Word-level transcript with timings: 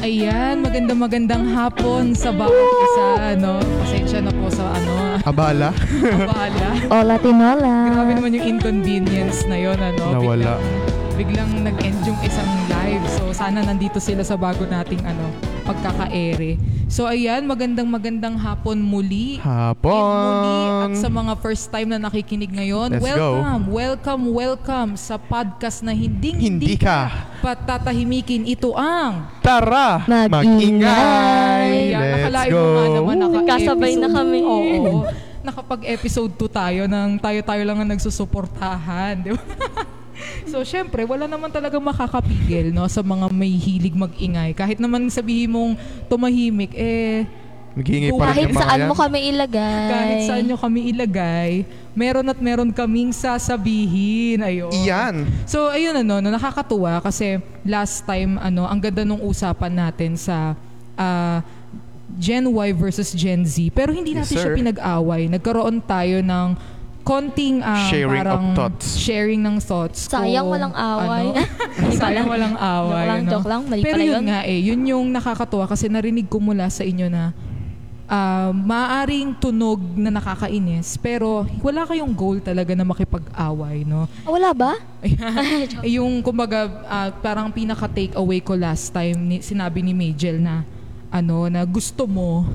Ayan, 0.00 0.64
magandang 0.64 0.96
magandang 0.96 1.44
hapon 1.52 2.16
sa 2.16 2.32
bawat 2.32 2.56
isa, 2.56 3.36
no? 3.36 3.60
Pasensya 3.84 4.24
na 4.24 4.32
po 4.32 4.48
sa 4.48 4.72
ano, 4.72 5.20
Abala. 5.28 5.76
abala. 6.24 6.68
Hola, 6.88 7.14
Tinola. 7.20 7.74
Grabe 7.92 8.12
naman 8.16 8.32
yung 8.32 8.46
inconvenience 8.56 9.44
na 9.44 9.60
yon 9.60 9.76
ano? 9.76 10.16
Nawala. 10.16 10.56
Biglang, 10.56 11.20
biglang 11.20 11.50
nag-end 11.68 12.00
yung 12.08 12.16
isang 12.24 12.48
live. 12.72 13.04
So, 13.12 13.28
sana 13.36 13.60
nandito 13.60 14.00
sila 14.00 14.24
sa 14.24 14.40
bago 14.40 14.64
nating 14.64 15.04
ano, 15.04 15.28
pagkaka-ere. 15.70 16.58
So, 16.90 17.06
ayan, 17.06 17.46
magandang 17.46 17.86
magandang 17.86 18.34
hapon 18.34 18.82
muli. 18.82 19.38
And 19.38 19.78
muli 19.78 20.58
at 20.58 20.90
Hapon. 20.90 20.90
sa 20.98 21.06
mga 21.08 21.32
first 21.38 21.70
time 21.70 21.88
na 21.88 22.02
nakikinig 22.02 22.50
ngayon, 22.50 22.98
Let's 22.98 23.06
go. 23.06 23.38
welcome, 23.38 23.62
welcome, 23.70 24.22
welcome 24.34 24.90
sa 24.98 25.14
podcast 25.14 25.86
na 25.86 25.94
hindi 25.94 26.34
Hindi 26.34 26.74
ka. 26.74 27.30
patatahimikin. 27.38 28.50
Ito 28.50 28.74
ang 28.74 29.30
Tara! 29.38 30.02
Mag-ingay. 30.26 31.94
Yan, 31.94 32.02
Let's 32.02 32.14
nakalain 32.18 32.50
go. 32.50 32.58
mo 32.58 32.70
nga 32.74 32.86
naman, 32.90 33.16
naka 33.16 33.40
Kasabay 33.50 33.92
na 33.94 34.08
kami. 34.10 34.40
Oo. 34.42 35.06
Nakapag-episode 35.40 36.34
2 36.36 36.50
tayo 36.50 36.82
nang 36.84 37.16
tayo-tayo 37.16 37.62
lang 37.62 37.78
ang 37.78 37.88
nagsusuportahan. 37.88 39.14
Di 39.22 39.30
ba? 39.30 39.40
so, 40.46 40.62
syempre, 40.62 41.02
wala 41.02 41.24
naman 41.24 41.48
talaga 41.48 41.76
makakapigil 41.76 42.70
no, 42.70 42.86
sa 42.86 43.00
mga 43.00 43.26
may 43.28 43.50
hilig 43.50 43.92
mag-ingay. 43.92 44.52
Kahit 44.52 44.78
naman 44.78 45.08
sabihin 45.08 45.50
mong 45.50 45.72
tumahimik, 46.06 46.72
eh, 46.74 47.26
Maghihingi 47.70 48.10
pa 48.10 48.34
rin 48.34 48.50
Kahit 48.50 48.58
saan 48.58 48.78
yan. 48.82 48.88
mo 48.90 48.94
kami 48.98 49.18
ilagay. 49.30 49.86
kahit 49.86 50.20
saan 50.26 50.42
nyo 50.42 50.58
kami 50.58 50.90
ilagay, 50.90 51.62
meron 51.94 52.26
at 52.26 52.42
meron 52.42 52.74
kaming 52.74 53.14
sasabihin. 53.14 54.42
Ayun. 54.42 54.74
Iyan. 54.74 55.14
So 55.46 55.70
ayun 55.70 55.94
ano, 55.94 56.18
no, 56.18 56.28
nakakatuwa 56.28 56.98
kasi 56.98 57.38
last 57.62 58.02
time 58.02 58.42
ano, 58.42 58.66
ang 58.66 58.82
ganda 58.82 59.06
nung 59.06 59.22
usapan 59.22 59.70
natin 59.70 60.18
sa 60.18 60.58
ah, 60.98 61.46
Gen 62.18 62.50
Y 62.50 62.74
versus 62.74 63.14
Gen 63.14 63.46
Z. 63.46 63.70
Pero 63.70 63.94
hindi 63.94 64.18
Yes, 64.18 64.26
natin 64.26 64.34
siya 64.34 64.50
sir. 64.50 64.56
pinag-away. 64.58 65.30
Nagkaroon 65.30 65.78
tayo 65.80 66.18
ng 66.20 66.48
konting 67.00 67.60
ah, 67.60 67.88
Sharing 67.88 68.10
of 68.12 68.20
parang 68.22 68.44
thoughts. 68.52 68.86
sharing 68.94 69.40
ng 69.40 69.56
thoughts. 69.58 70.06
Sayang 70.06 70.44
kung 70.44 70.52
walang 70.52 70.74
away. 70.74 71.26
ano, 71.30 71.42
Hindi 71.74 71.96
sayang 72.02 72.26
walang 72.26 72.54
away. 72.54 72.92
Joke 72.94 73.08
lang, 73.08 73.20
no? 73.20 73.30
joke 73.30 73.48
lang. 73.48 73.60
Mali 73.66 73.80
Pero 73.80 73.96
pala 73.96 74.04
yun 74.04 74.14
yun. 74.14 74.24
nga 74.26 74.40
eh, 74.44 74.58
yun 74.58 74.80
yung 74.86 75.06
nakakatuwa 75.08 75.64
kasi 75.64 75.86
narinig 75.86 76.26
ko 76.26 76.38
mula 76.38 76.66
sa 76.66 76.82
inyo 76.82 77.06
na 77.06 77.32
ah, 78.06 78.50
maaring 78.50 79.32
tunog 79.34 79.78
na 79.94 80.10
nakakainis 80.10 80.94
pero 80.96 81.42
wala 81.60 81.82
kayong 81.84 82.10
goal 82.10 82.38
talaga 82.38 82.74
na 82.74 82.82
makipag-away, 82.82 83.82
no? 83.82 84.04
Ah, 84.22 84.30
Wala 84.30 84.50
ba? 84.50 84.72
Eh, 85.80 85.94
yung 85.94 86.20
kumbaga 86.20 86.58
ah, 86.84 87.08
parang 87.14 87.48
pinaka 87.48 87.86
take 87.86 88.12
away 88.12 88.38
ko 88.38 88.52
last 88.52 88.90
time 88.90 89.16
ni, 89.16 89.36
sinabi 89.40 89.80
ni 89.80 89.90
Majel 89.90 90.36
na 90.36 90.62
ano 91.08 91.46
na 91.46 91.62
gusto 91.62 92.04
mo 92.04 92.46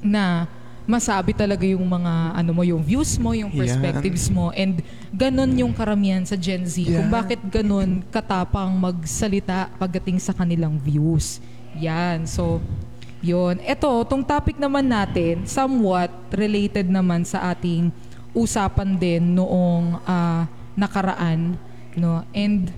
na 0.00 0.48
masabi 0.90 1.30
talaga 1.30 1.62
yung 1.62 1.86
mga 1.86 2.34
ano 2.34 2.50
mo 2.50 2.66
yung 2.66 2.82
views 2.82 3.14
mo, 3.22 3.30
yung 3.30 3.54
perspectives 3.54 4.26
mo 4.26 4.50
and 4.50 4.82
ganun 5.14 5.54
yung 5.54 5.70
karamihan 5.70 6.26
sa 6.26 6.34
Gen 6.34 6.66
Z 6.66 6.82
kung 6.82 7.06
Yan. 7.06 7.14
bakit 7.14 7.38
ganun 7.46 8.02
katapang 8.10 8.74
magsalita 8.74 9.70
pagdating 9.78 10.18
sa 10.18 10.34
kanilang 10.34 10.74
views. 10.82 11.38
Yan. 11.78 12.26
So 12.26 12.58
yun. 13.22 13.60
Ito, 13.62 14.02
tong 14.08 14.24
topic 14.24 14.56
naman 14.56 14.88
natin, 14.88 15.44
somewhat 15.44 16.10
related 16.32 16.88
naman 16.88 17.22
sa 17.22 17.52
ating 17.52 17.92
usapan 18.32 18.96
din 18.96 19.36
noong 19.36 20.00
ah, 20.08 20.48
nakaraan, 20.74 21.54
no? 21.94 22.24
And 22.32 22.72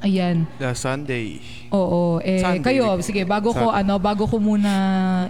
ayan, 0.00 0.44
The 0.56 0.72
Sunday. 0.72 1.40
oo, 1.68 2.18
eh 2.20 2.38
Sunday. 2.38 2.62
kayo, 2.62 2.96
sige, 3.00 3.22
bago 3.22 3.50
ko 3.50 3.68
Sun- 3.68 3.76
ano, 3.76 3.94
bago 3.96 4.24
ko 4.24 4.36
muna 4.36 4.72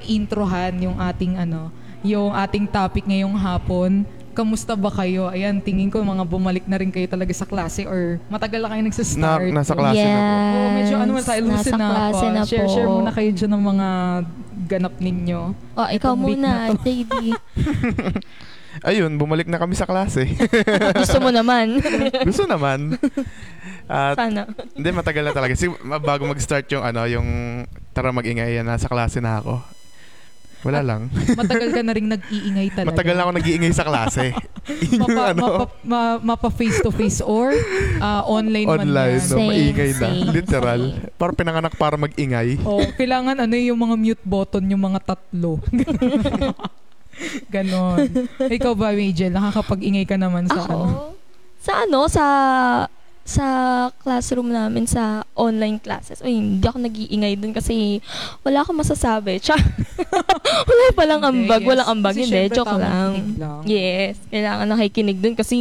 introhan 0.03 0.75
yung 0.81 0.97
ating 0.97 1.37
ano, 1.37 1.69
yung 2.01 2.31
ating 2.31 2.67
topic 2.67 3.05
ngayong 3.05 3.35
hapon. 3.35 4.03
Kamusta 4.31 4.77
ba 4.77 4.93
kayo? 4.93 5.33
Ayan, 5.33 5.65
tingin 5.65 5.89
ko 5.89 5.97
mga 5.99 6.21
bumalik 6.23 6.69
na 6.69 6.77
rin 6.77 6.93
kayo 6.93 7.09
talaga 7.09 7.33
sa 7.33 7.49
klase 7.49 7.89
or 7.89 8.21
matagal 8.29 8.61
na 8.61 8.69
kayo 8.69 8.83
Na, 8.83 8.87
nagsastart. 8.87 9.49
nasa 9.49 9.73
klase 9.73 10.05
na 10.05 10.21
po. 10.21 10.29
Oo, 10.29 10.69
medyo 10.77 10.95
ano 10.95 11.11
man 11.11 11.25
tayo, 11.25 11.41
Nasa 11.41 11.49
loosen 11.49 11.73
na 11.73 11.81
ako. 11.81 11.95
klase 11.97 12.27
na 12.29 12.41
share, 12.45 12.61
po. 12.61 12.69
share 12.69 12.91
muna 12.91 13.11
kayo 13.11 13.31
dyan 13.33 13.51
ng 13.51 13.65
mga 13.65 13.89
ganap 14.69 14.95
ninyo. 15.01 15.41
Oh, 15.73 15.89
ikaw 15.89 16.13
muna, 16.13 16.69
na. 16.69 16.77
JD. 16.77 17.13
Ayun, 18.83 19.17
bumalik 19.17 19.47
na 19.47 19.57
kami 19.57 19.73
sa 19.73 19.89
klase. 19.89 20.29
Gusto 21.01 21.19
mo 21.19 21.31
naman. 21.31 21.81
Gusto 22.29 22.45
naman. 22.45 23.01
At 23.87 24.19
Sana. 24.19 24.51
hindi 24.75 24.89
matagal 24.91 25.23
na 25.25 25.33
talaga. 25.33 25.55
Sig- 25.55 25.81
bago 26.03 26.27
mag-start 26.27 26.67
yung 26.69 26.83
ano, 26.83 27.07
yung 27.07 27.29
tara 27.91 28.11
mag-ingay 28.11 28.59
yan, 28.59 28.67
nasa 28.67 28.91
klase 28.91 29.23
na 29.23 29.41
ako. 29.41 29.63
Wala 30.67 30.83
lang. 30.83 31.07
Matagal 31.39 31.71
ka 31.71 31.83
na 31.87 31.95
rin 31.95 32.11
nag-iingay 32.19 32.75
talaga. 32.75 32.91
Matagal 32.91 33.15
na 33.15 33.23
ako 33.23 33.33
nag-iingay 33.39 33.71
sa 33.71 33.87
klase. 33.87 34.35
mapa, 34.99 35.23
ano, 35.31 35.43
mapa, 35.47 35.67
ma- 35.87 36.21
mapa 36.21 36.49
face 36.51 36.83
to 36.83 36.91
face 36.91 37.23
or 37.23 37.55
ah, 38.03 38.27
online, 38.27 38.67
online, 38.67 38.91
man 38.91 39.15
yan. 39.15 39.23
no, 39.23 39.37
Same, 39.39 39.47
maingay 39.47 39.91
na. 39.95 40.01
same, 40.03 40.27
Literal. 40.35 40.83
same. 40.91 41.15
Para 41.15 41.31
pinanganak 41.33 41.75
para 41.79 41.95
mag-ingay. 41.95 42.59
Oh, 42.67 42.83
kailangan 42.99 43.39
ano 43.39 43.55
yung 43.55 43.79
mga 43.79 43.95
mute 43.95 44.25
button, 44.27 44.67
yung 44.67 44.83
mga 44.83 44.99
tatlo. 45.07 45.63
Ganon. 47.55 48.07
Ikaw 48.39 48.73
ba, 48.73 48.93
Majel? 48.93 49.33
Nakakapag-ingay 49.33 50.05
ka 50.05 50.17
naman 50.17 50.47
sa 50.47 50.61
ano? 50.63 50.65
Ako? 50.65 50.79
Sa 51.59 51.73
ano? 51.83 52.01
Sa 52.07 52.25
sa 53.27 53.47
classroom 53.99 54.55
namin 54.55 54.87
sa 54.87 55.27
online 55.35 55.83
classes. 55.83 56.23
Uy, 56.23 56.39
hindi 56.39 56.63
ako 56.63 56.79
nag-iingay 56.79 57.35
dun 57.35 57.51
kasi 57.51 57.99
wala 58.47 58.63
akong 58.63 58.79
masasabi. 58.79 59.39
Tsa. 59.43 59.59
wala 60.63 60.83
palang 60.95 61.19
Hindi, 61.27 61.51
ambag. 61.51 61.61
yes. 61.61 61.69
Walang 61.69 61.89
ambag. 61.91 62.15
Kasi 62.15 62.23
Hindi, 62.23 62.39
syempre, 62.39 62.55
joke 62.55 62.69
tamang 62.71 62.87
lang. 62.87 63.11
kinig 63.19 63.39
lang. 63.43 63.61
Yes, 63.67 64.15
kailangan 64.31 64.67
nakikinig 64.71 65.19
dun 65.19 65.35
kasi 65.35 65.57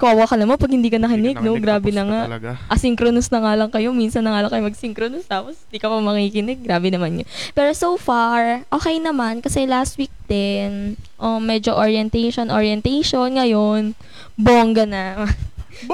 kawawa 0.00 0.24
ka 0.24 0.34
naman 0.34 0.56
pag 0.56 0.72
hindi 0.72 0.88
ka 0.88 0.96
nakinig, 0.96 1.36
Hindi 1.36 1.36
ka 1.36 1.44
no? 1.44 1.52
nakinig, 1.52 1.62
Grabe 1.62 1.84
tapos 1.84 1.94
na 1.94 2.04
nga. 2.06 2.20
Talaga. 2.24 2.50
Asynchronous 2.66 3.28
na 3.28 3.38
nga 3.38 3.52
lang 3.54 3.68
kayo. 3.68 3.88
Minsan 3.92 4.24
na 4.24 4.32
nga 4.32 4.40
lang 4.40 4.50
kayo 4.50 4.64
mag-synchronous 4.64 5.26
tapos 5.26 5.60
di 5.68 5.76
ka 5.76 5.86
pa 5.86 6.00
makikinig. 6.00 6.58
Grabe 6.58 6.88
naman 6.88 7.20
yun. 7.20 7.28
Pero 7.52 7.70
so 7.72 7.94
far, 7.94 8.64
okay 8.68 8.96
naman 8.96 9.38
kasi 9.38 9.68
last 9.68 9.94
week 9.94 10.10
din, 10.24 10.96
um, 11.16 11.36
medyo 11.38 11.76
orientation, 11.76 12.48
orientation. 12.48 13.28
Ngayon, 13.30 13.92
bongga 14.34 14.88
na. 14.88 15.28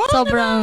Sobrang, 0.09 0.63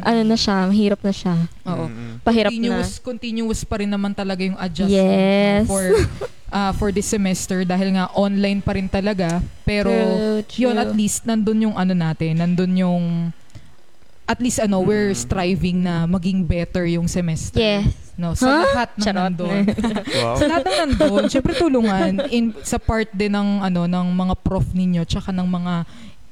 ano 0.00 0.20
na 0.22 0.36
siya, 0.36 0.64
mahirap 0.64 1.00
na 1.00 1.12
siya. 1.12 1.36
Oo. 1.64 1.84
Mm-mm. 1.84 2.20
Pahirap 2.22 2.48
continuous, 2.50 2.90
continuous 2.98 3.60
pa 3.62 3.76
rin 3.76 3.88
naman 3.88 4.12
talaga 4.12 4.40
yung 4.40 4.56
na. 4.56 4.64
adjustment 4.64 5.04
Yes. 5.04 5.66
for 5.66 5.84
ah, 6.48 6.72
for 6.72 6.88
this 6.88 7.06
semester 7.06 7.62
dahil 7.62 7.92
nga 7.92 8.08
online 8.12 8.58
pa 8.58 8.72
rin 8.72 8.86
talaga. 8.86 9.40
Pero 9.62 9.88
True, 9.88 10.40
true. 10.44 10.60
yun 10.64 10.76
at 10.76 10.90
least 10.90 11.24
nandun 11.24 11.62
yung 11.62 11.74
ano 11.74 11.92
natin, 11.92 12.36
nandun 12.36 12.72
yung 12.74 13.04
at 14.24 14.38
least 14.38 14.60
ano, 14.60 14.80
we're 14.80 15.10
Mm. 15.10 15.16
striving 15.18 15.78
na 15.80 16.04
maging 16.04 16.44
better 16.44 16.84
yung 16.84 17.08
semester. 17.08 17.56
Yes. 17.56 17.88
No, 18.12 18.34
sa 18.34 18.44
Huh? 18.50 18.60
lahat 18.66 18.90
ng 18.92 19.00
Charot. 19.00 19.16
nandun. 19.24 19.62
Wow. 20.20 20.36
sa 20.36 20.44
lahat 20.46 20.64
ng 20.66 20.76
nandun, 20.82 21.22
syempre 21.28 21.52
tulungan 21.54 22.12
in 22.28 22.52
sa 22.60 22.76
part 22.76 23.08
din 23.10 23.30
ng 23.30 23.62
ano 23.62 23.86
ng 23.86 24.06
mga 24.10 24.34
prof 24.36 24.68
ninyo 24.68 25.00
tsaka 25.02 25.32
ng 25.32 25.48
mga 25.48 25.74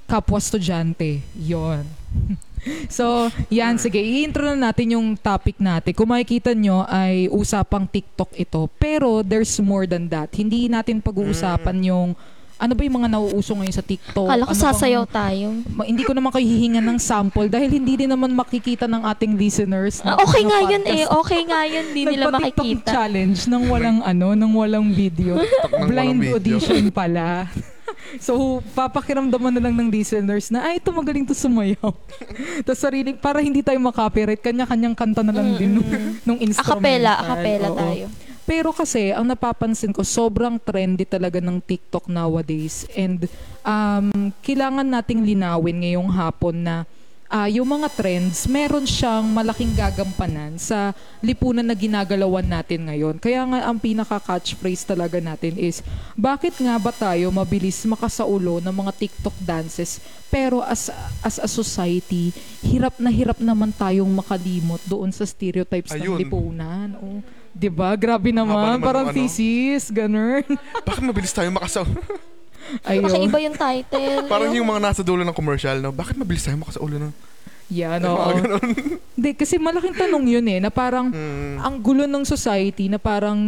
kapwa 0.04 0.36
estudyante. 0.36 1.24
'Yon. 1.34 1.82
so, 2.88 3.28
yan 3.48 3.76
sige, 3.76 3.96
i-intro 3.96 4.44
na 4.46 4.70
natin 4.70 4.92
yung 4.92 5.14
topic 5.14 5.56
natin. 5.56 5.90
Kung 5.90 6.08
makikita 6.08 6.52
nyo 6.52 6.82
ay 6.82 7.26
usapang 7.28 7.84
TikTok 7.84 8.32
ito, 8.32 8.68
pero 8.76 9.20
there's 9.20 9.52
more 9.58 9.84
than 9.84 10.06
that. 10.06 10.30
Hindi 10.30 10.66
natin 10.66 10.98
pag-uusapan 10.98 11.78
yung 11.84 12.08
ano 12.56 12.72
ba 12.72 12.82
yung 12.82 12.96
mga 12.96 13.12
nauuso 13.12 13.52
ngayon 13.52 13.68
sa 13.70 13.84
TikTok? 13.84 14.32
Kala 14.32 14.42
ko 14.42 14.48
Ano 14.48 14.56
bang- 14.56 14.64
sasayaw 14.72 15.04
tayo. 15.04 15.52
Ma- 15.68 15.84
hindi 15.84 16.00
ko 16.00 16.16
naman 16.16 16.32
kayo 16.32 16.40
hihingan 16.42 16.80
ng 16.86 16.96
sample 16.98 17.52
dahil 17.52 17.68
hindi 17.68 18.00
din 18.00 18.08
naman 18.08 18.32
makikita 18.32 18.88
ng 18.88 19.04
ating 19.04 19.36
listeners. 19.36 20.00
na- 20.00 20.16
Ah, 20.16 20.24
okay 20.24 20.40
na 20.40 20.48
nga 20.48 20.60
yun 20.66 20.84
eh. 20.88 21.04
Okay 21.04 21.42
nga 21.44 21.60
yun. 21.68 21.84
Di 21.92 22.02
nila 22.06 22.24
Nagpa-TikTok 22.26 22.56
makikita. 22.56 22.88
challenge 22.90 23.44
nang 23.44 23.68
walang 23.68 24.00
ano, 24.00 24.32
nang 24.32 24.56
walang 24.56 24.88
video. 24.88 25.36
ng 25.36 25.44
Blind 25.84 25.92
walang 26.16 26.16
video. 26.16 26.56
audition 26.56 26.88
pala. 26.88 27.44
so, 28.18 28.62
papakiramdaman 28.72 29.52
na 29.56 29.62
lang 29.68 29.74
ng 29.76 29.88
listeners 29.90 30.50
na, 30.50 30.70
ay, 30.70 30.78
ito 30.78 30.90
magaling 30.90 31.26
to 31.26 31.34
sumayaw. 31.34 31.92
Tapos 32.66 32.80
sarili, 32.80 33.14
para 33.16 33.42
hindi 33.42 33.60
tayo 33.60 33.78
makopyright, 33.78 34.42
kanya-kanyang 34.42 34.96
kanta 34.96 35.22
na 35.22 35.34
lang 35.34 35.56
din 35.58 35.80
nung, 35.80 35.90
nung 36.22 36.38
instrumental. 36.40 36.82
Akapela, 36.82 37.12
akapela 37.18 37.68
Oo. 37.72 37.78
tayo. 37.78 38.06
Pero 38.46 38.70
kasi, 38.70 39.10
ang 39.10 39.26
napapansin 39.26 39.90
ko, 39.90 40.06
sobrang 40.06 40.62
trendy 40.62 41.02
talaga 41.02 41.42
ng 41.42 41.58
TikTok 41.58 42.06
nowadays. 42.06 42.86
And 42.94 43.26
um, 43.66 44.30
kailangan 44.38 44.86
nating 44.86 45.26
linawin 45.26 45.82
ngayong 45.82 46.10
hapon 46.14 46.62
na 46.62 46.86
ah, 47.28 47.48
yung 47.50 47.66
mga 47.66 47.88
trends, 47.94 48.46
meron 48.46 48.86
siyang 48.86 49.26
malaking 49.30 49.74
gagampanan 49.74 50.58
sa 50.58 50.94
lipunan 51.22 51.66
na 51.66 51.74
ginagalawan 51.74 52.46
natin 52.46 52.86
ngayon. 52.86 53.16
Kaya 53.18 53.42
nga 53.46 53.58
ang 53.66 53.78
pinaka-catchphrase 53.78 54.86
talaga 54.86 55.18
natin 55.18 55.58
is, 55.58 55.82
bakit 56.14 56.54
nga 56.58 56.76
ba 56.78 56.90
tayo 56.94 57.30
mabilis 57.34 57.82
makasaulo 57.86 58.62
ng 58.62 58.74
mga 58.74 58.92
TikTok 58.94 59.36
dances 59.42 59.98
pero 60.26 60.58
as 60.62 60.90
as 61.22 61.38
a 61.38 61.46
society, 61.46 62.34
hirap 62.66 62.98
na 62.98 63.10
hirap 63.14 63.38
naman 63.38 63.70
tayong 63.70 64.10
makalimot 64.10 64.82
doon 64.84 65.14
sa 65.14 65.22
stereotypes 65.22 65.94
ng 65.94 66.02
Ayun. 66.02 66.18
lipunan. 66.18 66.88
Oh, 66.98 67.22
'di 67.54 67.70
ba? 67.70 67.94
Grabe 67.94 68.34
Haba 68.34 68.38
naman, 68.42 68.76
naman 68.76 68.78
parang 68.82 69.06
ng 69.06 69.10
ano. 69.14 69.16
thesis, 69.16 69.88
ganun. 69.88 70.42
Bakit 70.88 71.02
mabilis 71.06 71.32
tayo 71.32 71.48
makasaw? 71.54 71.86
Ayun. 72.84 73.02
Baka 73.02 73.18
iba 73.18 73.38
yung 73.40 73.56
title. 73.56 74.24
Parang 74.32 74.50
yung 74.50 74.66
mga 74.66 74.80
nasa 74.80 75.02
dulo 75.02 75.22
ng 75.22 75.32
commercial, 75.32 75.78
no? 75.78 75.90
Bakit 75.90 76.14
mabilis 76.14 76.42
tayo 76.42 76.56
makasaulo 76.56 76.96
ng... 76.98 77.12
Yan, 77.66 77.98
Mga 77.98 78.06
oo. 78.08 78.30
ganun. 78.32 78.68
Hindi, 79.18 79.30
kasi 79.34 79.58
malaking 79.58 79.96
tanong 79.96 80.24
yun 80.24 80.46
eh, 80.46 80.62
na 80.62 80.70
parang 80.70 81.10
Mm. 81.10 81.58
ang 81.58 81.74
gulo 81.78 82.06
ng 82.06 82.22
society 82.22 82.86
na 82.86 82.96
parang 82.96 83.38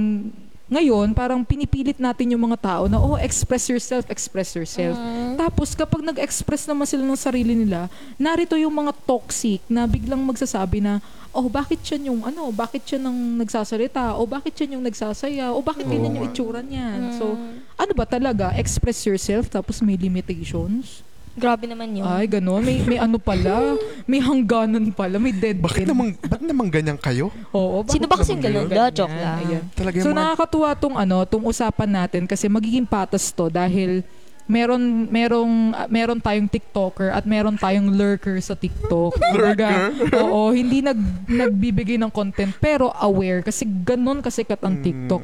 ngayon, 0.69 1.17
parang 1.17 1.41
pinipilit 1.41 1.97
natin 1.97 2.37
yung 2.37 2.45
mga 2.45 2.61
tao 2.61 2.83
na, 2.93 3.01
oh, 3.01 3.17
express 3.17 3.73
yourself, 3.73 4.05
express 4.13 4.53
yourself. 4.53 5.01
Mm. 5.01 5.41
Tapos 5.41 5.73
kapag 5.73 6.05
nag-express 6.05 6.69
naman 6.69 6.85
sila 6.85 7.09
ng 7.09 7.17
sarili 7.17 7.57
nila, 7.57 7.89
narito 8.21 8.53
yung 8.53 8.77
mga 8.77 8.93
toxic 9.09 9.65
na 9.65 9.89
biglang 9.89 10.21
magsasabi 10.21 10.85
na, 10.85 11.01
oh, 11.33 11.49
bakit 11.49 11.81
siya 11.81 11.97
yung, 12.13 12.21
ano, 12.21 12.53
bakit 12.53 12.85
siya 12.85 13.01
nang 13.01 13.17
nagsasalita, 13.41 14.21
o 14.21 14.29
bakit 14.29 14.53
siya 14.61 14.77
yung 14.77 14.85
nagsasaya, 14.85 15.57
o 15.57 15.65
bakit 15.65 15.89
ganyan 15.89 16.21
yung 16.21 16.29
Oo. 16.29 16.33
itsura 16.33 16.61
niyan. 16.61 17.17
So, 17.17 17.33
Mm. 17.33 17.65
ano 17.81 17.93
ba 17.97 18.05
talaga? 18.05 18.53
Express 18.53 19.09
yourself 19.09 19.49
tapos 19.49 19.81
may 19.81 19.97
limitations? 19.97 21.01
Grabe 21.39 21.65
naman 21.65 21.89
yun. 21.93 22.03
Ay, 22.03 22.27
gano'n. 22.27 22.61
May, 22.61 22.83
may 22.83 22.99
ano 22.99 23.17
pala. 23.17 23.79
May 24.05 24.19
hangganan 24.19 24.91
pala. 24.91 25.17
May 25.17 25.31
dead 25.31 25.57
Bakit 25.57 25.83
end. 25.83 25.89
naman, 25.89 26.07
ba't 26.21 26.43
naman 26.43 26.67
ganyan 26.67 26.97
kayo? 26.97 27.31
Oo. 27.51 27.87
Sino 27.87 28.05
bakit 28.05 28.11
ba 28.11 28.17
kasing 28.19 28.41
ganun? 28.41 28.67
ganyan? 28.67 28.91
Joke 28.93 29.15
lang. 29.15 29.39
Ayan. 29.41 29.63
Talaga 29.71 29.97
So 29.97 30.03
yung 30.05 30.13
mga... 30.13 30.23
nakakatuwa 30.27 30.71
tong 30.75 30.97
ano, 30.97 31.17
tong 31.23 31.45
usapan 31.45 31.91
natin 31.97 32.23
kasi 32.25 32.47
magiging 32.47 32.83
patas 32.83 33.31
to 33.31 33.47
dahil 33.49 34.03
meron 34.45 34.81
merong 35.07 35.53
ah, 35.71 35.85
meron 35.87 36.17
tayong 36.19 36.49
TikToker 36.49 37.13
at 37.13 37.23
meron 37.23 37.55
tayong 37.55 37.89
lurker 37.91 38.35
sa 38.39 38.53
TikTok. 38.53 39.13
Kumbaga, 39.23 39.93
oo, 40.19 40.51
hindi 40.51 40.81
nag 40.81 40.97
nagbibigay 41.27 41.97
ng 41.97 42.09
content 42.09 42.57
pero 42.57 42.89
aware 42.95 43.41
kasi 43.43 43.63
ganun 43.65 44.19
kasikat 44.19 44.59
ang 44.61 44.75
Mm. 44.75 44.83
TikTok. 44.83 45.23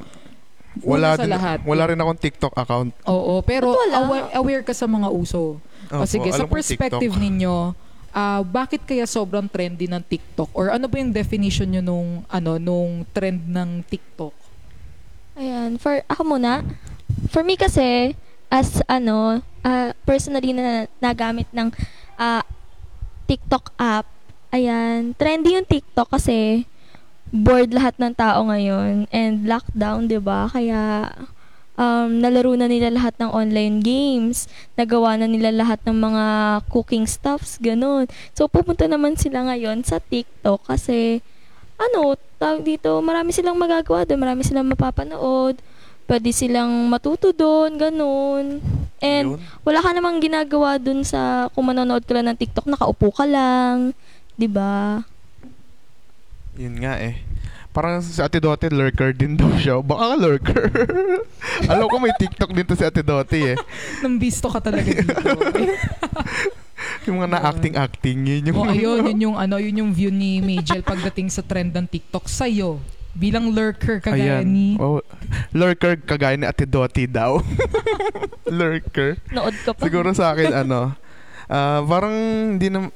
wala, 0.76 1.08
Una 1.08 1.16
sa 1.16 1.22
din, 1.22 1.30
lahat. 1.30 1.58
wala 1.62 1.82
rin 1.86 1.96
akong 1.96 2.20
TikTok 2.20 2.52
account. 2.52 2.90
Oo, 3.06 3.40
pero 3.40 3.72
wala? 3.72 3.94
aware, 3.96 4.26
aware 4.34 4.62
ka 4.62 4.72
sa 4.72 4.84
mga 4.84 5.06
uso. 5.06 5.56
O 5.94 6.04
Opo, 6.04 6.10
sige, 6.10 6.28
sa 6.34 6.44
alam 6.44 6.50
perspective 6.50 7.12
TikTok. 7.14 7.22
ninyo, 7.22 7.56
ah 8.14 8.40
bakit 8.42 8.82
kaya 8.86 9.06
sobrang 9.06 9.46
trendy 9.46 9.86
ng 9.86 10.02
TikTok? 10.02 10.50
Or 10.54 10.70
ano 10.70 10.86
ba 10.86 10.98
yung 10.98 11.14
definition 11.14 11.70
nyo 11.70 11.82
nung, 11.82 12.10
ano, 12.26 12.58
nung 12.58 13.06
trend 13.10 13.42
ng 13.46 13.82
TikTok? 13.86 14.34
Ayan, 15.34 15.78
for 15.82 15.98
ako 16.06 16.38
muna. 16.38 16.62
For 17.30 17.42
me 17.42 17.58
kasi 17.58 18.14
as 18.50 18.78
ano, 18.86 19.42
ah, 19.66 19.90
personally 20.06 20.54
na 20.54 20.86
nagamit 21.02 21.50
ng 21.50 21.74
ah, 22.14 22.46
TikTok 23.26 23.74
app, 23.74 24.06
ayan, 24.54 25.16
trendy 25.18 25.58
yung 25.58 25.66
TikTok 25.66 26.14
kasi 26.14 26.68
bored 27.34 27.74
lahat 27.74 27.98
ng 27.98 28.14
tao 28.14 28.46
ngayon 28.46 29.10
and 29.10 29.42
lockdown, 29.50 30.06
'di 30.06 30.22
ba? 30.22 30.46
Kaya 30.46 31.10
um, 31.78 32.10
nalaro 32.22 32.54
na 32.54 32.70
nila 32.70 32.90
lahat 32.90 33.14
ng 33.18 33.30
online 33.30 33.78
games, 33.82 34.46
nagawa 34.78 35.18
na 35.18 35.26
nila 35.26 35.54
lahat 35.54 35.82
ng 35.86 35.96
mga 35.96 36.24
cooking 36.70 37.06
stuffs, 37.06 37.58
ganun. 37.58 38.06
So, 38.34 38.46
pupunta 38.46 38.86
naman 38.86 39.18
sila 39.18 39.46
ngayon 39.46 39.82
sa 39.86 39.98
TikTok 39.98 40.66
kasi 40.70 41.22
ano, 41.74 42.14
tawag 42.38 42.62
dito, 42.62 43.02
marami 43.02 43.34
silang 43.34 43.58
magagawa 43.58 44.06
doon, 44.06 44.20
marami 44.22 44.46
silang 44.46 44.70
mapapanood, 44.70 45.58
pwede 46.06 46.30
silang 46.30 46.70
matuto 46.86 47.34
doon, 47.34 47.74
ganun. 47.74 48.62
And 49.02 49.36
Yun. 49.36 49.38
wala 49.66 49.82
ka 49.82 49.90
namang 49.90 50.22
ginagawa 50.22 50.78
doon 50.78 51.02
sa, 51.02 51.50
kung 51.52 51.66
manonood 51.66 52.06
ka 52.06 52.14
lang 52.14 52.30
ng 52.30 52.38
TikTok, 52.38 52.70
nakaupo 52.70 53.10
ka 53.10 53.26
lang, 53.26 53.92
'di 54.38 54.48
ba? 54.50 55.02
Yun 56.54 56.78
nga 56.78 56.94
eh. 57.02 57.18
Parang 57.74 57.98
si 57.98 58.22
Ate 58.22 58.38
Dottie, 58.38 58.70
lurker 58.70 59.10
din 59.10 59.34
daw 59.34 59.50
siya. 59.58 59.82
Baka 59.82 60.14
ka 60.14 60.16
lurker. 60.22 60.66
Alam 61.74 61.90
ko 61.90 61.98
may 61.98 62.14
TikTok 62.14 62.54
din 62.54 62.62
to 62.62 62.78
si 62.78 62.86
Ate 62.86 63.02
Dottie 63.02 63.52
eh. 63.52 63.56
Nambisto 63.98 64.46
ka 64.46 64.62
talaga 64.62 64.86
dito. 64.86 65.10
Yung 67.10 67.20
mga 67.20 67.36
na-acting-acting, 67.36 68.18
yun 68.24 68.48
yung... 68.48 68.56
o 68.56 68.64
ayun, 68.64 69.04
yun 69.12 69.18
yung, 69.28 69.36
ano, 69.36 69.60
yun 69.60 69.76
yung 69.76 69.92
view 69.92 70.08
ni 70.08 70.40
Majel 70.40 70.80
pagdating 70.80 71.28
sa 71.28 71.44
trend 71.44 71.76
ng 71.76 71.84
TikTok 71.84 72.24
sa'yo. 72.32 72.80
Bilang 73.12 73.52
lurker 73.52 74.00
kagaya 74.00 74.40
Ayan. 74.40 74.48
ni... 74.48 74.68
Oh, 74.80 75.04
lurker 75.52 76.00
kagaya 76.00 76.40
ni 76.40 76.48
Ate 76.48 76.64
Dottie 76.64 77.04
daw. 77.04 77.44
lurker. 78.48 79.20
Nood 79.28 79.52
ka 79.68 79.76
pa. 79.76 79.84
Siguro 79.84 80.16
sa 80.16 80.32
akin 80.32 80.64
ano, 80.64 80.96
ah, 81.52 81.84
parang 81.84 82.16
hindi 82.56 82.72
na 82.72 82.88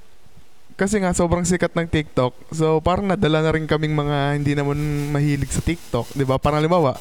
kasi 0.78 1.02
nga 1.02 1.10
sobrang 1.10 1.42
sikat 1.42 1.75
ng 1.75 1.90
TikTok. 1.90 2.54
So 2.54 2.78
parang 2.78 3.10
nadala 3.10 3.42
na 3.42 3.50
rin 3.50 3.66
kaming 3.66 3.98
mga 3.98 4.38
hindi 4.38 4.54
naman 4.54 4.78
mahilig 5.10 5.50
sa 5.50 5.58
TikTok, 5.58 6.14
'di 6.14 6.22
ba? 6.22 6.38
Parang 6.38 6.62
halimbawa, 6.62 6.94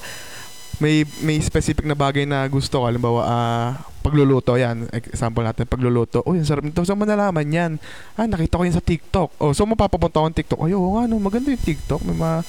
may 0.81 1.05
may 1.21 1.37
specific 1.45 1.85
na 1.85 1.93
bagay 1.93 2.25
na 2.25 2.41
gusto 2.49 2.81
ko, 2.81 2.89
halimbawa 2.89 3.21
ah, 3.29 3.69
pagluluto 4.01 4.57
'yan. 4.57 4.89
Example 4.89 5.45
natin 5.45 5.69
pagluluto. 5.69 6.25
Oh, 6.25 6.33
yung 6.33 6.49
sarap 6.49 6.65
nito. 6.65 6.81
Saan 6.81 6.97
mo 6.97 7.05
nalaman 7.05 7.45
'yan? 7.45 7.77
Ah, 8.17 8.25
nakita 8.25 8.57
ko 8.57 8.65
'yan 8.65 8.73
sa 8.73 8.81
TikTok. 8.81 9.37
Oh, 9.37 9.53
so 9.53 9.61
mapapapunta 9.69 10.25
ko 10.25 10.25
ng 10.25 10.37
TikTok. 10.41 10.59
Ay, 10.65 10.73
oo 10.73 10.97
nga 10.97 11.05
no, 11.05 11.21
maganda 11.21 11.53
yung 11.53 11.61
TikTok. 11.61 12.01
May 12.01 12.17
ma 12.17 12.41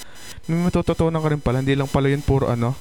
may 0.49 0.57
matututunan 0.65 1.21
ka 1.21 1.29
rin 1.29 1.45
pala. 1.45 1.61
Hindi 1.61 1.77
lang 1.77 1.93
pala 1.93 2.09
yun 2.09 2.25
puro 2.25 2.49
ano. 2.49 2.73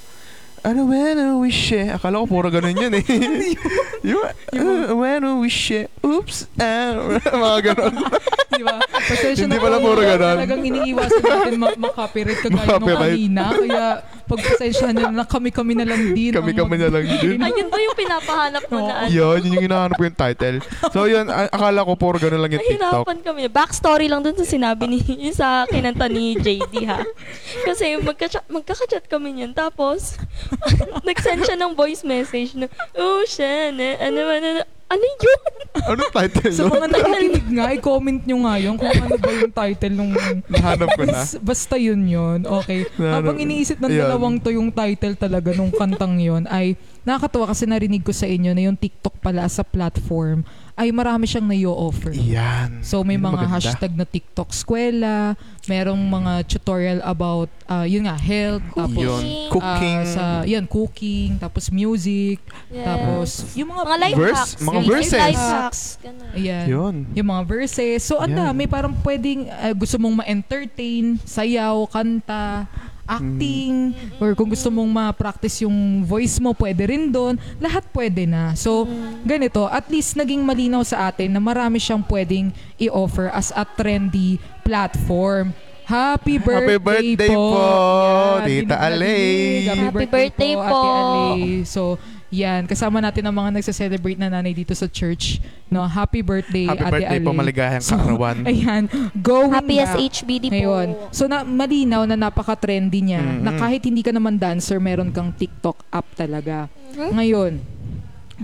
Ano 0.67 0.83
when 0.83 1.15
I 1.15 1.31
wish 1.39 1.71
eh. 1.71 1.95
Akala 1.95 2.19
ko 2.19 2.27
puro 2.27 2.51
ganun 2.51 2.75
yun 2.75 2.91
eh. 2.99 3.05
yung, 4.11 4.19
uh, 4.19 4.91
when 4.99 5.23
I 5.23 5.39
wish 5.39 5.71
eh. 5.71 5.87
Oops. 6.03 6.51
Ah, 6.59 6.91
mga 7.47 7.59
ganun. 7.71 7.95
Di 8.57 8.63
ba? 8.67 8.75
Pasensya 8.83 9.47
Hindi 9.47 9.55
na 9.55 9.63
pala 9.63 9.79
po, 9.79 9.95
puro 9.95 10.03
ganun. 10.03 10.37
Talagang 10.43 10.63
iniiwasan 10.67 11.23
natin 11.23 11.53
ma- 11.55 11.79
makapirate 11.79 12.41
kagaya 12.43 12.67
nung 12.83 12.99
kanina. 12.99 13.43
Kaya 13.55 13.85
pagpasensya 14.27 14.87
nyo 14.91 15.07
na 15.15 15.23
kami-kami 15.23 15.73
na 15.79 15.85
lang 15.87 16.11
din. 16.11 16.35
Kami-kami 16.35 16.75
na 16.75 16.89
lang 16.91 17.05
din. 17.15 17.39
Ayun 17.39 17.67
ba 17.71 17.77
yung 17.79 17.95
pinapahanap 17.95 18.63
mo 18.67 18.77
na 18.83 18.93
ano? 19.07 19.11
Yun, 19.13 19.39
yun 19.47 19.51
yung 19.55 19.65
hinahanap 19.71 19.95
ko 19.95 20.03
yung 20.03 20.19
title. 20.19 20.57
So 20.91 21.07
yun, 21.07 21.31
akala 21.31 21.87
ko 21.87 21.95
puro 21.95 22.19
ganun 22.19 22.43
lang 22.43 22.51
yung 22.59 22.65
TikTok. 22.67 23.07
Nahirapan 23.07 23.19
kami. 23.23 23.41
Backstory 23.47 24.11
lang 24.11 24.19
dun 24.19 24.35
sa 24.35 24.43
sinabi 24.43 24.83
ni, 24.91 24.99
yung 24.99 25.31
sa 25.31 25.63
kinanta 25.71 26.11
ni 26.11 26.35
JD 26.35 26.73
ha. 26.91 27.07
Kasi 27.63 27.95
magka 28.03 28.43
magkakachat 28.51 29.07
kami 29.07 29.39
niyan. 29.39 29.55
Tapos, 29.55 30.19
nag-send 31.07 31.41
siya 31.43 31.57
ng 31.57 31.73
voice 31.73 32.01
message 32.01 32.53
na, 32.53 32.65
oh, 32.93 33.23
siya, 33.23 33.69
na, 33.69 33.97
ano, 33.99 34.19
ano, 34.23 34.47
ano, 34.47 34.61
ano 34.87 35.03
yun? 35.03 35.41
Anong 35.77 36.11
title 36.11 36.47
Sa 36.49 36.63
nun? 36.63 36.71
mga 36.73 36.87
nakikinig 36.89 37.47
nga, 37.51 37.65
i-comment 37.71 38.21
nyo 38.23 38.37
nga 38.41 38.55
yun 38.55 38.75
kung 38.75 38.87
ano 38.87 39.15
ba 39.15 39.29
yung 39.29 39.51
title 39.53 39.93
nung... 39.93 40.11
Nahanap 40.47 40.89
ko 40.95 41.03
na. 41.03 41.11
Bas- 41.13 41.39
Basta 41.39 41.75
yun 41.75 42.07
yun. 42.07 42.39
Okay. 42.43 42.87
Na- 42.95 43.19
Habang 43.19 43.35
iniisip 43.37 43.77
ng 43.77 43.91
Ayan. 43.91 44.01
dalawang 44.07 44.35
to 44.39 44.49
yung 44.49 44.71
title 44.71 45.13
talaga 45.13 45.51
nung 45.51 45.69
kantang 45.69 46.17
yun, 46.17 46.47
ay 46.47 46.79
nakakatuwa 47.03 47.51
kasi 47.51 47.67
narinig 47.67 47.99
ko 48.01 48.11
sa 48.11 48.25
inyo 48.25 48.51
na 48.51 48.63
yung 48.63 48.75
TikTok 48.75 49.19
pala 49.19 49.43
sa 49.47 49.61
platform 49.61 50.47
ay 50.77 50.93
marami 50.93 51.25
siyang 51.25 51.49
na-offer. 51.49 52.13
Yan. 52.13 52.85
So 52.85 53.01
may 53.01 53.17
mga 53.17 53.33
maganda. 53.33 53.57
hashtag 53.57 53.97
na 53.97 54.05
TikTok 54.05 54.53
eskwela, 54.53 55.33
merong 55.65 55.97
mga 55.97 56.45
tutorial 56.45 56.99
about 57.01 57.49
uh, 57.65 57.81
yun 57.81 58.05
nga 58.05 58.13
health, 58.13 58.61
tapos 58.71 59.01
Yun. 59.01 59.23
Cooking. 59.49 59.49
Cooking. 59.49 59.99
sa 60.05 60.23
yan 60.45 60.65
cooking, 60.69 61.29
tapos 61.41 61.73
music, 61.73 62.37
Yes. 62.69 62.85
tapos 62.85 63.27
yung 63.57 63.73
mga 63.73 63.83
mga 63.83 63.97
life 63.97 64.17
Verse? 64.17 64.37
hacks. 64.37 64.53
Mga 64.59 64.77
Life- 64.77 64.87
verses. 64.87 65.17
Life 65.17 65.41
hacks. 65.41 65.81
Ganun. 65.97 66.29
ayan. 66.37 66.65
Yun. 66.69 66.95
Yung 67.17 67.27
mga 67.27 67.43
verses. 67.43 67.99
So, 68.05 68.21
ang 68.21 68.31
Yan. 68.31 68.53
dami. 68.53 68.63
Parang 68.69 68.93
pwedeng 69.01 69.49
uh, 69.49 69.73
gusto 69.73 69.97
mong 69.97 70.21
ma-entertain, 70.21 71.17
sayaw, 71.25 71.89
kanta, 71.89 72.69
acting, 73.07 73.95
or 74.19 74.35
kung 74.35 74.51
gusto 74.51 74.67
mong 74.67 74.91
ma-practice 74.91 75.63
yung 75.63 76.03
voice 76.03 76.37
mo, 76.37 76.51
pwede 76.53 76.83
rin 76.91 77.09
doon. 77.09 77.39
Lahat 77.57 77.87
pwede 77.95 78.27
na. 78.27 78.53
So, 78.53 78.83
ganito, 79.23 79.65
at 79.65 79.87
least 79.87 80.19
naging 80.19 80.43
malinaw 80.43 80.83
sa 80.83 81.07
atin 81.07 81.31
na 81.31 81.39
marami 81.39 81.79
siyang 81.79 82.03
pwedeng 82.05 82.51
i-offer 82.77 83.31
as 83.31 83.55
a 83.55 83.63
trendy 83.63 84.37
platform. 84.61 85.55
Happy 85.87 86.35
birthday, 86.35 86.75
Happy 86.75 87.15
birthday 87.15 87.31
po, 87.31 87.43
Yan, 87.47 88.43
Tita 88.43 88.43
hindi 88.43 88.67
na 88.67 88.75
Alay. 88.75 89.07
narinig. 89.07 89.79
Happy 89.87 90.05
birthday 90.11 90.53
po. 90.59 90.67
Ate 90.67 90.89
Alay. 90.91 91.39
So, 91.63 91.81
yan. 92.29 92.67
Kasama 92.67 92.99
natin 92.99 93.23
ang 93.23 93.35
mga 93.35 93.59
nagsa-celebrate 93.59 94.19
na 94.19 94.27
nanay 94.27 94.51
dito 94.51 94.75
sa 94.75 94.87
church. 94.87 95.39
No, 95.67 95.83
happy 95.83 96.23
birthday, 96.23 96.67
Happy 96.67 96.83
Ate 96.83 96.91
birthday 96.91 97.19
po, 97.23 97.31
Alay. 97.31 97.39
maligayang 97.39 97.83
So, 97.83 97.95
kaarawan. 97.95 98.37
Ayan. 98.49 98.83
Going 99.15 99.51
Happy 99.51 99.77
as 99.79 99.95
back. 99.95 100.03
HBD 100.11 100.45
po. 100.47 100.53
Ngayon. 100.55 100.87
So, 101.11 101.27
na, 101.27 101.43
malinaw 101.43 102.03
na 102.07 102.15
napaka-trendy 102.19 102.99
niya 103.03 103.23
na 103.23 103.51
Mm-mm. 103.51 103.59
kahit 103.59 103.81
hindi 103.87 104.03
ka 104.03 104.11
naman 104.11 104.35
dancer, 104.35 104.79
meron 104.79 105.11
kang 105.11 105.31
TikTok 105.31 105.87
app 105.91 106.07
talaga. 106.15 106.67
Mhm. 106.95 107.11
Ngayon, 107.15 107.53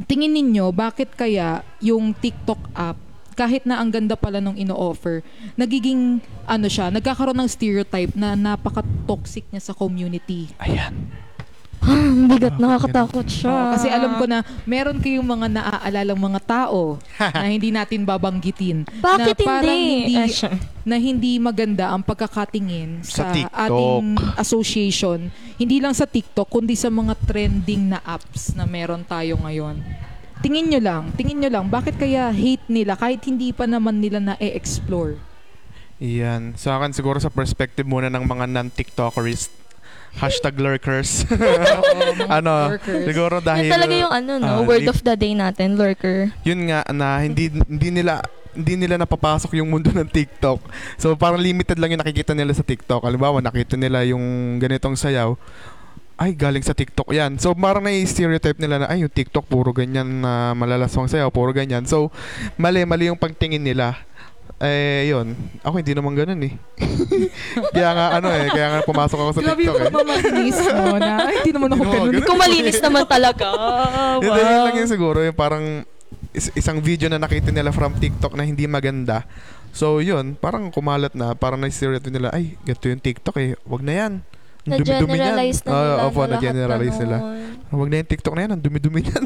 tingin 0.07 0.31
ninyo, 0.31 0.71
bakit 0.71 1.13
kaya 1.13 1.61
yung 1.79 2.15
TikTok 2.15 2.71
app 2.75 2.97
kahit 3.33 3.65
na 3.65 3.81
ang 3.81 3.89
ganda 3.89 4.13
pala 4.13 4.37
nung 4.37 4.53
ino-offer, 4.53 5.25
nagiging, 5.57 6.21
ano 6.45 6.67
siya, 6.69 6.93
nagkakaroon 6.93 7.33
ng 7.41 7.49
stereotype 7.49 8.13
na 8.13 8.37
napaka-toxic 8.37 9.49
niya 9.49 9.61
sa 9.61 9.73
community. 9.73 10.53
Ayan. 10.61 11.09
Ang 11.83 12.27
bigat, 12.27 12.55
nakakatakot 12.55 13.25
siya. 13.25 13.49
Oo, 13.49 13.65
kasi 13.73 13.87
alam 13.87 14.15
ko 14.15 14.23
na 14.23 14.39
meron 14.63 14.97
kayong 14.97 15.25
mga 15.25 15.47
naaalalang 15.51 16.15
mga 16.17 16.39
tao 16.41 16.95
na 17.35 17.45
hindi 17.45 17.69
natin 17.69 18.01
babanggitin. 18.01 18.87
Bakit 18.87 19.35
na 19.35 19.43
parang 19.43 19.67
hindi? 19.67 20.07
hindi 20.09 20.15
Ah, 20.15 20.27
siya. 20.27 20.51
na 20.81 20.95
hindi 20.95 21.35
maganda 21.37 21.91
ang 21.91 21.99
pagkakatingin 22.01 23.01
Sa 23.01 23.23
sa, 23.23 23.23
TikTok. 23.29 23.51
ating 23.67 24.05
association. 24.37 25.19
Hindi 25.53 25.77
lang 25.77 25.91
sa 25.91 26.05
TikTok, 26.05 26.47
kundi 26.47 26.73
sa 26.73 26.87
mga 26.87 27.19
trending 27.21 27.89
na 27.89 27.99
apps 27.99 28.53
na 28.53 28.63
meron 28.63 29.03
tayo 29.03 29.35
ngayon. 29.37 29.83
Tingin 30.39 30.67
nyo 30.69 30.79
lang, 30.79 31.03
tingin 31.13 31.39
nyo 31.39 31.49
lang, 31.49 31.65
bakit 31.67 31.95
kaya 31.95 32.27
hate 32.27 32.67
nila 32.67 32.95
kahit 32.95 33.23
hindi 33.23 33.49
pa 33.49 33.63
naman 33.63 33.97
nila 33.97 34.19
na-explore? 34.19 35.15
Yan. 35.97 36.51
Sa 36.53 36.75
akin 36.75 36.91
siguro 36.91 37.15
sa 37.15 37.27
perspective 37.27 37.83
muna 37.83 38.07
ng 38.07 38.23
mga 38.23 38.45
non-TikTokers. 38.49 39.62
Hashtag 40.17 40.55
lurkers. 40.61 41.25
Ano, 42.29 42.77
lurkers. 42.77 43.05
siguro 43.09 43.41
dahil... 43.41 43.67
Yan 43.67 43.75
talaga 43.75 43.95
yung 43.97 44.13
ano, 44.13 44.31
no? 44.39 44.47
ah, 44.47 44.61
word 44.61 44.85
of 44.87 45.01
the 45.01 45.15
day 45.17 45.33
natin, 45.33 45.75
lurker. 45.75 46.31
yun 46.45 46.69
nga 46.69 46.85
na 46.93 47.19
hindi 47.19 47.49
hindi 47.49 47.89
nila 47.89 48.21
hindi 48.53 48.77
nila 48.77 49.01
napapasok 49.01 49.57
yung 49.57 49.69
mundo 49.69 49.89
ng 49.89 50.05
TikTok. 50.05 50.61
So 51.01 51.17
parang 51.17 51.41
limited 51.41 51.81
lang 51.81 51.97
yung 51.97 52.01
nakikita 52.05 52.37
nila 52.37 52.53
sa 52.53 52.61
TikTok. 52.61 53.01
Halimbawa, 53.01 53.41
nakita 53.41 53.73
nila 53.73 54.05
yung 54.05 54.57
ganitong 54.61 54.93
sayaw. 54.93 55.33
Ay, 56.13 56.37
galing 56.37 56.61
sa 56.61 56.77
TikTok 56.77 57.09
yan. 57.09 57.41
So 57.41 57.57
parang 57.57 57.81
nai-stereotype 57.81 58.61
nila 58.61 58.85
na 58.85 58.87
ay 58.93 59.01
yung 59.01 59.09
TikTok 59.09 59.49
puro 59.49 59.73
ganyan 59.73 60.21
na 60.21 60.53
malalaswang 60.53 61.09
sayaw, 61.09 61.33
puro 61.33 61.49
ganyan. 61.49 61.89
So 61.89 62.13
mali 62.61 62.85
mali 62.85 63.09
yung 63.09 63.17
pagtingin 63.17 63.65
nila. 63.65 63.97
Eh, 64.61 65.09
yun. 65.09 65.33
Ako 65.59 65.81
hindi 65.81 65.91
naman 65.91 66.13
ganun 66.13 66.39
eh. 66.45 66.53
kaya 67.75 67.89
nga 67.91 68.05
ano 68.15 68.27
eh, 68.31 68.47
kaya 68.47 68.67
nga 68.69 68.79
pumasok 68.85 69.19
ako 69.19 69.31
sa 69.33 69.41
Grabe 69.41 69.59
TikTok 69.59 69.75
yung 69.75 69.81
eh. 69.81 69.91
mamamanis 69.91 70.59
mo 70.71 70.95
na, 71.01 71.11
ay, 71.27 71.35
hindi 71.41 71.51
naman 71.51 71.69
ako 71.73 71.81
Hindi 71.81 71.89
naman 71.89 71.99
ganun. 71.99 72.13
ganun. 72.13 72.27
Kung 72.29 72.39
malinis 72.39 72.79
naman 72.79 73.03
talaga. 73.03 73.47
Hindi, 74.23 74.39
yun 74.39 74.61
lang 74.63 74.75
wow. 74.75 74.79
yun 74.79 74.87
siguro. 74.87 75.17
Yung 75.19 75.35
parang 75.35 75.65
is- 76.31 76.53
isang 76.55 76.79
video 76.79 77.11
na 77.11 77.19
nakita 77.19 77.51
nila 77.51 77.75
from 77.75 77.97
TikTok 77.97 78.33
na 78.33 78.45
hindi 78.45 78.63
maganda. 78.65 79.25
So, 79.73 79.99
yun. 79.99 80.37
Parang 80.37 80.69
kumalat 80.69 81.17
na. 81.17 81.33
Parang 81.33 81.57
na-stereotype 81.57 82.13
nila, 82.13 82.29
ay, 82.29 82.55
ganito 82.61 82.85
yung 82.87 83.01
TikTok 83.03 83.35
eh. 83.41 83.57
Wag 83.65 83.81
na 83.81 83.93
yan. 83.93 84.13
Ang 84.63 84.79
dumi-dumi 84.79 85.17
niyan." 85.17 85.33
Na-generalize 85.35 85.59
na 85.65 85.69
Oo, 85.69 85.81
nila 85.81 86.03
opo, 86.07 86.19
na 86.21 86.21
lahat 86.23 86.31
na-generalize 86.39 86.97
nila. 87.01 87.17
ganun. 87.19 87.81
Wag 87.83 87.89
na 87.89 87.95
yung 87.99 88.09
TikTok 88.13 88.33
na 88.37 88.41
yan. 88.45 88.51
Ang 88.53 88.61
dumi-dumi 88.63 88.99
niyan. 89.01 89.25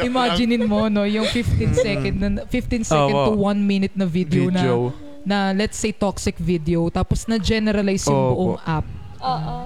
Imaginein 0.00 0.64
mo, 0.64 0.86
no, 0.86 1.02
yung 1.02 1.24
15 1.24 1.74
second 1.74 2.14
na, 2.14 2.28
15 2.44 2.84
second 2.84 3.14
Oo. 3.14 3.26
to 3.26 3.40
1 3.40 3.58
minute 3.58 3.94
na 3.94 4.04
video, 4.04 4.46
Video. 4.48 4.92
na, 5.24 5.50
na 5.50 5.56
let's 5.56 5.74
say 5.74 5.90
toxic 5.90 6.36
video, 6.36 6.86
tapos 6.88 7.26
na-generalize 7.26 8.06
yung 8.06 8.16
Opo. 8.16 8.34
buong 8.34 8.60
app. 8.62 8.86
Oo. 9.18 9.56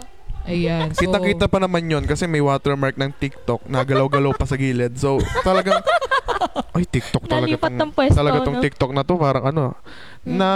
Ayan. 0.42 0.90
So, 0.90 1.06
Kita-kita 1.06 1.46
pa 1.46 1.62
naman 1.62 1.86
yun 1.86 2.02
kasi 2.02 2.26
may 2.26 2.42
watermark 2.42 2.98
ng 2.98 3.14
TikTok 3.14 3.62
na 3.66 3.86
galaw-galaw 3.86 4.34
pa 4.34 4.42
sa 4.42 4.58
gilid. 4.58 4.98
So, 4.98 5.22
talagang, 5.42 5.78
ay, 6.74 6.82
TikTok 6.82 7.30
talaga 7.30 7.46
Nalipat 7.46 7.70
tong, 7.70 7.78
ng 7.78 7.90
pwesto, 7.94 8.16
talaga 8.18 8.38
tong 8.42 8.58
no? 8.58 8.62
TikTok 8.62 8.90
na 8.90 9.02
to. 9.06 9.14
Parang 9.16 9.44
ano, 9.46 9.64
Mm. 10.22 10.38
na, 10.38 10.48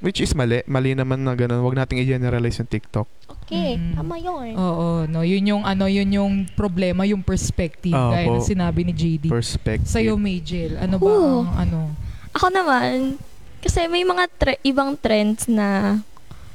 which 0.00 0.20
is 0.20 0.32
mali. 0.32 0.60
Mali 0.64 0.92
naman 0.92 1.20
na 1.20 1.32
ganun. 1.32 1.60
Wag 1.60 1.72
nating 1.74 2.00
i-generalize 2.00 2.60
yung 2.60 2.68
TikTok. 2.68 3.08
Okay, 3.44 3.76
Mm. 3.76 3.92
tama 3.94 4.16
yun. 4.16 4.56
Oo, 4.56 5.04
no, 5.04 5.20
yun 5.20 5.44
yung 5.46 5.62
ano, 5.62 5.84
yun 5.84 6.08
yung 6.08 6.32
problema, 6.50 7.04
yung 7.04 7.20
perspective 7.20 7.92
Opo. 7.92 8.10
gaya 8.10 8.26
ng 8.26 8.40
sinabi 8.42 8.80
ni 8.82 8.92
JD. 8.92 9.28
Perspective. 9.28 9.84
Sa'yo, 9.84 10.16
Majel, 10.16 10.80
ano 10.80 10.96
ba 10.96 11.04
Ooh. 11.06 11.44
ang 11.44 11.52
ano? 11.60 11.80
Ako 12.32 12.48
naman, 12.48 13.20
kasi 13.60 13.84
may 13.84 14.00
mga 14.00 14.24
tre- 14.32 14.60
ibang 14.62 14.96
trends 14.96 15.44
na 15.44 16.00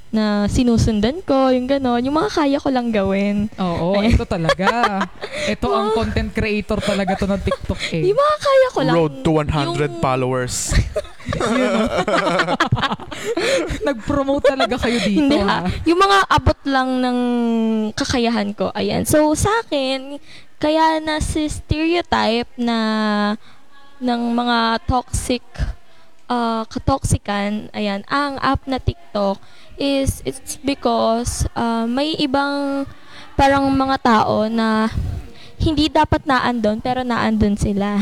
na 0.10 0.50
sinusundan 0.50 1.22
ko, 1.22 1.54
yung 1.54 1.70
gano'n, 1.70 2.02
yung 2.02 2.18
mga 2.18 2.34
kaya 2.34 2.58
ko 2.58 2.74
lang 2.74 2.90
gawin. 2.90 3.46
Oo, 3.62 3.94
Ayan. 3.94 4.18
ito 4.18 4.26
talaga. 4.26 5.06
ito 5.54 5.70
ang 5.70 5.94
content 5.94 6.34
creator 6.34 6.82
talaga 6.82 7.14
to 7.14 7.30
ng 7.30 7.42
TikTok 7.46 7.82
eh. 7.94 8.10
Yung 8.10 8.18
mga 8.18 8.36
kaya 8.42 8.68
ko 8.74 8.80
lang. 8.82 8.96
Road 8.98 9.14
to 9.22 9.32
100 9.38 9.54
yung- 9.54 10.02
followers. 10.02 10.74
Nag-promote 13.88 14.50
talaga 14.50 14.82
kayo 14.82 14.98
dito. 15.06 15.30
Hindi 15.30 15.38
ha? 15.38 15.62
ha. 15.62 15.70
Yung 15.86 16.00
mga 16.02 16.18
abot 16.26 16.60
lang 16.66 16.90
ng 17.06 17.20
kakayahan 17.94 18.50
ko. 18.58 18.74
Ayan. 18.74 19.06
So, 19.06 19.30
sa 19.38 19.62
akin, 19.62 20.18
kaya 20.58 20.98
na 21.00 21.22
si 21.22 21.46
stereotype 21.46 22.50
na 22.58 22.78
ng 24.02 24.22
mga 24.34 24.82
toxic 24.90 25.46
uh, 26.30 26.64
katoxican, 26.70 27.68
ayan, 27.74 28.06
ang 28.08 28.38
app 28.40 28.64
na 28.70 28.78
TikTok 28.78 29.42
is 29.76 30.22
it's 30.24 30.62
because 30.62 31.50
uh, 31.58 31.90
may 31.90 32.14
ibang 32.22 32.86
parang 33.34 33.66
mga 33.74 33.98
tao 34.04 34.46
na 34.48 34.88
hindi 35.60 35.92
dapat 35.92 36.24
naandon 36.24 36.80
pero 36.80 37.04
naandon 37.04 37.58
sila. 37.60 38.00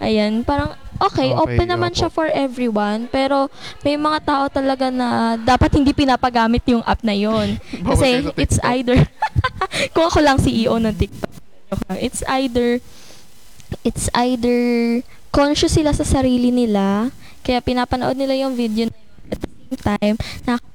Ayan, 0.00 0.46
parang 0.46 0.76
okay, 1.00 1.32
Okay, 1.32 1.36
open 1.36 1.66
naman 1.68 1.92
opo. 1.92 1.98
siya 1.98 2.08
for 2.12 2.28
everyone 2.30 3.08
pero 3.08 3.48
may 3.82 3.96
mga 3.96 4.18
tao 4.22 4.44
talaga 4.48 4.92
na 4.92 5.36
dapat 5.40 5.76
hindi 5.76 5.96
pinapagamit 5.96 6.62
yung 6.68 6.84
app 6.84 7.00
na 7.02 7.16
yon. 7.16 7.58
Kasi 7.88 8.30
it's 8.36 8.60
either 8.62 8.96
kung 9.96 10.06
ako 10.06 10.20
lang 10.20 10.38
CEO 10.38 10.76
ng 10.78 10.94
TikTok. 10.94 11.32
It's 12.02 12.22
either 12.26 12.82
it's 13.86 14.10
either 14.18 14.58
conscious 15.30 15.78
sila 15.78 15.94
sa 15.94 16.02
sarili 16.02 16.50
nila 16.50 17.14
kaya 17.40 17.58
pinapanood 17.64 18.16
nila 18.16 18.36
yung 18.36 18.54
video 18.54 18.88
na 18.88 18.98
yun 18.98 19.16
at 19.30 19.38
the 19.40 19.48
same 19.48 19.78
time 19.80 20.16
nakakapagsabi 20.46 20.70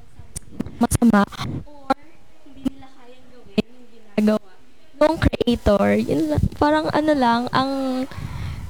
masama 0.75 1.22
or 1.63 1.95
hindi 2.43 2.62
nila 2.67 2.88
kayang 3.00 3.27
gawin 3.31 3.63
yung 3.63 3.88
ginagawa 3.91 4.51
ng 4.95 5.17
creator. 5.19 5.86
Yun 6.00 6.22
lang, 6.31 6.43
parang 6.60 6.88
ano 6.91 7.12
lang 7.15 7.41
ang 7.51 7.72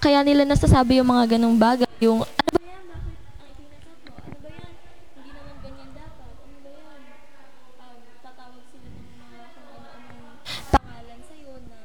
kaya 0.01 0.21
nila 0.21 0.45
nasasabi 0.45 1.01
yung 1.01 1.09
mga 1.09 1.37
ganong 1.37 1.57
bagay 1.57 1.89
yung 2.03 2.21
ano 2.21 2.49
ba 2.53 2.61
yan? 2.61 2.83
Bakit 2.85 3.15
ang 3.41 3.49
itinatap 3.49 3.97
mo? 4.05 4.13
Ano 4.21 4.37
ba 4.37 4.49
yan? 4.53 4.71
Hindi 5.15 5.29
naman 5.33 5.55
ganyan 5.65 5.91
dapat. 5.97 6.33
Ano 6.35 6.57
ba 6.61 6.71
yan? 6.75 7.01
Um, 7.81 7.99
tatawag 8.21 8.63
sila 8.69 8.89
ng 8.91 9.17
mga 9.17 9.39
kung 9.55 9.69
ano-anong 9.73 10.37
pangalan 10.69 11.19
sa'yo 11.25 11.53
na 11.65 11.77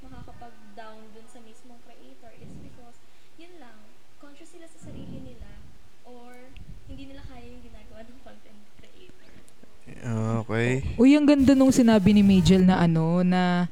makakapag-down 0.00 1.00
dun 1.12 1.26
sa 1.28 1.38
mismong 1.44 1.80
creator 1.84 2.32
is 2.40 2.52
because 2.64 2.96
yun 3.36 3.52
lang, 3.60 3.76
conscious 4.16 4.48
sila 4.54 4.64
sa 4.64 4.88
sarili 4.88 5.20
nila 5.20 5.50
or 6.08 6.54
hindi 6.86 7.10
nila 7.10 7.20
kaya 7.26 7.44
yung 7.50 7.60
ginagawa 7.66 8.00
ng 8.06 8.18
content 8.22 8.60
creator. 8.80 9.28
Okay. 10.46 10.86
Uy, 10.94 11.12
ang 11.12 11.26
ganda 11.26 11.52
nung 11.52 11.70
sinabi 11.70 12.14
ni 12.14 12.22
Majel 12.22 12.62
na 12.62 12.78
ano, 12.78 13.20
na 13.20 13.66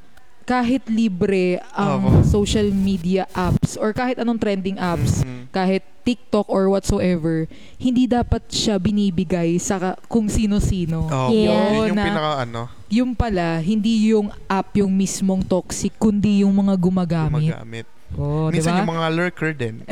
kahit 0.45 0.85
libre 0.87 1.57
ang 1.73 2.21
Opo. 2.21 2.27
social 2.27 2.69
media 2.69 3.25
apps 3.33 3.79
or 3.79 3.91
kahit 3.91 4.19
anong 4.19 4.37
trending 4.37 4.77
apps, 4.77 5.23
Mhm. 5.23 5.49
kahit 5.49 5.81
TikTok 6.05 6.45
or 6.47 6.69
whatsoever, 6.69 7.49
hindi 7.79 8.05
dapat 8.05 8.45
siya 8.47 8.77
binibigay 8.77 9.57
sa 9.57 9.81
ka- 9.81 9.99
kung 10.05 10.29
sino-sino. 10.29 11.09
Oh, 11.09 11.33
Yeah. 11.33 11.81
Yun 11.81 11.89
yung 11.89 11.97
Na- 11.97 12.05
pinaka 12.05 12.33
ano, 12.43 12.63
Yung 12.91 13.11
pala, 13.11 13.59
hindi 13.59 14.13
yung 14.13 14.29
app 14.45 14.71
yung 14.77 14.93
mismong 14.93 15.43
toxic, 15.43 15.97
kundi 15.97 16.45
yung 16.45 16.53
mga 16.53 16.77
gumagamit. 16.77 17.51
gumagamit. 17.51 17.87
Oh, 18.15 18.47
Minsan 18.47 18.73
ba? 18.73 18.79
yung 18.79 18.91
mga 18.91 19.07
lurker 19.11 19.51
din. 19.53 19.83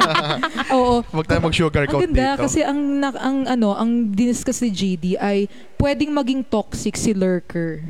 Oo. 0.72 1.02
Wag 1.04 1.26
tayo 1.26 1.40
mag-sugarcoat 1.42 1.98
Ang 1.98 2.04
ganda 2.08 2.28
dito. 2.32 2.42
kasi 2.42 2.60
ang 2.60 2.78
na- 2.96 3.16
ang 3.16 3.38
ano, 3.44 3.74
ang 3.74 3.90
diniscuss 4.08 4.60
ni 4.60 4.70
JD 4.70 5.04
ay 5.16 5.50
pwedeng 5.76 6.10
maging 6.10 6.42
toxic 6.42 6.94
si 6.94 7.10
lurker. 7.10 7.82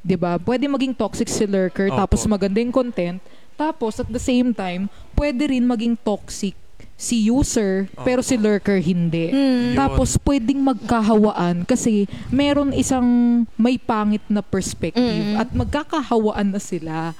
'Di 0.00 0.14
ba? 0.14 0.36
Pwedeng 0.36 0.70
maging 0.70 0.92
toxic 0.92 1.26
si 1.26 1.42
lurker 1.42 1.88
Opo. 1.88 1.98
tapos 1.98 2.22
maganda 2.24 2.56
yung 2.56 2.70
content. 2.70 3.18
Tapos 3.54 3.98
at 3.98 4.06
the 4.06 4.20
same 4.20 4.50
time, 4.50 4.86
pwede 5.14 5.48
rin 5.48 5.64
maging 5.64 5.94
toxic 5.96 6.54
si 6.94 7.26
user 7.26 7.90
pero 8.00 8.20
si 8.20 8.34
lurker 8.34 8.78
hindi. 8.78 9.26
Hmm. 9.26 9.74
Tapos 9.74 10.14
pwedeng 10.20 10.62
magkahawaan 10.64 11.64
kasi 11.64 12.06
meron 12.30 12.70
isang 12.70 13.02
may 13.56 13.74
pangit 13.76 14.22
na 14.28 14.38
perspective 14.40 15.02
Mm. 15.02 15.34
at 15.36 15.50
magkakahawaan 15.50 16.50
na 16.50 16.60
sila. 16.60 17.10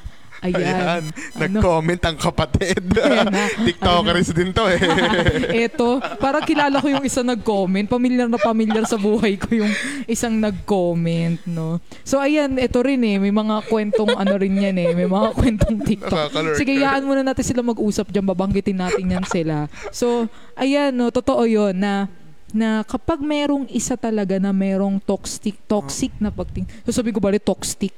Ayan. 0.45 0.61
Ayan, 0.61 1.03
Ano? 1.09 1.41
nag-comment 1.41 2.03
ang 2.05 2.17
kapatid. 2.21 2.85
TikTokers 3.67 4.29
din 4.37 4.53
to 4.53 4.69
eh. 4.69 4.81
Eto, 5.65 5.99
parang 6.21 6.45
kilala 6.45 6.85
ko 6.85 6.93
yung 6.93 7.05
isang 7.05 7.25
nag-comment. 7.25 7.89
Pamilyar 7.89 8.29
na 8.29 8.37
pamilyar 8.37 8.85
sa 8.85 9.01
buhay 9.01 9.41
ko 9.41 9.65
yung 9.65 9.73
isang 10.05 10.37
nag-comment, 10.37 11.41
no? 11.49 11.81
So, 12.05 12.21
ayan, 12.21 12.61
ito 12.61 12.85
rin 12.85 13.01
eh. 13.09 13.17
May 13.17 13.33
mga 13.33 13.65
kwentong 13.67 14.13
ano 14.13 14.37
rin 14.37 14.61
yan 14.61 14.77
eh. 14.77 14.93
May 14.93 15.09
mga 15.09 15.33
kwentong 15.33 15.81
TikTok. 15.81 16.29
Sige, 16.61 16.77
yaan 16.77 17.09
muna 17.09 17.25
natin 17.25 17.45
sila 17.45 17.65
mag-usap 17.65 18.13
dyan. 18.13 18.29
Babanggitin 18.29 18.77
natin 18.77 19.09
yan 19.09 19.25
sila. 19.25 19.67
So, 19.91 20.29
ayan, 20.61 20.93
no, 20.93 21.09
totoo 21.09 21.49
yon 21.49 21.81
na 21.81 22.07
na 22.55 22.87
kapag 22.87 23.19
merong 23.19 23.67
isa 23.67 23.99
talaga 23.99 24.39
na 24.39 24.55
merong 24.55 25.03
toxic 25.03 25.59
toxic 25.67 26.15
na 26.23 26.31
pagting 26.31 26.63
sasabi 26.87 27.11
ko 27.11 27.19
ba 27.19 27.35
toxic? 27.35 27.91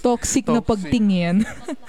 Toxic. 0.00 0.48
Na 0.48 0.64
pagtingin. 0.64 1.44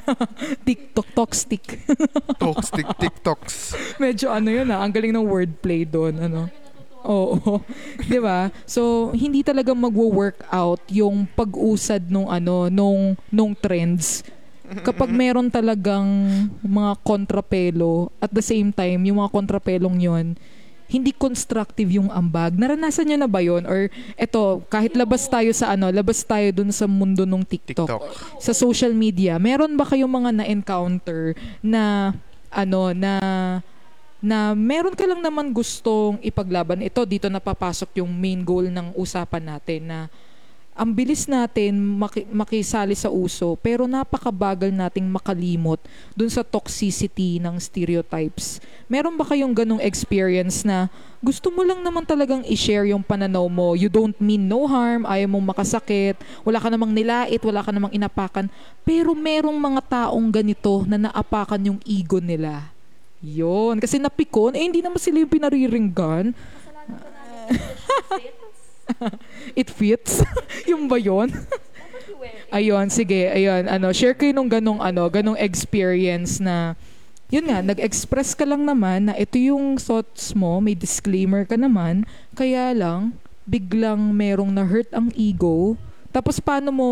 TikTok 0.68 1.08
toxic. 1.16 1.64
Toxic 2.44 2.88
TikToks. 3.00 3.56
medyo 4.04 4.28
ano 4.28 4.52
yun 4.52 4.68
ah 4.68 4.84
ang 4.84 4.92
galing 4.92 5.16
ng 5.16 5.24
wordplay 5.24 5.88
doon 5.88 6.20
ano? 6.20 6.52
Oo. 7.08 7.64
'Di 8.08 8.20
ba? 8.20 8.52
So 8.68 9.16
hindi 9.16 9.40
talaga 9.48 9.72
magwo-work 9.72 10.44
out 10.52 10.84
yung 10.92 11.24
pag-usad 11.24 12.12
nung 12.12 12.28
ano 12.28 12.68
nung 12.68 13.16
nung 13.32 13.56
trends. 13.56 14.28
Kapag 14.84 15.08
meron 15.16 15.48
talagang 15.48 16.04
mga 16.60 17.00
kontrapelo 17.00 18.12
at 18.20 18.28
the 18.36 18.44
same 18.44 18.76
time 18.76 19.08
yung 19.08 19.24
mga 19.24 19.32
kontrapelong 19.32 19.96
yon 20.04 20.36
hindi 20.88 21.12
constructive 21.12 22.00
yung 22.00 22.08
ambag. 22.10 22.56
Naranasan 22.56 23.12
niyo 23.12 23.18
na 23.20 23.30
ba 23.30 23.44
yon 23.44 23.68
Or 23.68 23.92
eto, 24.16 24.64
kahit 24.72 24.96
labas 24.96 25.28
tayo 25.28 25.52
sa 25.52 25.76
ano, 25.76 25.92
labas 25.92 26.24
tayo 26.24 26.48
dun 26.56 26.72
sa 26.72 26.88
mundo 26.88 27.28
ng 27.28 27.44
TikTok, 27.44 27.88
TikTok. 27.88 28.04
sa 28.40 28.52
social 28.56 28.96
media, 28.96 29.36
meron 29.38 29.76
ba 29.76 29.84
kayong 29.84 30.10
mga 30.10 30.32
na-encounter 30.44 31.36
na 31.60 32.16
ano 32.48 32.96
na 32.96 33.14
na 34.18 34.58
meron 34.58 34.98
ka 34.98 35.06
lang 35.06 35.22
naman 35.22 35.54
gustong 35.54 36.18
ipaglaban 36.26 36.82
ito 36.82 37.06
dito 37.06 37.30
napapasok 37.30 38.02
yung 38.02 38.10
main 38.10 38.42
goal 38.42 38.66
ng 38.66 38.98
usapan 38.98 39.46
natin 39.46 39.82
na 39.86 40.00
ang 40.78 40.94
bilis 40.94 41.26
natin 41.26 41.74
maki- 41.98 42.30
makisali 42.30 42.94
sa 42.94 43.10
uso 43.10 43.58
pero 43.58 43.90
napakabagal 43.90 44.70
nating 44.70 45.10
makalimot 45.10 45.82
dun 46.14 46.30
sa 46.30 46.46
toxicity 46.46 47.42
ng 47.42 47.58
stereotypes. 47.58 48.62
Meron 48.86 49.18
ba 49.18 49.26
kayong 49.26 49.58
ganong 49.58 49.82
experience 49.82 50.62
na 50.62 50.86
gusto 51.18 51.50
mo 51.50 51.66
lang 51.66 51.82
naman 51.82 52.06
talagang 52.06 52.46
i-share 52.46 52.94
yung 52.94 53.02
pananaw 53.02 53.50
mo. 53.50 53.74
You 53.74 53.90
don't 53.90 54.14
mean 54.22 54.46
no 54.46 54.70
harm, 54.70 55.10
ayaw 55.10 55.26
mong 55.26 55.58
makasakit, 55.58 56.22
wala 56.46 56.62
ka 56.62 56.70
namang 56.70 56.94
nilait, 56.94 57.42
wala 57.42 57.66
ka 57.66 57.74
namang 57.74 57.92
inapakan. 57.98 58.46
Pero 58.86 59.18
merong 59.18 59.58
mga 59.58 59.82
taong 59.82 60.30
ganito 60.30 60.86
na 60.86 61.10
naapakan 61.10 61.74
yung 61.74 61.80
ego 61.90 62.22
nila. 62.22 62.70
Yon, 63.18 63.82
kasi 63.82 63.98
napikon, 63.98 64.54
eh 64.54 64.62
hindi 64.62 64.86
naman 64.86 65.02
sila 65.02 65.18
yung 65.18 65.34
pinariringgan. 65.34 66.38
It 69.60 69.70
fits. 69.70 70.24
yung 70.70 70.88
ba 70.88 70.98
yun? 70.98 71.32
Ayun, 72.48 72.88
sige, 72.88 73.28
ayun, 73.28 73.68
ano, 73.68 73.92
share 73.92 74.16
kayo 74.16 74.32
nung 74.32 74.48
ganong, 74.48 74.80
ano, 74.80 75.04
ganong 75.08 75.36
experience 75.38 76.40
na, 76.40 76.80
yun 77.28 77.44
nga, 77.44 77.60
nag-express 77.60 78.32
ka 78.34 78.48
lang 78.48 78.64
naman 78.64 79.12
na 79.12 79.14
ito 79.14 79.36
yung 79.36 79.76
thoughts 79.76 80.32
mo, 80.32 80.64
may 80.64 80.72
disclaimer 80.72 81.44
ka 81.44 81.60
naman, 81.60 82.08
kaya 82.34 82.72
lang, 82.72 83.12
biglang 83.44 84.00
merong 84.16 84.48
na-hurt 84.50 84.88
ang 84.96 85.12
ego, 85.14 85.76
tapos 86.10 86.40
paano 86.40 86.72
mo 86.72 86.90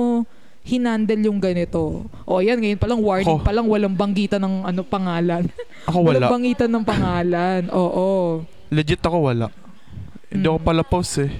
hinandle 0.62 1.24
yung 1.24 1.40
ganito? 1.40 2.04
O 2.28 2.44
yan, 2.44 2.60
ngayon 2.60 2.80
palang 2.82 3.00
warning 3.00 3.40
Ako. 3.40 3.46
palang 3.46 3.68
walang 3.70 3.96
banggitan 3.96 4.42
ng 4.42 4.66
ano 4.66 4.82
pangalan. 4.82 5.46
Ako 5.90 5.98
Walang 6.04 6.26
wala. 6.26 6.34
banggitan 6.34 6.70
ng 6.74 6.84
pangalan. 6.84 7.62
Oo. 7.70 8.42
Legit 8.74 8.98
ako 9.00 9.30
wala. 9.30 9.48
Hindi 10.28 10.50
ako 10.50 10.58
Mm. 10.58 10.66
pala 10.66 10.82
post 10.82 11.22
eh. 11.22 11.32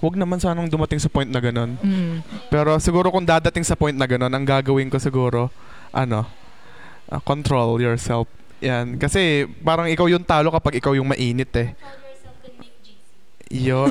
Huwag 0.00 0.14
naman 0.20 0.36
sanang 0.36 0.68
dumating 0.68 1.00
sa 1.00 1.08
point 1.08 1.28
na 1.28 1.40
ganun. 1.40 1.80
Mm. 1.80 2.20
Pero 2.52 2.76
siguro 2.76 3.08
kung 3.08 3.24
dadating 3.24 3.64
sa 3.64 3.78
point 3.78 3.96
na 3.96 4.04
ganun, 4.04 4.32
ang 4.32 4.44
gagawin 4.44 4.92
ko 4.92 5.00
siguro, 5.00 5.48
ano, 5.92 6.28
ah, 7.08 7.20
control 7.24 7.80
yourself. 7.80 8.28
Yan. 8.60 8.96
Kasi 9.00 9.48
parang 9.64 9.88
ikaw 9.88 10.08
yung 10.08 10.24
talo 10.24 10.52
kapag 10.52 10.80
ikaw 10.80 10.92
yung 10.96 11.08
mainit 11.08 11.52
eh. 11.56 11.72
Yo. 13.46 13.86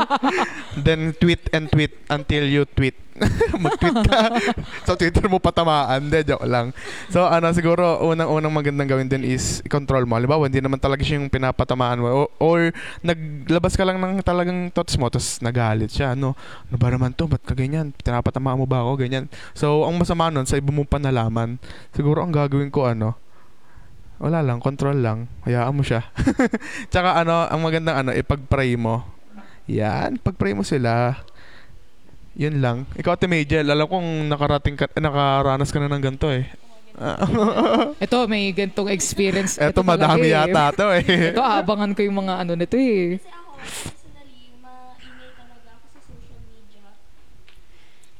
Then 0.84 1.12
tweet 1.20 1.52
and 1.52 1.68
tweet 1.68 1.92
until 2.08 2.44
you 2.48 2.64
tweet. 2.64 2.96
Mag-tweet 3.64 4.00
ka. 4.08 4.32
sa 4.88 4.96
Twitter 4.96 5.28
mo 5.28 5.36
patamaan. 5.36 6.08
Hindi, 6.08 6.24
joke 6.24 6.48
lang. 6.48 6.72
So, 7.12 7.28
ano, 7.28 7.52
siguro, 7.52 8.00
unang-unang 8.00 8.48
magandang 8.48 8.88
gawin 8.88 9.12
din 9.12 9.28
is 9.28 9.60
control 9.68 10.08
mo. 10.08 10.16
Halimbawa, 10.16 10.48
hindi 10.48 10.64
naman 10.64 10.80
talaga 10.80 11.04
siya 11.04 11.20
yung 11.20 11.28
pinapatamaan 11.28 12.00
mo. 12.00 12.08
O- 12.08 12.32
or, 12.40 12.72
naglabas 13.04 13.76
ka 13.76 13.84
lang 13.84 14.00
ng 14.00 14.24
talagang 14.24 14.72
thoughts 14.72 14.96
mo, 14.96 15.12
tapos 15.12 15.36
nagalit 15.44 15.92
siya. 15.92 16.16
Ano, 16.16 16.32
ano 16.72 16.76
ba 16.80 16.88
naman 16.88 17.12
to? 17.12 17.28
Ba't 17.28 17.44
ka 17.44 17.52
ganyan? 17.52 17.92
Pinapatamaan 17.92 18.56
mo 18.56 18.64
ba 18.64 18.80
ako? 18.80 19.04
Ganyan. 19.04 19.28
So, 19.52 19.84
ang 19.84 20.00
masama 20.00 20.32
nun, 20.32 20.48
sa 20.48 20.56
iba 20.56 20.72
mong 20.72 20.88
panalaman, 20.88 21.60
siguro 21.92 22.24
ang 22.24 22.32
gagawin 22.32 22.72
ko, 22.72 22.88
ano, 22.88 23.20
wala 24.20 24.44
lang, 24.44 24.60
control 24.60 25.00
lang. 25.00 25.26
Hayaan 25.48 25.72
mo 25.72 25.82
siya. 25.82 26.04
Tsaka 26.92 27.24
ano, 27.24 27.48
ang 27.48 27.60
magandang 27.64 27.96
ano, 28.04 28.10
ipag-pray 28.12 28.76
mo. 28.76 29.02
Yan, 29.66 30.20
pag-pray 30.20 30.52
mo 30.52 30.60
sila. 30.60 31.16
Yun 32.36 32.62
lang. 32.62 32.86
Ikaw, 32.94 33.16
Ate 33.18 33.26
Majel, 33.26 33.66
alam 33.66 33.90
kong 33.90 34.30
nakarating 34.30 34.76
ka, 34.78 34.86
eh, 34.92 35.02
nakaranas 35.02 35.72
ka 35.72 35.82
na 35.82 35.90
ng 35.90 36.04
ganito 36.04 36.30
eh. 36.30 36.46
Ito, 38.04 38.28
may 38.28 38.52
gantong 38.52 38.92
experience. 38.92 39.56
Ito 39.56 39.80
talaga 39.80 40.14
madami 40.14 40.28
eh. 40.28 40.36
yata 40.36 40.64
to 40.76 40.86
eh. 40.92 41.04
Ito, 41.32 41.42
abangan 41.42 41.96
ko 41.96 42.00
yung 42.04 42.18
mga 42.20 42.34
ano 42.44 42.52
nito 42.58 42.76
eh. 42.76 43.16
Kasi 43.16 43.30
ako, 43.32 43.50
personally, 43.56 44.52
maingay 44.60 45.30
talaga 45.32 45.68
ako 45.80 45.86
sa 45.88 46.00
social 46.04 46.40
media. 46.44 46.84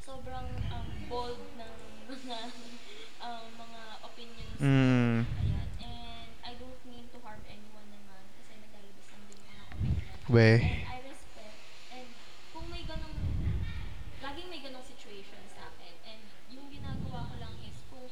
Sobrang 0.00 0.48
um, 0.72 0.86
bold 1.12 1.40
ng 1.60 1.72
mga 2.08 2.38
um, 3.20 3.44
mga 3.58 3.80
opinions. 4.06 4.60
Mm. 4.64 5.16
Ayan. 5.28 5.66
And 5.84 6.30
I 6.46 6.52
don't 6.56 6.80
mean 6.88 7.04
to 7.12 7.18
harm 7.20 7.42
anyone 7.44 7.88
naman 7.92 8.22
kasi 8.32 8.52
naglalabas 8.64 9.06
lang 9.12 9.22
din 9.28 9.40
ako 9.44 9.64
ng 9.76 10.19
And 10.30 10.62
I 10.86 11.02
respect. 11.10 11.58
And 11.90 12.06
kung 12.54 12.70
may 12.70 12.86
ganong, 12.86 13.18
laging 14.22 14.46
may 14.46 14.62
ganong 14.62 14.86
situation 14.86 15.42
sa 15.50 15.66
akin. 15.74 15.94
And 16.06 16.22
yung 16.54 16.70
ginagawa 16.70 17.26
ko 17.26 17.34
lang 17.42 17.58
is 17.66 17.74
kung, 17.90 18.06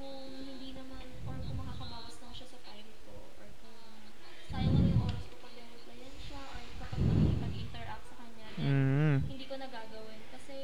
kung 0.00 0.24
hindi 0.32 0.72
naman, 0.72 1.04
or 1.28 1.36
kung 1.36 1.58
makakabawas 1.60 2.16
lang 2.24 2.32
siya 2.32 2.48
sa 2.48 2.56
time 2.64 2.88
ko, 3.04 3.12
or 3.36 3.48
kung 3.60 3.76
sayang 4.48 4.72
lang 4.72 4.88
yung 4.88 5.04
oras 5.04 5.24
ko 5.28 5.36
pag 5.44 5.52
replyan 5.52 6.16
siya, 6.16 6.40
or 6.48 6.64
kapag 6.80 7.00
nakikipag-interact 7.04 8.04
sa 8.08 8.16
kanya, 8.24 8.48
then 8.56 8.72
Mm. 8.72 9.16
hindi 9.28 9.44
ko 9.44 9.54
na 9.60 9.68
gagawin. 9.68 10.20
Kasi, 10.32 10.56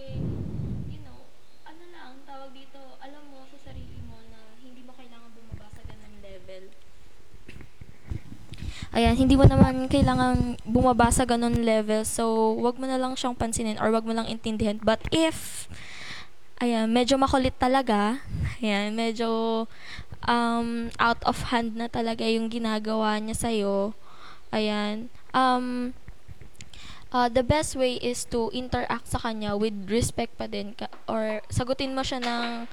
you 0.88 1.00
know, 1.04 1.28
ano 1.68 1.84
lang, 1.92 2.24
tawag 2.24 2.56
dito, 2.56 2.80
alam 3.04 3.24
mo 3.28 3.44
sa 3.52 3.68
sarili 3.68 4.00
mo 4.08 4.16
na 4.32 4.56
hindi 4.64 4.80
mo 4.80 4.96
kailangan 4.96 5.28
bumaba 5.36 5.68
sa 5.68 5.84
ganung 5.84 6.16
level. 6.24 6.72
Ayan, 8.94 9.18
hindi 9.18 9.34
mo 9.34 9.42
naman 9.74 9.90
kailangan 9.90 10.54
bumaba 10.62 11.10
sa 11.10 11.26
ganun 11.26 11.66
level. 11.66 12.06
So, 12.06 12.54
wag 12.62 12.78
mo 12.78 12.86
na 12.86 12.94
lang 12.94 13.18
siyang 13.18 13.34
pansinin 13.34 13.82
or 13.82 13.90
wag 13.90 14.06
mo 14.06 14.14
lang 14.14 14.30
intindihan. 14.30 14.78
But 14.78 15.02
if, 15.10 15.66
ayan, 16.62 16.94
medyo 16.94 17.18
makulit 17.18 17.58
talaga, 17.58 18.22
ayan, 18.62 18.94
medyo 18.94 19.66
um, 20.30 20.94
out 21.02 21.18
of 21.26 21.50
hand 21.50 21.74
na 21.74 21.90
talaga 21.90 22.22
yung 22.22 22.46
ginagawa 22.46 23.18
niya 23.18 23.34
sa'yo, 23.34 23.98
ayan, 24.54 25.10
um, 25.34 25.90
uh, 27.10 27.26
the 27.26 27.42
best 27.42 27.74
way 27.74 27.98
is 27.98 28.22
to 28.30 28.54
interact 28.54 29.10
sa 29.10 29.18
kanya 29.18 29.58
with 29.58 29.74
respect 29.90 30.38
pa 30.38 30.46
din 30.46 30.78
ka, 30.78 30.86
or 31.10 31.42
sagutin 31.50 31.98
mo 31.98 32.06
siya 32.06 32.22
ng 32.22 32.70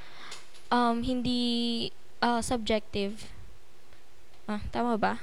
um, 0.69 1.01
hindi 1.01 1.89
uh, 2.21 2.45
subjective. 2.45 3.25
Ah, 4.45 4.61
tama 4.69 5.01
ba? 5.01 5.17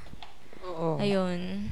Oo. 0.66 0.98
Ayun. 0.98 1.68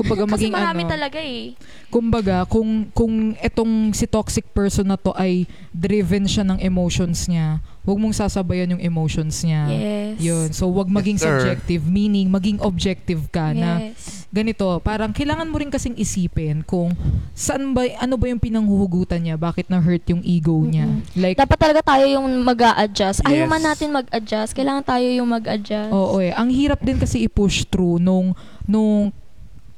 Kumbaga 0.00 0.24
Kasi 0.24 0.32
maging 0.48 0.52
marami 0.56 0.82
ano, 0.82 0.90
talaga 0.90 1.18
eh. 1.20 1.52
kumbaga 1.86 2.36
kung 2.48 2.88
kung 2.90 3.14
etong 3.36 3.92
si 3.92 4.08
toxic 4.08 4.48
person 4.50 4.88
na 4.88 4.96
to 4.96 5.12
ay 5.12 5.44
driven 5.70 6.24
siya 6.24 6.40
ng 6.42 6.56
emotions 6.56 7.28
niya, 7.28 7.60
huwag 7.80 7.98
mong 7.98 8.14
sasabayan 8.14 8.72
yung 8.72 8.82
emotions 8.82 9.42
niya. 9.42 9.62
Yes. 9.66 10.14
Yun. 10.20 10.48
So, 10.52 10.68
wag 10.70 10.86
maging 10.86 11.16
Yes, 11.16 11.24
sir. 11.24 11.36
subjective, 11.36 11.82
meaning 11.82 12.28
maging 12.28 12.60
objective 12.60 13.28
ka 13.28 13.50
na 13.50 13.90
Yes. 13.90 14.24
ganito, 14.28 14.64
parang 14.80 15.10
kailangan 15.10 15.48
mo 15.48 15.58
rin 15.58 15.68
kasing 15.68 15.96
isipin 15.96 16.62
kung 16.62 16.92
saan 17.32 17.72
ba, 17.72 17.84
ano 17.98 18.14
ba 18.14 18.28
yung 18.28 18.38
pinanghuhugutan 18.38 19.20
niya, 19.20 19.34
bakit 19.34 19.66
na-hurt 19.66 20.04
yung 20.06 20.22
ego 20.22 20.54
niya. 20.60 20.86
Like, 21.12 21.36
Dapat 21.36 21.58
talaga 21.58 21.80
tayo 21.82 22.04
yung 22.06 22.26
mag 22.40 22.60
adjust 22.78 23.24
Ayaw 23.24 23.44
Yes. 23.44 23.50
man 23.50 23.62
natin 23.64 23.88
mag-adjust, 23.90 24.52
kailangan 24.52 24.84
tayo 24.84 25.08
yung 25.08 25.28
mag-adjust. 25.28 25.90
oo 25.90 26.20
eh. 26.20 26.30
Ang 26.30 26.52
hirap 26.52 26.78
din 26.80 26.96
kasi 26.96 27.24
i-push 27.24 27.64
through 27.66 27.96
nung, 27.98 28.36
nung 28.64 29.10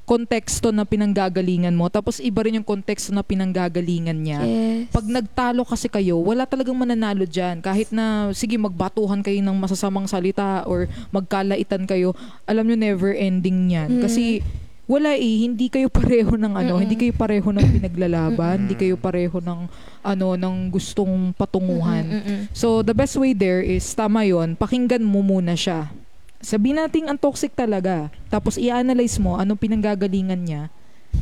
konteksto 0.03 0.75
na 0.75 0.83
pinanggagalingan 0.83 1.73
mo, 1.73 1.87
tapos 1.87 2.19
iba 2.19 2.43
rin 2.43 2.59
yung 2.59 2.67
konteksto 2.67 3.15
na 3.15 3.23
pinanggagalingan 3.23 4.19
niya. 4.19 4.41
Yes. 4.43 4.91
Pag 4.91 5.07
nagtalo 5.07 5.63
kasi 5.63 5.87
kayo, 5.87 6.19
wala 6.19 6.43
talagang 6.43 6.75
mananalo 6.75 7.23
dyan. 7.23 7.63
Kahit 7.63 7.95
na, 7.95 8.35
sige, 8.35 8.59
magbatuhan 8.59 9.23
kayo 9.23 9.39
ng 9.39 9.57
masasamang 9.57 10.11
salita 10.11 10.67
or 10.67 10.91
magkalaitan 11.15 11.87
kayo, 11.87 12.19
alam 12.51 12.67
nyo, 12.67 12.77
never 12.77 13.15
ending 13.15 13.71
yan. 13.71 13.89
Mm. 13.99 14.03
Kasi, 14.03 14.43
wala 14.91 15.15
eh, 15.15 15.47
hindi 15.47 15.71
kayo 15.71 15.87
pareho 15.87 16.35
ng 16.35 16.53
ano, 16.59 16.75
Mm-mm. 16.77 16.83
hindi 16.83 16.97
kayo 16.99 17.15
pareho 17.15 17.49
ng 17.55 17.67
pinaglalaban, 17.81 18.59
Mm-mm. 18.59 18.63
hindi 18.67 18.77
kayo 18.77 18.99
pareho 18.99 19.39
ng 19.39 19.61
ano, 20.03 20.27
ng 20.35 20.57
gustong 20.75 21.31
patunguhan. 21.39 22.05
Mm-mm. 22.05 22.39
So, 22.51 22.83
the 22.83 22.93
best 22.93 23.15
way 23.15 23.33
there 23.33 23.63
is, 23.63 23.87
tama 23.95 24.27
yon 24.27 24.59
pakinggan 24.59 25.07
mo 25.07 25.23
muna 25.23 25.55
siya. 25.55 25.95
Sabihin 26.43 26.83
natin 26.83 27.07
ang 27.09 27.17
toxic 27.17 27.55
talaga. 27.55 28.11
Tapos 28.29 28.59
i-analyze 28.59 29.17
mo 29.23 29.39
anong 29.39 29.63
pinanggagalingan 29.63 30.43
niya. 30.43 30.63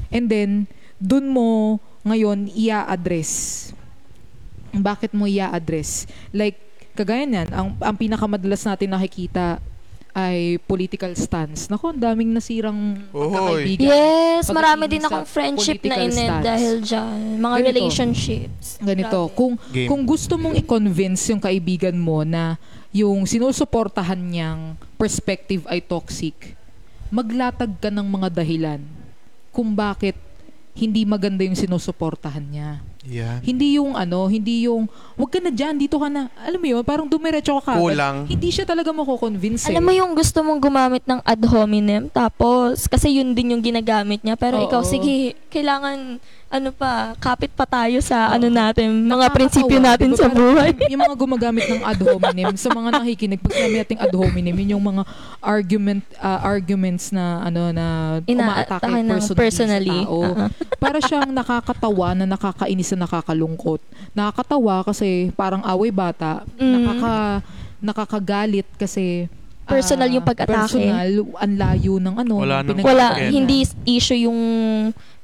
And 0.08 0.26
then, 0.26 0.50
dun 0.96 1.28
mo 1.28 1.78
ngayon 2.02 2.48
i-address. 2.56 3.70
Bakit 4.72 5.12
mo 5.12 5.28
i-address? 5.28 6.08
Like, 6.32 6.56
kagaya 6.96 7.28
niyan, 7.28 7.48
ang, 7.52 7.68
ang 7.78 7.96
pinakamadalas 7.96 8.64
natin 8.64 8.90
nakikita 8.90 9.60
ay 10.10 10.58
political 10.66 11.14
stance. 11.14 11.70
Naku, 11.70 11.94
ang 11.94 12.00
daming 12.00 12.34
nasirang 12.34 12.98
pagkakaibigan. 13.14 13.86
Yes, 13.94 14.50
marami 14.50 14.90
din 14.90 15.02
akong 15.06 15.26
friendship 15.26 15.78
na 15.86 16.10
stance. 16.10 16.42
dahil 16.42 16.74
dyan. 16.82 17.18
Mga 17.38 17.56
Ganito. 17.56 17.68
relationships. 17.70 18.66
Ganito, 18.82 19.20
Grabe. 19.30 19.36
kung 19.38 19.52
Game. 19.70 19.86
kung 19.86 20.02
gusto 20.02 20.34
mong 20.34 20.54
i-convince 20.58 21.30
yung 21.30 21.38
kaibigan 21.38 21.94
mo 21.94 22.26
na 22.26 22.58
yung 22.90 23.22
sinusuportahan 23.26 24.18
niyang 24.18 24.74
perspective 24.98 25.62
ay 25.70 25.78
toxic, 25.78 26.58
maglatag 27.10 27.78
ka 27.78 27.90
ng 27.90 28.06
mga 28.06 28.42
dahilan 28.42 28.82
kung 29.54 29.74
bakit 29.74 30.14
hindi 30.74 31.02
maganda 31.02 31.42
yung 31.42 31.58
sinusuportahan 31.58 32.46
niya. 32.46 32.70
Yan. 33.08 33.40
Hindi 33.42 33.80
yung 33.80 33.96
ano, 33.96 34.28
hindi 34.28 34.68
yung, 34.68 34.86
wag 35.16 35.30
ka 35.32 35.40
na 35.40 35.50
dyan, 35.50 35.76
dito 35.76 35.96
ka 35.98 36.08
na. 36.12 36.28
Alam 36.40 36.60
mo 36.60 36.68
yun, 36.68 36.82
parang 36.84 37.08
dumiretso 37.08 37.56
ka 37.58 37.74
kagad. 37.74 37.82
Kulang. 37.82 38.16
Hindi 38.28 38.48
siya 38.52 38.64
talaga 38.68 38.92
mako-convince 38.92 39.66
eh. 39.66 39.74
Alam 39.74 39.88
mo 39.88 39.92
yung 39.92 40.12
gusto 40.12 40.44
mong 40.44 40.60
gumamit 40.60 41.04
ng 41.08 41.20
ad 41.24 41.42
hominem, 41.48 42.06
tapos, 42.12 42.86
kasi 42.86 43.18
yun 43.18 43.32
din 43.32 43.56
yung 43.56 43.64
ginagamit 43.64 44.20
niya, 44.20 44.36
pero 44.36 44.60
Oo. 44.60 44.66
ikaw, 44.68 44.80
sige, 44.84 45.34
kailangan, 45.48 46.20
ano 46.50 46.74
pa, 46.74 47.14
kapit 47.22 47.54
pa 47.54 47.62
tayo 47.62 48.02
sa, 48.02 48.34
ano 48.34 48.50
natin, 48.50 49.06
mga 49.06 49.30
prinsipyo 49.30 49.78
natin 49.78 50.18
sa 50.18 50.26
buhay. 50.26 50.74
yung 50.90 51.06
mga 51.06 51.14
gumagamit 51.14 51.62
ng 51.70 51.86
ad 51.86 52.02
hominem, 52.02 52.50
sa 52.58 52.74
mga 52.74 52.98
nakikinig, 52.98 53.38
pag 53.38 53.54
sinabi 53.54 53.76
nating 53.78 54.02
ad 54.02 54.10
hominem, 54.10 54.56
yun 54.66 54.74
yung 54.74 54.82
mga 54.82 55.06
argument 55.38 56.02
ah, 56.18 56.42
arguments 56.42 57.14
na 57.14 57.46
ano 57.46 57.70
na 57.70 58.18
umaatake 58.26 58.82
Inaatakan 58.82 58.90
ng 58.98 59.22
personally, 59.30 59.38
personally. 59.38 60.00
sa 60.02 60.10
tao. 60.10 60.18
Uh-uh. 60.26 60.48
Para 60.82 60.98
siyang 60.98 61.30
nakakatawa 61.30 62.08
na 62.18 62.26
nakakainis 62.26 62.90
na 62.98 63.06
nakakalungkot. 63.06 63.80
Nakakatawa 64.10 64.82
kasi 64.82 65.30
parang 65.38 65.62
away 65.62 65.94
bata. 65.94 66.42
Mm. 66.58 66.72
Nakaka 66.74 67.14
nakakagalit 67.80 68.68
kasi 68.76 69.30
Personal 69.70 70.08
yung 70.10 70.26
pag-atake. 70.26 70.52
Personal, 70.52 71.10
ang 71.36 71.54
layo 71.54 71.94
ng 71.96 72.14
ano. 72.16 72.34
Wala 72.38 72.60
ng 72.60 72.74
nang- 72.74 72.84
Wala, 72.84 73.06
hindi 73.22 73.62
issue 73.86 74.18
yung 74.20 74.40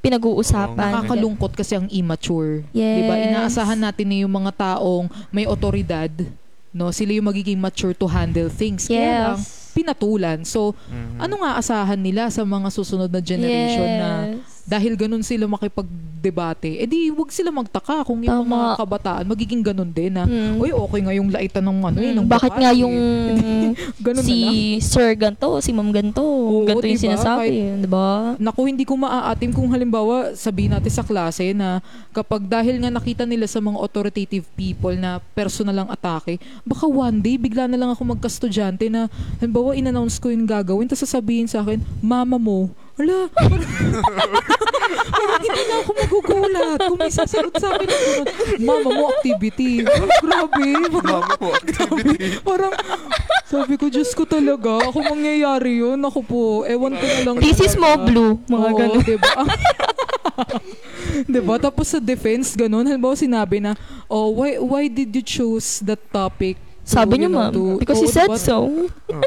pinag-uusapan. 0.01 1.03
Nakakalungkot 1.03 1.53
kasi 1.53 1.75
ang 1.75 1.91
immature. 1.91 2.63
Yes. 2.71 2.95
'Di 2.95 3.03
ba? 3.05 3.15
Inaasahan 3.19 3.75
natin 3.77 4.07
na 4.07 4.17
yung 4.23 4.33
mga 4.33 4.53
taong 4.55 5.11
may 5.29 5.45
otoridad, 5.45 6.11
no? 6.71 6.95
Sila 6.95 7.11
yung 7.11 7.27
magiging 7.27 7.59
mature 7.59 7.91
to 7.91 8.07
handle 8.07 8.47
things. 8.47 8.87
Kaya 8.87 9.35
lang 9.35 9.41
Yes. 9.41 9.75
pinatulan. 9.75 10.41
So, 10.43 10.73
Mhm. 10.87 11.21
ano 11.21 11.35
nga 11.39 11.59
asahan 11.59 11.99
nila 11.99 12.31
sa 12.31 12.41
mga 12.41 12.71
susunod 12.71 13.11
na 13.11 13.19
generation 13.19 13.91
na 13.99 14.11
Yes. 14.31 14.63
dahil 14.65 14.95
ganun 14.95 15.21
sila 15.21 15.45
makipagdebate, 16.29 16.83
edi 16.83 17.11
wag 17.11 17.31
sila 17.31 17.51
magtaka 17.51 18.03
kung 18.03 18.19
yung 18.21 18.43
Tama. 18.43 18.51
mga 18.51 18.69
kabataan 18.77 19.25
magiging 19.25 19.63
ganun 19.63 19.91
din 19.91 20.13
na, 20.13 20.25
Mm. 20.27 20.59
uy, 20.59 20.71
okay 20.71 21.01
nga 21.01 21.15
yung 21.15 21.29
laitan 21.31 21.63
ng 21.63 21.79
ano 21.85 21.99
eh, 22.01 22.11
Mm, 22.11 22.17
ng 22.17 22.27
bakit 22.27 22.51
Bukati." 22.51 22.63
nga 22.63 22.73
yung 22.75 22.97
ganun 24.07 24.23
si 24.23 24.35
na 24.35 24.47
lang. 24.47 24.83
sir 24.83 25.09
ganto, 25.15 25.49
si 25.61 25.71
ma'am 25.71 25.91
ganto, 25.91 26.25
ganto 26.65 26.83
yung 26.83 26.97
diba? 26.97 27.07
sinasabi, 27.07 27.47
di 27.79 27.89
ba? 27.89 28.35
Naku, 28.37 28.61
hindi 28.67 28.85
ko 28.85 28.95
maaatim 28.97 29.51
kung 29.53 29.69
halimbawa 29.69 30.35
sabihin 30.35 30.73
natin 30.73 30.93
sa 30.93 31.03
klase 31.03 31.53
na 31.53 31.79
kapag 32.11 32.43
dahil 32.43 32.79
nga 32.79 32.91
nakita 32.91 33.23
nila 33.23 33.47
sa 33.47 33.59
mga 33.59 33.79
authoritative 33.79 34.45
people 34.53 34.95
na 34.95 35.23
personal 35.33 35.77
ang 35.79 35.89
atake, 35.89 36.37
baka 36.63 36.85
one 36.85 37.19
day 37.19 37.37
bigla 37.37 37.67
na 37.67 37.77
lang 37.77 37.91
ako 37.91 38.03
magka-estudyante 38.09 38.89
na 38.89 39.07
halimbawa 39.39 39.73
in-announce 39.73 40.19
ko 40.19 40.29
yung 40.29 40.45
gagawin 40.45 40.87
tapos 40.87 41.05
sasabihin 41.05 41.47
sa 41.47 41.61
akin, 41.61 41.79
mama 42.01 42.37
mo, 42.37 42.71
Wala. 42.97 43.29
Parang, 43.29 43.61
parang 45.07 45.39
hindi 45.39 45.63
na 45.63 45.75
ako 45.79 45.91
magugulat. 45.93 46.79
Kung 46.81 46.97
may 46.97 47.13
sasagot 47.13 47.55
sa 47.55 47.77
akin 47.77 47.85
ng 47.85 48.03
ganun, 48.03 48.27
mama 48.59 48.89
mo 48.91 49.05
activity. 49.11 49.85
Oh, 49.85 50.09
grabe. 50.19 50.67
Parang, 50.91 51.05
Mama 51.05 51.35
mo, 51.37 51.49
activity. 51.53 52.41
parang, 52.41 52.73
sabi 53.45 53.77
ko, 53.77 53.93
Diyos 53.93 54.11
ko 54.11 54.25
talaga. 54.25 54.89
Kung 54.91 55.05
mangyayari 55.07 55.79
yun, 55.79 56.01
ako 56.01 56.21
po, 56.23 56.43
ewan 56.65 56.97
ko 56.97 57.05
na 57.05 57.21
lang. 57.23 57.35
This 57.37 57.61
is 57.61 57.77
mo 57.77 58.01
blue, 58.01 58.41
mga 58.47 58.65
Oo, 58.67 58.79
ganun. 58.81 59.03
diba? 59.05 59.33
diba? 61.29 61.55
Tapos 61.59 61.87
sa 61.87 62.01
defense, 62.01 62.57
ganun. 62.57 62.83
Halimbawa 62.83 63.13
sinabi 63.13 63.61
na, 63.61 63.77
oh, 64.07 64.33
why 64.35 64.57
why 64.57 64.89
did 64.89 65.13
you 65.13 65.21
choose 65.21 65.85
that 65.85 66.01
topic? 66.09 66.57
to, 66.57 66.65
Sabi 66.87 67.19
niyo 67.19 67.29
you 67.29 67.35
know, 67.35 67.43
ma'am, 67.43 67.53
to- 67.53 67.77
because 67.77 67.99
Oo, 67.99 68.05
he 68.05 68.11
said 68.11 68.31
diba? 68.31 68.41
so. 68.41 68.57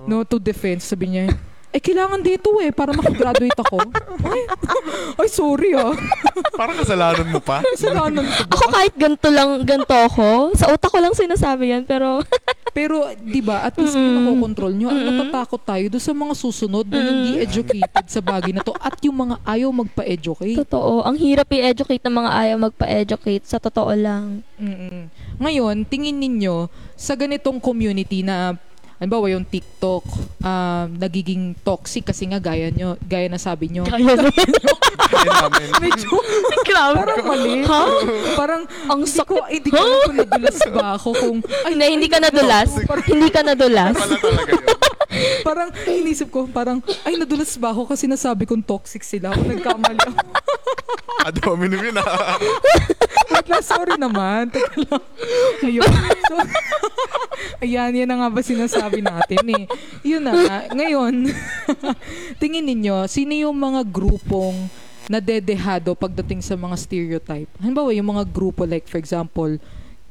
No, 0.06 0.24
to 0.24 0.40
defense. 0.40 0.86
Sabi 0.86 1.12
niya, 1.12 1.38
eh, 1.70 1.82
kailangan 1.82 2.22
dito 2.26 2.58
eh, 2.60 2.74
para 2.74 2.92
makagraduate 2.92 3.60
ako. 3.62 3.78
ay, 4.26 4.42
ay, 5.22 5.28
sorry 5.30 5.78
ah. 5.78 5.94
Parang 6.58 6.78
kasalanan 6.82 7.28
mo 7.30 7.40
pa. 7.40 7.62
Kasalanan 7.78 8.26
ko 8.26 8.42
ba? 8.50 8.54
Ako 8.58 8.66
kahit 8.74 8.94
ganto 8.98 9.30
lang, 9.30 9.50
ganto 9.64 9.96
ako, 9.96 10.58
sa 10.58 10.74
utak 10.74 10.90
ko 10.90 10.98
lang 10.98 11.14
sinasabi 11.14 11.72
yan, 11.78 11.84
pero 11.86 12.20
Pero, 12.70 13.10
di 13.18 13.42
ba, 13.42 13.66
at 13.66 13.76
least 13.82 13.98
yung 13.98 14.14
Mm-mm. 14.14 14.18
nakokontrol 14.30 14.74
nyo, 14.78 14.88
ang 14.94 15.02
natatakot 15.02 15.62
tayo 15.66 15.86
doon 15.90 16.04
sa 16.04 16.14
mga 16.14 16.34
susunod 16.38 16.86
na 16.88 17.02
hindi 17.02 17.42
educated 17.42 18.06
sa 18.06 18.22
bagay 18.22 18.54
na 18.54 18.62
to 18.62 18.74
at 18.78 18.96
yung 19.04 19.18
mga 19.28 19.36
ayaw 19.44 19.70
magpa-educate. 19.74 20.58
totoo, 20.64 21.02
ang 21.04 21.18
hirap 21.18 21.50
i-educate 21.50 22.04
ng 22.06 22.16
mga 22.24 22.30
ayaw 22.30 22.58
magpa-educate, 22.70 23.44
sa 23.44 23.58
totoo 23.58 23.92
lang. 23.98 24.46
Mm-mm. 24.62 25.10
Ngayon, 25.42 25.84
tingin 25.90 26.18
ninyo 26.22 26.70
sa 26.94 27.18
ganitong 27.18 27.58
community 27.58 28.22
na 28.22 28.56
Halimbawa 29.00 29.32
yung 29.32 29.48
TikTok, 29.48 30.04
um, 30.44 30.88
nagiging 31.00 31.56
toxic 31.64 32.04
kasi 32.04 32.28
nga 32.28 32.36
gaya 32.36 32.68
nyo, 32.68 33.00
gaya 33.00 33.32
na 33.32 33.40
sabi 33.40 33.72
nyo. 33.72 33.88
Kaya 33.88 34.20
namin. 34.20 35.68
Medyo, 35.80 36.20
Grabe. 36.68 36.96
parang 37.00 37.24
mali. 37.24 37.64
Ha? 37.64 37.82
Parang, 38.36 38.62
Ang 38.92 39.08
hindi 39.08 39.24
ko, 39.24 39.36
hindi 39.48 39.70
ko 39.72 39.80
alam 39.80 40.00
kung 40.04 40.18
nadulas 40.20 40.60
ba 40.68 40.86
ako 41.00 41.10
kung, 41.16 41.38
ay, 41.64 41.72
Hindi, 41.74 41.86
hindi 41.96 42.08
ka 42.12 42.20
nadulas. 42.20 42.70
hindi 43.08 43.30
ka 43.32 43.42
nadulas. 43.48 43.96
Pala 43.96 44.16
talaga 44.20 44.52
yun. 44.52 44.68
parang, 45.48 45.70
inisip 45.88 46.28
ko, 46.28 46.52
parang, 46.52 46.84
ay, 47.08 47.16
nadulas 47.16 47.56
ba 47.56 47.72
ako 47.72 47.88
kasi 47.88 48.04
nasabi 48.04 48.44
kong 48.44 48.68
toxic 48.68 49.02
sila. 49.02 49.32
Ako 49.32 49.48
nagkamali 49.48 49.96
ako. 49.96 50.20
Adomin 51.24 51.72
mo 51.72 51.84
yun 51.88 51.96
ah. 52.04 52.36
Wait 53.40 53.48
lang, 53.48 53.64
sorry 53.64 53.96
naman. 53.96 54.52
Teka 54.52 54.76
lang. 54.84 55.04
Ayun. 55.64 55.88
So, 56.28 56.36
ayan, 57.64 57.96
yan 57.96 58.10
na 58.12 58.20
nga 58.20 58.28
ba 58.28 58.44
sinasabi 58.44 59.00
natin 59.00 59.48
eh. 59.56 59.64
Yun 60.04 60.28
na 60.28 60.36
nga. 60.36 60.58
Ngayon, 60.76 61.32
tingin 62.44 62.68
ninyo, 62.68 63.08
sino 63.08 63.32
yung 63.32 63.56
mga 63.56 63.88
grupong 63.88 64.68
nadedehado 65.08 65.96
pagdating 65.96 66.44
sa 66.44 66.60
mga 66.60 66.76
stereotype? 66.76 67.48
Halimbawa, 67.64 67.96
yung 67.96 68.12
mga 68.12 68.28
grupo 68.28 68.68
like, 68.68 68.92
for 68.92 69.00
example, 69.00 69.56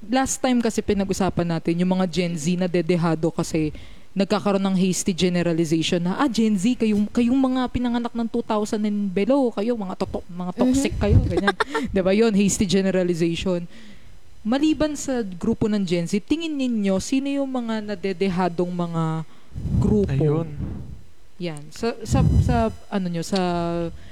last 0.08 0.40
time 0.40 0.64
kasi 0.64 0.80
pinag-usapan 0.80 1.52
natin, 1.52 1.84
yung 1.84 2.00
mga 2.00 2.08
Gen 2.08 2.32
Z 2.32 2.56
na 2.56 2.64
dedehado 2.64 3.28
kasi 3.28 3.76
nagkakaroon 4.18 4.66
ng 4.66 4.74
hasty 4.74 5.14
generalization 5.14 6.02
na, 6.02 6.18
ah, 6.18 6.26
Gen 6.26 6.58
Z, 6.58 6.74
kayong, 6.74 7.06
kayong 7.06 7.38
mga 7.38 7.70
pinanganak 7.70 8.10
ng 8.10 8.26
2000 8.26 8.82
and 8.82 9.14
below, 9.14 9.54
kayo, 9.54 9.78
mga, 9.78 9.94
toto, 9.94 10.26
mga 10.26 10.52
toxic 10.58 10.94
kayo, 10.98 11.22
ganyan. 11.22 11.54
'Di 11.94 12.00
ba 12.02 12.10
yun, 12.10 12.34
hasty 12.34 12.66
generalization. 12.66 13.62
Maliban 14.42 14.98
sa 14.98 15.22
grupo 15.22 15.70
ng 15.70 15.86
Gen 15.86 16.10
Z, 16.10 16.18
tingin 16.26 16.50
ninyo, 16.50 16.98
sino 16.98 17.30
yung 17.30 17.46
mga 17.46 17.94
nadedehadong 17.94 18.72
mga 18.74 19.04
grupo? 19.78 20.10
Ayun. 20.10 20.50
Yan. 21.38 21.62
Sa, 21.70 21.94
sa, 22.02 22.26
sa, 22.42 22.56
ano 22.90 23.06
nyo, 23.06 23.22
sa, 23.22 23.38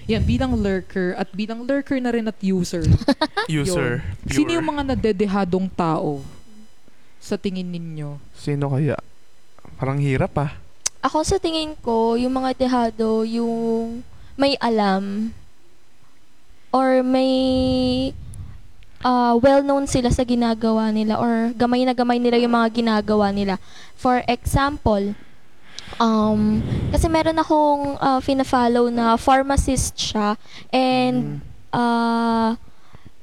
yan, 0.07 0.23
bilang 0.23 0.55
lurker, 0.55 1.19
at 1.19 1.27
bilang 1.35 1.67
lurker 1.67 1.99
na 1.99 2.15
rin 2.15 2.31
at 2.31 2.39
user. 2.39 2.87
User. 3.51 4.07
Yun. 4.27 4.31
Sino 4.31 4.51
yung 4.55 4.69
mga 4.71 4.95
nadedehadong 4.95 5.67
tao 5.75 6.23
sa 7.19 7.35
tingin 7.35 7.67
ninyo? 7.67 8.23
Sino 8.39 8.71
kaya? 8.71 8.95
Parang 9.77 10.01
hirap 10.01 10.33
ah. 10.41 10.57
Ako 11.05 11.23
sa 11.23 11.37
tingin 11.37 11.77
ko, 11.85 12.17
yung 12.17 12.33
mga 12.33 12.57
dehado, 12.57 13.23
yung 13.23 14.03
may 14.37 14.57
alam 14.61 15.33
or 16.73 17.01
may 17.05 18.13
uh, 19.05 19.37
well-known 19.39 19.89
sila 19.89 20.13
sa 20.13 20.25
ginagawa 20.25 20.93
nila 20.93 21.21
or 21.21 21.53
gamay 21.57 21.85
na 21.85 21.97
gamay 21.97 22.21
nila 22.21 22.41
yung 22.41 22.57
mga 22.57 22.69
ginagawa 22.73 23.33
nila. 23.33 23.61
For 23.97 24.25
example, 24.29 25.17
um, 26.01 26.61
kasi 26.93 27.07
meron 27.07 27.39
akong 27.39 27.97
uh, 28.01 28.21
fina-follow 28.21 28.89
na 28.93 29.17
pharmacist 29.17 29.97
siya 29.97 30.37
and 30.73 31.41
uh, 31.73 32.57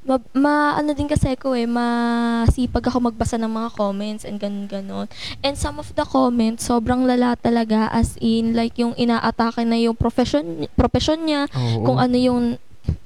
ma, 0.04 0.20
ma- 0.36 0.76
ano 0.76 0.92
din 0.92 1.08
kasi 1.08 1.34
ako 1.34 1.56
eh, 1.56 1.68
masipag 1.68 2.86
ako 2.88 3.12
magbasa 3.12 3.40
ng 3.40 3.50
mga 3.50 3.70
comments 3.76 4.24
and 4.28 4.38
ganun 4.40 4.68
ganon. 4.68 5.08
And 5.40 5.56
some 5.56 5.80
of 5.80 5.92
the 5.96 6.04
comments, 6.04 6.68
sobrang 6.68 7.08
lala 7.08 7.40
talaga 7.40 7.88
as 7.92 8.20
in 8.20 8.52
like 8.56 8.76
yung 8.76 8.94
inaatake 9.00 9.64
na 9.64 9.80
yung 9.80 9.96
profession 9.96 10.68
profession 10.76 11.24
niya, 11.24 11.48
Oo. 11.56 11.88
kung 11.88 11.98
ano 12.00 12.18
yung 12.20 12.44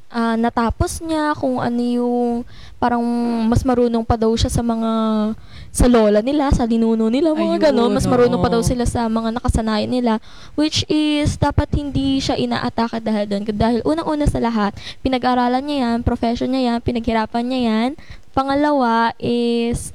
ah, 0.10 0.36
natapos 0.36 1.03
niya, 1.05 1.38
kung 1.38 1.62
ano 1.62 1.81
yung 1.81 2.41
parang 2.81 3.01
mas 3.49 3.62
marunong 3.65 4.05
pa 4.05 4.17
daw 4.17 4.33
siya 4.33 4.49
sa 4.49 4.62
mga 4.62 4.91
sa 5.78 5.86
lola 5.86 6.26
nila, 6.26 6.50
sa 6.50 6.66
linuno 6.66 7.06
nila, 7.06 7.38
mga 7.38 7.54
Ayun, 7.54 7.62
ganon. 7.62 7.92
Mas 7.94 8.10
marunong 8.10 8.42
pa 8.42 8.50
daw 8.50 8.66
sila 8.66 8.90
sa 8.90 9.06
mga 9.06 9.38
nakasanayan 9.38 9.94
nila. 9.94 10.13
Which 10.58 10.82
is, 10.90 11.38
dapat 11.38 11.70
hindi 11.78 12.18
siya 12.18 12.34
inaatake 12.34 12.98
dahil 12.98 13.30
doon. 13.30 13.46
Dahil 13.54 13.80
unang-una 13.86 14.26
sa 14.26 14.42
lahat, 14.42 14.74
pinag-aralan 15.06 15.62
niya 15.62 15.78
yan, 15.86 15.98
profession 16.02 16.50
niya 16.50 16.74
yan, 16.74 16.78
pinaghirapan 16.82 17.46
niya 17.46 17.62
yan. 17.70 17.90
Pangalawa 18.34 19.13
is, 19.22 19.94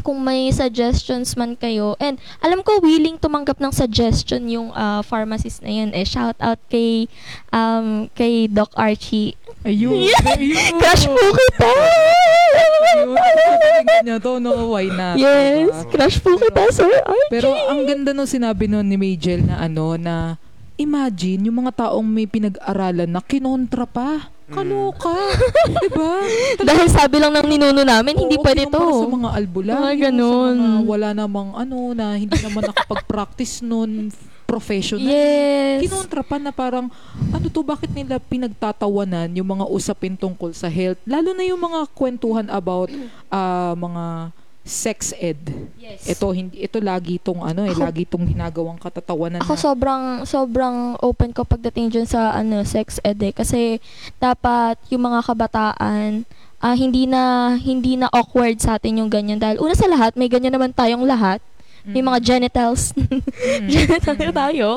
kung 0.00 0.20
may 0.20 0.50
suggestions 0.50 1.36
man 1.36 1.54
kayo, 1.54 1.94
and 2.00 2.18
alam 2.40 2.60
ko 2.64 2.80
willing 2.80 3.20
tumanggap 3.20 3.60
ng 3.60 3.72
suggestion 3.72 4.48
yung 4.48 4.68
ah, 4.72 5.04
pharmacist 5.04 5.62
na 5.62 5.70
yun. 5.70 5.90
Eh, 5.92 6.04
shout 6.04 6.36
out 6.40 6.58
kay, 6.68 7.06
um, 7.52 8.08
kay 8.16 8.48
Doc 8.48 8.72
Archie. 8.74 9.36
Ayun. 9.62 10.08
Ayun. 10.24 10.80
Crush 10.80 11.04
po 11.04 11.24
kita! 11.36 11.70
Ayun. 11.70 13.14
Pakinggan 13.14 14.02
niyo 14.04 14.16
to, 14.20 14.32
no? 14.40 14.52
Why 14.72 14.88
not? 14.88 15.16
Yes, 15.16 15.68
Diba? 15.68 15.92
crush 15.92 16.18
po 16.20 16.36
kita, 16.36 16.62
Sir 16.72 16.90
Archie. 17.04 17.32
Pero 17.32 17.52
ang 17.52 17.84
ganda 17.84 18.10
nung 18.12 18.28
sinabi 18.28 18.66
nun 18.68 18.88
ni 18.88 18.96
Majel 18.96 19.44
na 19.44 19.60
ano, 19.60 19.96
na 19.96 20.40
imagine 20.80 21.48
yung 21.48 21.64
mga 21.64 21.86
taong 21.86 22.08
may 22.08 22.24
pinag-aralan 22.24 23.08
na 23.08 23.20
kinontra 23.20 23.84
pa. 23.84 24.32
Kaloka. 24.50 25.14
diba? 25.82 26.12
Dahil 26.60 26.86
sabi 26.90 27.16
lang 27.22 27.32
ng 27.38 27.46
ninuno 27.46 27.82
namin, 27.86 28.14
hindi 28.18 28.36
Oo, 28.36 28.44
pwede 28.44 28.66
to. 28.66 28.82
Sa 28.82 29.08
mga 29.08 29.30
albularyo, 29.38 29.82
Mga 29.86 29.96
ganun. 30.10 30.56
sa 30.58 30.62
mga 30.66 30.80
wala 30.86 31.08
namang 31.14 31.50
ano, 31.54 31.78
na 31.94 32.18
hindi 32.18 32.36
naman 32.42 32.66
nakapag-practice 32.66 33.62
nun 33.62 34.10
professional. 34.50 35.06
Yes. 35.06 35.86
Kinontra 35.86 36.26
pa 36.26 36.42
na 36.42 36.50
parang, 36.50 36.90
ano 37.30 37.46
to, 37.46 37.62
bakit 37.62 37.94
nila 37.94 38.18
pinagtatawanan 38.18 39.30
yung 39.38 39.46
mga 39.46 39.70
usapin 39.70 40.18
tungkol 40.18 40.50
sa 40.50 40.66
health? 40.66 40.98
Lalo 41.06 41.30
na 41.30 41.46
yung 41.46 41.62
mga 41.62 41.86
kwentuhan 41.94 42.50
about 42.50 42.90
ah, 43.30 43.78
mga 43.78 44.34
sex 44.70 45.10
ed. 45.18 45.36
Yes. 45.76 46.06
Ito 46.06 46.30
hindi 46.30 46.62
ito 46.62 46.78
lagi 46.78 47.18
tong 47.18 47.42
ano 47.42 47.66
eh 47.66 47.74
Ako- 47.74 47.82
lagi 47.82 48.06
tong 48.06 48.22
ginagawang 48.22 48.78
katatawanan 48.78 49.42
Ako 49.42 49.52
na. 49.52 49.60
sobrang 49.60 50.04
sobrang 50.22 50.76
open 50.98 51.34
ko 51.34 51.42
pagdating 51.42 51.90
dyan 51.90 52.06
sa 52.06 52.30
ano 52.30 52.62
sex 52.62 53.02
ed 53.02 53.18
eh. 53.20 53.34
kasi 53.34 53.82
dapat 54.16 54.78
yung 54.88 55.02
mga 55.02 55.26
kabataan 55.26 56.22
ah, 56.58 56.72
hindi 56.72 57.04
na 57.04 57.54
hindi 57.56 57.98
na 57.98 58.06
awkward 58.08 58.56
sa 58.56 58.78
atin 58.78 59.02
yung 59.02 59.10
ganyan 59.10 59.36
dahil 59.36 59.58
una 59.58 59.74
sa 59.74 59.84
lahat 59.84 60.14
may 60.14 60.30
ganyan 60.30 60.52
naman 60.52 60.70
tayong 60.70 61.02
lahat 61.02 61.42
may 61.82 62.00
mga 62.00 62.20
genitals 62.20 62.92
Mm. 63.40 63.66
genital 63.66 64.14
na 64.14 64.30
tayo 64.30 64.68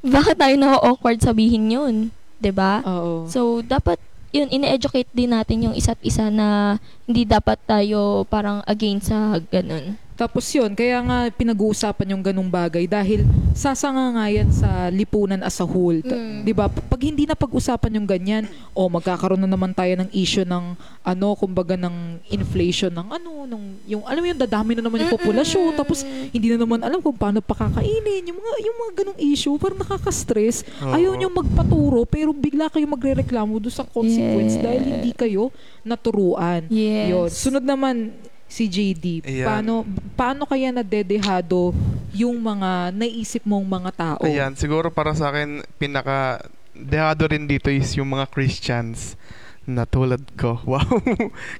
bakit 0.00 0.38
tayo 0.38 0.54
na 0.54 0.78
awkward 0.78 1.18
sabihin 1.18 1.66
yun 1.68 1.94
'di 2.38 2.48
ba 2.48 2.78
so 3.26 3.58
dapat 3.60 3.98
yun 4.34 4.48
ine-educate 4.50 5.10
din 5.14 5.34
natin 5.34 5.70
yung 5.70 5.74
isa't 5.76 5.98
isa 6.02 6.30
na 6.30 6.78
hindi 7.06 7.26
dapat 7.26 7.58
tayo 7.66 8.26
parang 8.26 8.62
against 8.66 9.10
sa 9.10 9.38
ganun 9.52 9.98
Tapos 10.16 10.48
yun, 10.48 10.72
kaya 10.72 11.04
nga 11.04 11.18
pinag-uusapan 11.28 12.16
yung 12.16 12.24
ganung 12.24 12.48
bagay 12.48 12.88
dahil 12.88 13.28
sasanga 13.52 14.16
nga 14.16 14.26
yan 14.32 14.48
sa 14.48 14.88
lipunan 14.88 15.44
as 15.44 15.60
a 15.60 15.66
whole. 15.68 16.00
Mm. 16.00 16.40
'Di 16.40 16.52
ba? 16.56 16.72
Pag 16.72 17.00
hindi 17.04 17.28
na 17.28 17.36
pag-usapan 17.36 18.00
yung 18.00 18.08
ganyan, 18.08 18.48
o 18.72 18.88
magkakaroon 18.88 19.44
na 19.44 19.48
naman 19.48 19.76
tayo 19.76 19.92
ng 20.00 20.08
issue 20.16 20.48
ng 20.48 20.72
ano, 21.04 21.28
kumbaga 21.36 21.76
ng 21.76 22.24
inflation 22.32 22.88
ng 22.88 23.08
ano, 23.12 23.44
ng 23.44 23.62
yung 23.92 24.02
alam 24.08 24.24
mo 24.24 24.28
yung 24.32 24.40
dadami 24.40 24.72
na 24.72 24.82
naman 24.84 25.04
yung 25.04 25.12
populasyon 25.12 25.76
tapos 25.76 26.00
hindi 26.32 26.48
na 26.48 26.64
naman 26.64 26.80
alam 26.80 27.04
kung 27.04 27.14
paano 27.14 27.44
pakakainin 27.44 28.32
yung 28.32 28.40
mga 28.40 28.56
yung 28.64 28.76
mga 28.80 28.92
ganung 29.04 29.20
issue, 29.20 29.54
parang 29.60 29.80
nakaka-stress. 29.84 30.64
Oo. 30.80 30.96
Ayaw 30.96 31.12
nyo 31.12 31.28
magpaturo 31.28 32.08
pero 32.08 32.32
bigla 32.32 32.72
kayo 32.72 32.88
magrereklamo 32.88 33.60
doon 33.60 33.74
sa 33.74 33.84
consequence 33.84 34.56
Yeah. 34.56 34.64
dahil 34.64 34.82
hindi 34.88 35.12
kayo 35.12 35.52
naturuan. 35.84 36.64
yes 36.72 37.12
Yun. 37.12 37.28
Sunod 37.28 37.64
naman 37.66 38.16
si 38.46 38.70
JD. 38.70 39.26
Ayan. 39.26 39.46
Paano 39.46 39.74
paano 40.14 40.42
kaya 40.46 40.70
nadedehado 40.70 41.74
yung 42.14 42.38
mga 42.38 42.94
naisip 42.94 43.42
mong 43.44 43.66
mga 43.66 43.90
tao? 43.92 44.20
Ayan, 44.22 44.54
siguro 44.54 44.88
para 44.88 45.12
sa 45.12 45.34
akin, 45.34 45.62
pinaka 45.76 46.40
dehado 46.72 47.26
rin 47.28 47.48
dito 47.48 47.68
is 47.72 47.96
yung 47.96 48.12
mga 48.12 48.28
Christians 48.30 49.18
na 49.66 49.82
tulad 49.84 50.22
ko. 50.38 50.62
Wow, 50.70 50.86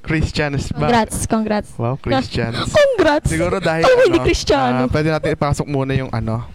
Christians 0.01 0.71
ba? 0.71 0.87
congrats 0.87 1.27
congrats 1.27 1.71
Wow, 1.75 1.99
Christians. 1.99 2.71
congrats 2.81 3.29
Siguro 3.29 3.59
dahil 3.59 3.83
hindi 3.83 4.33
ano, 4.55 4.87
ah, 4.87 4.89
pwede 4.89 5.09
natin 5.11 5.31
ipasok 5.35 5.67
muna 5.67 5.93
yung 5.99 6.11
ano, 6.15 6.47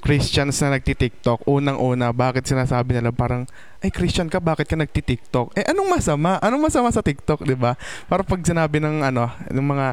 Christians 0.00 0.56
na 0.64 0.80
nagti-TikTok. 0.80 1.44
Unang-una, 1.44 2.10
bakit 2.10 2.48
sinasabi 2.48 2.96
nila 2.96 3.12
parang, 3.12 3.44
ay 3.84 3.92
Christian 3.92 4.32
ka, 4.32 4.40
bakit 4.40 4.66
ka 4.66 4.76
nagti-TikTok? 4.76 5.54
Eh, 5.54 5.64
anong 5.68 5.88
masama? 5.92 6.40
Anong 6.40 6.68
masama 6.68 6.88
sa 6.88 7.04
TikTok, 7.04 7.44
di 7.44 7.54
ba? 7.54 7.76
Para 8.08 8.24
pag 8.24 8.40
sinabi 8.40 8.80
ng 8.80 9.04
ano, 9.04 9.28
ng 9.52 9.66
mga, 9.66 9.86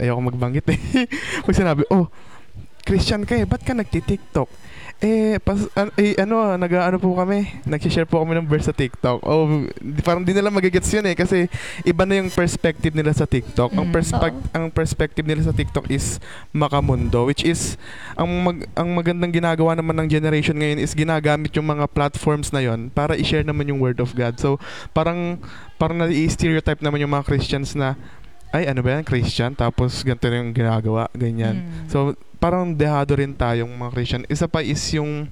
ayoko 0.00 0.20
magbanggit 0.24 0.66
eh. 0.72 0.80
pag 1.44 1.54
sinabi, 1.54 1.84
oh, 1.92 2.08
Christian 2.88 3.28
ka 3.28 3.36
eh, 3.36 3.44
ba't 3.44 3.60
ka 3.60 3.76
nagti-TikTok? 3.76 4.48
Eh, 4.98 5.38
pas, 5.38 5.62
an- 5.78 5.94
eh, 5.94 6.18
ano, 6.18 6.58
nag 6.58 6.74
ano 6.74 6.98
po 6.98 7.14
kami, 7.14 7.46
nag-share 7.62 8.02
po 8.02 8.18
kami 8.18 8.34
ng 8.34 8.50
verse 8.50 8.66
sa 8.66 8.74
TikTok. 8.74 9.22
Oh, 9.22 9.46
di, 9.78 10.02
parang 10.02 10.26
di 10.26 10.34
nila 10.34 10.50
magigets 10.50 10.90
yun 10.90 11.06
eh, 11.06 11.14
kasi 11.14 11.46
iba 11.86 12.02
na 12.02 12.18
yung 12.18 12.34
perspective 12.34 12.90
nila 12.90 13.14
sa 13.14 13.22
TikTok. 13.22 13.78
Ang 13.78 13.88
Mm. 13.88 13.94
perspec- 13.94 14.42
Oo. 14.42 14.50
ang 14.58 14.66
perspective 14.74 15.22
nila 15.22 15.46
sa 15.46 15.54
TikTok 15.54 15.86
is 15.86 16.18
makamundo, 16.50 17.30
which 17.30 17.46
is 17.46 17.78
ang 18.18 18.26
mag 18.42 18.66
ang 18.74 18.90
magandang 18.90 19.30
ginagawa 19.30 19.78
naman 19.78 20.02
ng 20.02 20.10
generation 20.10 20.58
ngayon 20.58 20.82
is 20.82 20.98
ginagamit 20.98 21.54
yung 21.54 21.70
mga 21.70 21.86
platforms 21.86 22.50
na 22.50 22.58
yon 22.58 22.90
para 22.90 23.14
i-share 23.14 23.46
naman 23.46 23.70
yung 23.70 23.78
word 23.78 24.02
of 24.02 24.18
God. 24.18 24.34
So, 24.42 24.58
parang 24.90 25.38
parang 25.78 26.02
na-stereotype 26.02 26.82
naman 26.82 26.98
yung 26.98 27.14
mga 27.14 27.22
Christians 27.22 27.78
na 27.78 27.94
ay 28.50 28.66
ano 28.66 28.82
ba 28.82 28.98
yan 28.98 29.04
Christian 29.04 29.54
tapos 29.54 30.02
ganito 30.02 30.26
yung 30.26 30.50
ginagawa 30.50 31.06
ganyan. 31.14 31.62
Mm. 31.62 31.86
So, 31.86 32.18
parang 32.38 32.70
dehado 32.70 33.12
rin 33.12 33.30
tayong 33.30 33.68
mga 33.68 33.90
Christian. 33.92 34.22
Isa 34.26 34.46
pa 34.46 34.62
is 34.62 34.80
yung 34.90 35.26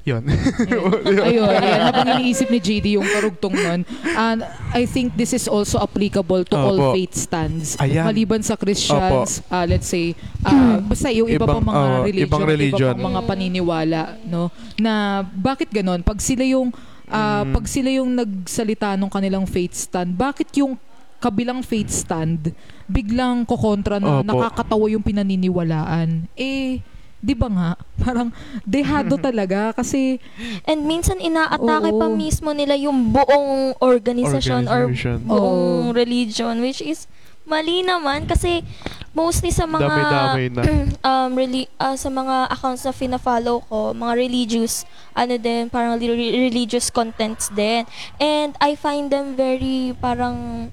yun. 0.00 0.24
Ayun, 0.24 1.44
ayan, 1.60 1.80
habang 1.84 2.08
iniisip 2.16 2.48
ni 2.48 2.56
JD 2.56 2.96
yung 2.96 3.04
karugtong 3.04 3.52
nun, 3.52 3.80
and 4.08 4.38
I 4.72 4.88
think 4.88 5.12
this 5.12 5.30
is 5.30 5.44
also 5.44 5.76
applicable 5.76 6.40
to 6.42 6.56
all 6.56 6.72
Opo. 6.72 6.96
faith 6.96 7.12
stands. 7.12 7.76
Ayan. 7.76 8.08
Maliban 8.08 8.40
sa 8.40 8.56
Christians, 8.56 9.44
ah, 9.46 9.68
let's 9.68 9.84
say, 9.86 10.16
ah, 10.40 10.80
basta 10.80 11.12
yung 11.12 11.28
iba 11.28 11.44
Ibang- 11.44 11.52
pang 11.52 11.66
mga 11.68 11.76
oo, 11.76 12.00
religion, 12.00 12.26
ibang 12.26 12.44
religion. 12.48 12.88
iba 12.88 12.96
pang 12.96 13.08
mga 13.12 13.22
paniniwala, 13.22 14.00
no? 14.24 14.48
Na 14.76 14.92
bakit 15.22 15.68
ganon? 15.68 16.00
Pag 16.00 16.16
sila 16.18 16.42
yung 16.42 16.72
ah, 17.06 17.42
Mm. 17.42 17.52
pag 17.52 17.66
sila 17.66 17.88
yung 17.90 18.10
nagsalita 18.14 18.94
ng 18.94 19.10
kanilang 19.10 19.44
faith 19.44 19.74
stand, 19.76 20.16
bakit 20.16 20.48
yung 20.56 20.80
kabilang 21.20 21.60
faith 21.60 21.92
stand 21.92 22.56
biglang 22.88 23.44
kokontra 23.44 24.00
na 24.00 24.20
Opo. 24.20 24.26
nakakatawa 24.26 24.88
yung 24.88 25.04
pinaniniwalaan? 25.04 26.26
Eh, 26.34 26.80
di 27.20 27.34
ba 27.36 27.46
nga? 27.46 27.70
Parang 28.02 28.32
dehado 28.64 29.20
talaga 29.26 29.76
kasi 29.76 30.16
And 30.64 30.88
minsan 30.88 31.20
inaatake 31.20 31.92
pa 31.92 32.06
Oo. 32.08 32.16
mismo 32.16 32.50
nila 32.50 32.74
yung 32.74 33.12
buong 33.12 33.76
organisasyon 33.78 34.64
or 34.66 34.88
Organization. 34.88 35.20
buong 35.22 35.92
Oo. 35.92 35.94
religion 35.94 36.58
which 36.58 36.80
is 36.80 37.04
mali 37.44 37.82
naman 37.82 38.24
kasi 38.24 38.62
mostly 39.10 39.50
sa 39.50 39.66
mga 39.66 39.82
Dami-dami 39.82 40.44
na. 40.54 40.62
um 41.10 41.30
reli- 41.34 41.66
ah, 41.76 41.98
sa 41.98 42.06
mga 42.06 42.46
accounts 42.48 42.86
na 42.86 42.94
fina-follow 42.94 43.58
ko, 43.66 43.90
mga 43.90 44.14
religious 44.16 44.86
ano 45.12 45.34
din, 45.34 45.66
parang 45.66 45.98
li- 45.98 46.06
re- 46.06 46.46
religious 46.46 46.88
contents 46.88 47.50
din. 47.50 47.82
And 48.16 48.54
I 48.56 48.78
find 48.78 49.10
them 49.10 49.34
very 49.34 49.92
parang 49.98 50.70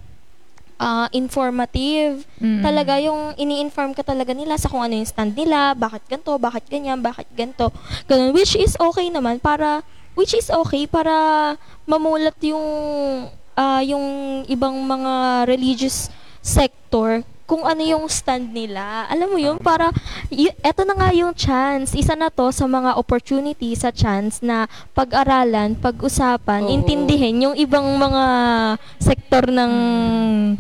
ah, 0.78 1.10
informative. 1.12 2.24
mm, 2.42 2.62
Talaga 2.64 2.98
yung 3.02 3.34
ini-inform 3.36 3.94
ka 3.94 4.02
talaga 4.06 4.34
nila 4.34 4.58
sa 4.58 4.70
kung 4.70 4.82
ano 4.82 4.94
yung 4.98 5.10
stand 5.10 5.34
nila, 5.34 5.74
bakit 5.74 6.06
ganto, 6.10 6.34
bakit 6.38 6.66
ganyan, 6.70 7.02
bakit 7.02 7.28
ganto. 7.34 7.70
Ganun, 8.06 8.34
which 8.34 8.54
is 8.58 8.78
okay 8.80 9.10
naman 9.10 9.42
para 9.42 9.82
which 10.18 10.34
is 10.34 10.50
okay 10.50 10.90
para 10.90 11.54
mamulat 11.86 12.34
yung 12.42 12.66
ah, 13.54 13.82
yung 13.86 14.42
ibang 14.50 14.74
mga 14.74 15.46
religious 15.46 16.10
sector 16.42 17.22
kung 17.48 17.64
ano 17.64 17.80
yung 17.80 18.06
stand 18.06 18.52
nila. 18.52 19.08
Alam 19.08 19.32
mo 19.32 19.40
yun, 19.40 19.56
para, 19.58 19.88
y- 20.28 20.52
eto 20.60 20.84
na 20.84 20.94
nga 20.94 21.10
yung 21.10 21.32
chance. 21.32 21.96
Isa 21.96 22.12
na 22.12 22.28
to 22.28 22.52
sa 22.52 22.68
mga 22.68 22.94
opportunity 22.94 23.72
sa 23.72 23.88
chance 23.90 24.44
na 24.44 24.68
pag-aralan, 24.92 25.74
pag-usapan, 25.74 26.62
Oo. 26.62 26.70
intindihin 26.70 27.42
yung 27.42 27.56
ibang 27.56 27.88
mga 27.88 28.26
sektor 29.00 29.48
ng 29.48 29.72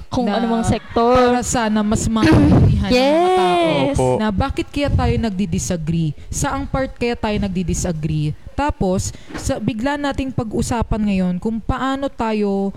kung 0.08 0.26
Na- 0.26 0.39
ano 0.39 0.45
mang 0.50 0.63
sektor. 0.63 1.12
para 1.13 1.43
sana 1.43 1.84
mas 1.84 2.08
maintindihan 2.08 2.88
ng 2.88 2.95
mga 2.95 3.36
tao 3.36 3.56
Yes. 3.67 3.95
Opo. 3.97 4.15
na 4.15 4.28
bakit 4.30 4.67
kaya 4.67 4.88
tayo 4.88 5.15
nagdi-disagree? 5.19 6.15
Saang 6.30 6.63
part 6.63 6.95
kaya 6.95 7.13
tayo 7.13 7.36
nagdi-disagree? 7.38 8.32
Tapos, 8.54 9.12
sa 9.36 9.60
bigla 9.60 10.00
nating 10.00 10.32
pag-usapan 10.32 11.02
ngayon 11.04 11.36
kung 11.38 11.60
paano 11.60 12.08
tayo 12.08 12.71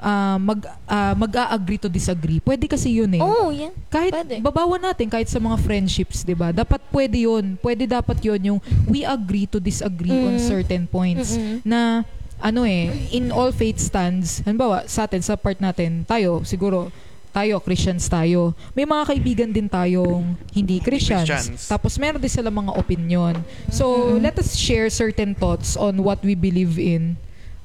ah, 0.00 0.40
mag 0.40 0.58
ah, 0.84 1.12
mag-a-agree 1.12 1.76
to 1.78 1.86
disagree. 1.86 2.40
Pwede 2.40 2.64
kasi 2.64 2.96
yun 2.96 3.12
eh. 3.12 3.20
Oh, 3.20 3.52
yan. 3.52 3.70
kahit 3.86 4.10
pwede. 4.10 4.40
babawan 4.40 4.80
natin 4.80 5.06
kahit 5.06 5.28
sa 5.28 5.36
mga 5.36 5.60
friendships, 5.60 6.24
'di 6.24 6.32
ba? 6.32 6.50
Dapat 6.50 6.80
pwede 6.90 7.20
'yun. 7.20 7.60
Pwede 7.60 7.84
dapat 7.84 8.16
'yun 8.18 8.40
yung 8.40 8.58
we 8.88 9.04
agree 9.04 9.44
to 9.44 9.60
disagree 9.60 10.10
on 10.10 10.34
Mm. 10.34 10.42
certain 10.42 10.82
points 10.84 11.36
Mm-mm. 11.36 11.60
na 11.62 12.02
ano 12.40 12.64
eh, 12.64 12.88
in 13.12 13.28
all 13.28 13.52
faith 13.52 13.76
stands, 13.76 14.40
halimbawa 14.40 14.88
sa 14.88 15.04
atin, 15.04 15.20
sa 15.20 15.36
part 15.36 15.60
natin, 15.60 16.08
tayo, 16.08 16.40
siguro, 16.40 16.88
tayo, 17.30 17.60
Christians 17.60 18.08
tayo. 18.08 18.56
May 18.72 18.88
mga 18.88 19.04
kaibigan 19.06 19.50
din 19.52 19.68
tayong 19.68 20.34
hindi 20.50 20.80
Christians. 20.80 21.28
Christians. 21.28 21.68
Tapos 21.68 22.00
meron 22.00 22.16
din 22.16 22.32
sila 22.32 22.48
mga 22.48 22.72
opinion. 22.74 23.36
So, 23.68 24.16
let 24.16 24.40
us 24.40 24.56
share 24.56 24.88
certain 24.88 25.36
thoughts 25.36 25.76
on 25.76 26.00
what 26.00 26.24
we 26.24 26.32
believe 26.32 26.80
in 26.80 27.20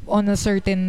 on 0.08 0.26
a 0.26 0.36
certain 0.36 0.82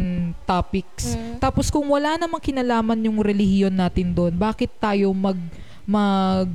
topics. 0.42 1.12
Mm. 1.12 1.38
Tapos 1.38 1.68
kung 1.68 1.86
wala 1.86 2.16
namang 2.16 2.40
kinalaman 2.40 3.00
yung 3.02 3.18
relihiyon 3.18 3.72
natin 3.72 4.12
doon, 4.12 4.32
bakit 4.32 4.70
tayo 4.76 5.10
mag 5.10 5.36
mag 5.82 6.48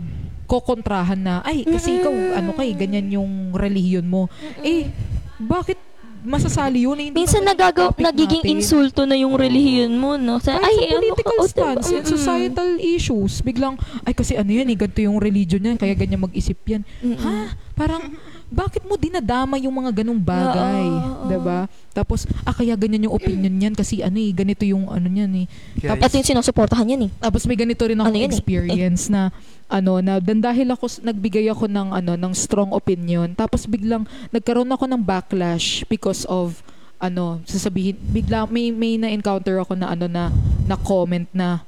kokontrahan 0.44 1.16
na 1.16 1.40
ay 1.42 1.64
kasi 1.64 1.96
ikaw 1.96 2.12
ano 2.12 2.52
kay 2.52 2.76
ganyan 2.76 3.08
yung 3.14 3.32
relihiyon 3.52 4.04
mo. 4.04 4.28
Eh 4.60 4.92
bakit 5.40 5.80
masasali 6.22 6.86
yun? 6.86 6.98
Eh, 6.98 7.10
hindi 7.10 7.18
Minsan 7.18 7.42
nagagaw, 7.42 7.98
nagiging 7.98 8.46
natin. 8.46 8.54
insulto 8.54 9.10
na 9.10 9.18
yung 9.18 9.34
relihiyon 9.34 9.90
mo, 9.98 10.22
no? 10.22 10.38
Sa, 10.38 10.54
Kahit 10.54 10.78
sa 10.78 10.86
ano 10.86 10.94
political 10.94 11.26
ka- 11.26 11.34
o, 11.34 11.42
diba? 11.42 11.50
stance 11.50 11.88
and 11.90 12.06
Mm-mm. 12.06 12.14
societal 12.14 12.70
issues. 12.78 13.34
Biglang, 13.42 13.76
ay 14.06 14.14
kasi 14.14 14.38
ano 14.38 14.54
yan 14.54 14.70
eh, 14.70 14.78
ganito 14.78 15.02
yung 15.02 15.18
religion 15.18 15.66
yan, 15.66 15.82
kaya 15.82 15.98
ganyan 15.98 16.22
mag-isip 16.22 16.62
yan. 16.64 16.86
Mm-mm. 17.02 17.18
Ha? 17.18 17.58
Parang, 17.74 18.14
bakit 18.52 18.84
mo 18.84 18.94
dinadama 18.94 19.56
yung 19.56 19.72
mga 19.74 20.04
ganong 20.04 20.20
bagay? 20.20 20.84
Oo, 20.84 21.00
oo. 21.00 21.26
'Di 21.26 21.38
ba? 21.40 21.60
Tapos, 21.90 22.28
ah, 22.44 22.52
kaya 22.52 22.76
ganyan 22.76 23.08
yung 23.08 23.16
opinion 23.16 23.50
niyan 23.50 23.72
kasi 23.72 24.00
ano 24.00 24.16
eh, 24.16 24.32
ganito 24.32 24.62
yung 24.62 24.88
ano 24.88 25.08
niyan 25.08 25.32
eh. 25.40 25.46
Kaya 25.78 25.96
Ito 25.98 26.14
yung 26.14 26.30
sinusuportahan 26.30 26.88
yan 26.90 27.02
eh. 27.08 27.12
Tapos 27.18 27.44
may 27.44 27.56
ganito 27.56 27.82
rin 27.82 27.96
ako 27.96 28.08
Ano 28.08 28.20
yun 28.20 28.28
eh? 28.28 28.32
experience 28.32 29.08
na 29.08 29.32
ano 29.66 29.98
na 29.98 30.20
dan 30.20 30.44
dahil 30.44 30.68
ako 30.70 30.84
s- 30.86 31.00
nagbigay 31.00 31.48
ako 31.48 31.64
ng 31.66 31.96
ano 31.96 32.20
ng 32.20 32.34
strong 32.36 32.76
opinion 32.76 33.32
tapos 33.32 33.64
biglang 33.64 34.04
nagkaroon 34.28 34.68
ako 34.68 34.84
ng 34.84 35.00
backlash 35.00 35.88
because 35.88 36.28
of 36.28 36.60
ano 37.00 37.40
sasabihin 37.48 37.96
bigla 38.06 38.44
may 38.46 38.68
may 38.68 39.00
na 39.00 39.08
encounter 39.08 39.56
ako 39.58 39.80
na 39.80 39.88
ano 39.88 40.12
na 40.12 40.28
na 40.68 40.76
comment 40.76 41.24
na 41.32 41.64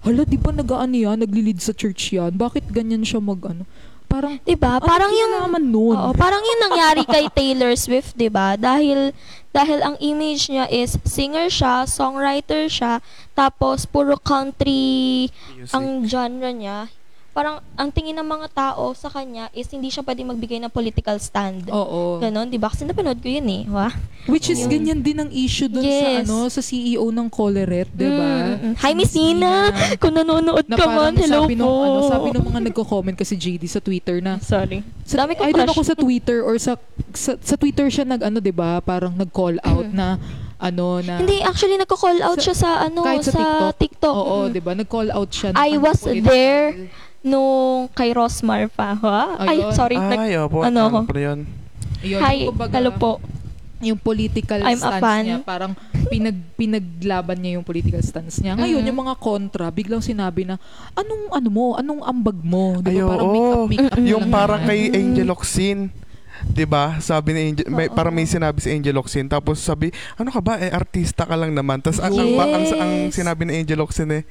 hala 0.00 0.24
di 0.24 0.34
ba 0.34 0.48
nag-ano 0.48 0.96
yan 0.96 1.20
naglilid 1.20 1.60
sa 1.60 1.70
church 1.70 2.10
yan 2.10 2.32
bakit 2.32 2.64
ganyan 2.66 3.04
siya 3.04 3.20
mag 3.20 3.38
ano 3.44 3.68
parang 4.12 4.34
Diba? 4.44 4.72
Parang 4.84 5.08
ano 5.08 5.16
yung 5.16 5.32
kinalaman 5.32 5.64
nun 5.64 5.96
Oo, 5.96 6.12
parang 6.12 6.44
yung 6.44 6.60
nangyari 6.68 7.02
kay 7.08 7.32
Taylor 7.32 7.72
Swift, 7.72 8.12
'di 8.12 8.28
ba? 8.28 8.60
Dahil 8.60 9.16
dahil 9.52 9.84
ang 9.84 9.96
image 10.00 10.48
niya 10.48 10.68
is 10.68 10.96
singer 11.04 11.48
siya, 11.48 11.84
songwriter 11.88 12.68
siya, 12.68 13.00
tapos 13.36 13.84
puro 13.84 14.16
country 14.20 15.28
music. 15.56 15.72
ang 15.76 15.86
genre 16.08 16.50
niya. 16.52 16.88
Parang 17.32 17.58
ang 17.74 17.88
tingin 17.88 18.12
ng 18.12 18.28
mga 18.28 18.46
tao 18.52 18.92
sa 18.92 19.08
kanya 19.08 19.48
is 19.50 19.64
hindi 19.66 19.88
siya 19.88 20.00
pwedeng 20.00 20.28
magbigay 20.28 20.60
ng 20.60 20.68
political 20.68 21.16
stand. 21.16 21.64
oo 21.66 22.20
Ganon, 22.20 22.44
'di 22.44 22.56
ba? 22.56 22.68
Kasi 22.68 22.84
napanood 22.84 23.16
ko 23.16 23.26
'yun 23.26 23.48
eh, 23.48 23.62
wa? 23.66 23.88
which 24.26 24.46
is 24.46 24.60
Oo. 24.60 24.68
ganyan 24.68 25.00
din 25.00 25.16
ang 25.16 25.30
issue 25.30 25.64
dun 25.64 25.80
Yes. 25.80 25.96
sa 25.98 26.08
ano 26.22 26.36
sa 26.46 26.60
CEO 26.60 27.08
ng 27.08 27.26
Coleret 27.26 27.88
'di 27.88 28.04
ba 28.06 28.30
Mm, 28.52 28.56
mm. 28.62 28.74
Hi, 28.78 28.92
Miss 28.92 29.12
Nina! 29.12 29.72
Kung 30.02 30.12
nanonood 30.12 30.68
na 30.68 30.76
ka 30.76 30.86
man, 30.86 31.16
hello 31.16 31.42
sabi 31.42 31.54
po. 31.54 31.60
nung, 31.62 31.80
ano, 31.80 31.98
sabi 32.06 32.26
nung 32.30 32.46
mga 32.46 32.60
nagko-comment 32.62 33.16
kasi 33.16 33.32
JD 33.34 33.64
sa 33.66 33.80
Twitter 33.80 34.20
na 34.20 34.36
Sorry. 34.38 34.84
sa, 35.02 35.24
Dami 35.24 35.32
kong 35.32 35.42
I 35.42 35.52
don't 35.52 35.66
know 35.66 35.80
sa 35.82 35.96
Twitter 35.96 36.38
or 36.38 36.54
sa, 36.56 36.76
sa 37.10 37.34
sa 37.34 37.56
Twitter 37.56 37.88
siya 37.88 38.04
nag 38.04 38.20
ano 38.20 38.38
'di 38.38 38.52
ba 38.52 38.76
parang 38.78 39.10
nag-call 39.10 39.56
out 39.58 39.88
Mm. 39.88 39.96
na 39.96 40.20
ano 40.58 41.00
na 41.00 41.16
Hindi, 41.16 41.40
actually 41.40 41.74
nagko-call 41.74 42.20
out 42.20 42.38
Sa- 42.38 42.44
siya 42.44 42.54
sa 42.54 42.70
ano, 42.84 43.02
kahit 43.02 43.24
sa 43.24 43.32
sa, 43.32 43.40
TikTok. 43.40 43.72
TikTok. 43.80 44.14
Oo, 44.14 44.36
Mm. 44.38 44.50
'di 44.52 44.60
ba? 44.60 44.72
Nag-call 44.76 45.08
out 45.10 45.30
siya. 45.32 45.48
I 45.50 45.74
parang 45.74 45.82
was 45.82 45.98
political. 45.98 46.28
there. 46.28 46.68
Nung 47.22 47.86
kay 47.88 48.10
Rosmar 48.10 48.66
pa, 48.68 48.94
ha? 48.94 49.38
Ay, 49.38 49.62
Ayun. 49.62 49.72
sorry. 49.72 49.96
nag- 49.96 50.18
Ay, 50.20 50.34
opo. 50.36 50.60
ano 50.60 50.78
ako? 50.82 50.98
Ano 50.98 51.08
po 51.08 51.14
yun? 51.16 51.38
Yun, 52.02 52.18
Hi, 52.18 52.34
yung 52.40 52.50
kumbaga, 52.50 52.74
hello 52.74 52.90
po. 52.92 53.22
Yung 53.80 53.94
political 53.96 54.58
I'm 54.60 54.74
a 54.74 54.78
stance 54.80 54.98
fan. 55.00 55.22
niya, 55.24 55.38
parang 55.40 55.74
pinag 56.08 56.38
pinaglaban 56.56 57.34
niya 57.36 57.58
yung 57.58 57.66
political 57.66 57.98
stance 57.98 58.38
niya. 58.38 58.54
Ngayon, 58.54 58.78
Mhm. 58.78 58.88
yung 58.88 58.98
mga 59.00 59.14
kontra, 59.16 59.66
biglang 59.70 59.98
sinabi 59.98 60.42
na, 60.44 60.58
anong 60.92 61.30
ano 61.32 61.48
mo? 61.48 61.64
Anong 61.74 61.98
ambag 62.00 62.38
mo? 62.38 62.78
'Di 62.78 62.90
Ay, 62.92 62.98
ba? 63.00 63.06
Parang 63.08 63.26
oo. 63.26 63.34
make 63.34 63.46
up, 63.48 63.66
make 63.68 63.86
up 63.88 63.98
Yung 64.04 64.24
lang 64.24 64.30
parang 64.30 64.60
naman. 64.60 64.70
kay. 64.72 64.80
Angel 64.92 65.28
Oxin. 65.30 65.78
'Di 66.44 66.64
ba? 66.64 66.98
Sabi 66.98 67.28
ni 67.32 67.40
Angel, 67.44 67.66
may, 67.68 67.86
Oo. 67.86 67.94
parang 67.96 68.10
may 68.10 68.22
sinabi 68.24 68.58
si 68.58 68.68
Angel 68.68 68.94
Oxin 68.96 69.26
tapos 69.26 69.58
sabi, 69.58 69.90
ano 70.14 70.30
ka 70.30 70.38
ba? 70.38 70.58
Eh 70.58 70.70
artista 70.70 71.22
ka 71.22 71.34
lang 71.34 71.50
naman. 71.50 71.78
Tapos 71.80 71.98
ang, 71.98 72.14
ang, 72.14 72.50
ang, 72.52 72.64
ang 72.76 72.92
Yes. 73.04 73.14
sinabi 73.14 73.46
ni 73.46 73.54
Angel 73.56 73.78
Oxin 73.78 74.10
eh 74.12 74.22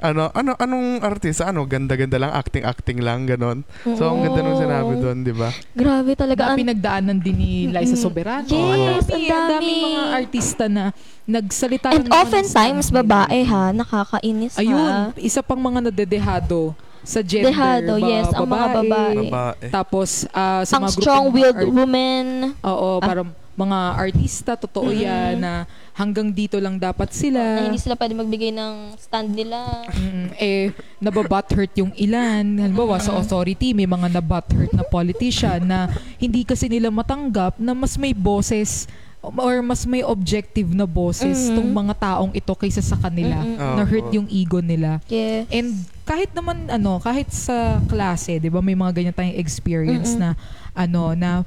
ano, 0.00 0.30
ano, 0.30 0.54
anong 0.54 1.00
artista? 1.00 1.46
Ano, 1.46 1.62
ganda-ganda 1.64 2.16
lang, 2.16 2.30
acting-acting 2.30 2.98
lang, 2.98 3.26
ganon. 3.26 3.62
So, 3.84 4.08
ang 4.08 4.22
ganda 4.22 4.40
nung 4.40 4.56
sinabi 4.56 4.92
doon, 4.96 5.16
di 5.20 5.32
ba? 5.32 5.50
Grabe 5.72 6.14
talaga. 6.14 6.40
na 6.40 6.48
Ang- 6.48 6.58
pinagdaanan 6.58 7.18
din 7.18 7.34
ni 7.34 7.52
Liza. 7.66 7.94
Soberano. 7.94 8.46
Yes, 8.46 9.04
Ang 9.04 9.18
ang 9.18 9.26
dami, 9.26 9.28
ang 9.28 9.48
dami. 9.48 9.52
daming 9.52 9.80
mga 9.84 10.04
artista 10.14 10.64
na 10.66 10.84
nagsalita 11.24 11.86
and 11.90 11.98
ng 12.00 12.06
mga 12.06 12.14
oftentimes, 12.16 12.86
stand 12.86 12.96
babae 12.96 13.40
ha, 13.44 13.62
nakakainis 13.70 14.54
ha. 14.54 14.60
Ayun, 14.60 14.92
isa 15.18 15.40
pang 15.40 15.58
mga 15.58 15.84
nadedehado 15.84 16.72
sa 17.00 17.20
gender. 17.20 17.50
Dehado, 17.50 17.92
ba- 17.94 18.06
yes, 18.06 18.26
ang 18.30 18.46
mga 18.46 18.66
babae. 18.72 19.16
Babae. 19.26 19.66
Tapos, 19.68 20.08
ah, 20.30 20.62
sa 20.62 20.76
ang 20.76 20.84
mga 20.84 20.94
strong-willed 20.94 21.58
art- 21.58 21.70
woman. 21.70 22.26
Oo, 22.60 22.88
Ah. 22.94 23.02
parang 23.02 23.28
mga 23.54 23.78
artista, 23.98 24.54
totoo 24.54 24.88
yan, 24.88 25.34
na 25.36 25.66
hanggang 25.98 26.30
dito 26.30 26.54
lang 26.56 26.78
dapat 26.78 27.10
Na 27.10 27.16
sila. 27.18 27.42
hindi 27.66 27.76
sila 27.76 27.98
pwede 27.98 28.14
magbigay 28.14 28.54
ng 28.54 28.74
stand 28.96 29.34
nila. 29.34 29.82
Mm, 29.90 30.26
eh, 30.32 30.70
nababutt-hurt 30.96 31.74
yung 31.74 31.90
ilan. 31.92 32.46
Halimbawa, 32.56 33.02
sa 33.02 33.18
authority, 33.18 33.74
may 33.74 33.84
mga 33.84 34.14
nabutt-hurt 34.14 34.70
na 34.70 34.86
politician 34.86 35.58
na 35.60 35.90
hindi 36.16 36.46
kasi 36.46 36.70
nila 36.70 36.88
matanggap 36.88 37.58
na 37.58 37.74
mas 37.74 37.98
may 37.98 38.14
boses 38.14 38.86
or 39.18 39.58
mas 39.60 39.82
may 39.82 40.06
objective 40.06 40.70
na 40.70 40.86
boses 40.86 41.50
Mhm. 41.50 41.54
tong 41.58 41.70
mga 41.74 41.94
taong 41.98 42.32
ito 42.32 42.54
kaysa 42.54 42.78
sa 42.78 42.94
kanila. 42.94 43.42
Mm-mm. 43.42 43.58
Oo. 43.58 43.74
Na 43.74 43.82
hurt 43.82 44.08
yung 44.14 44.30
ego 44.30 44.62
nila. 44.62 45.02
Yes. 45.10 45.50
And 45.50 45.74
kahit 46.06 46.30
naman 46.30 46.70
ano, 46.70 47.02
kahit 47.02 47.26
sa 47.28 47.82
klase, 47.84 48.38
'di 48.38 48.46
ba, 48.46 48.62
may 48.62 48.78
mga 48.78 48.94
ganyan 48.94 49.12
tayong 49.12 49.34
experience 49.36 50.14
Mm-mm. 50.14 50.22
na 50.22 50.38
ano 50.70 51.12
na 51.12 51.42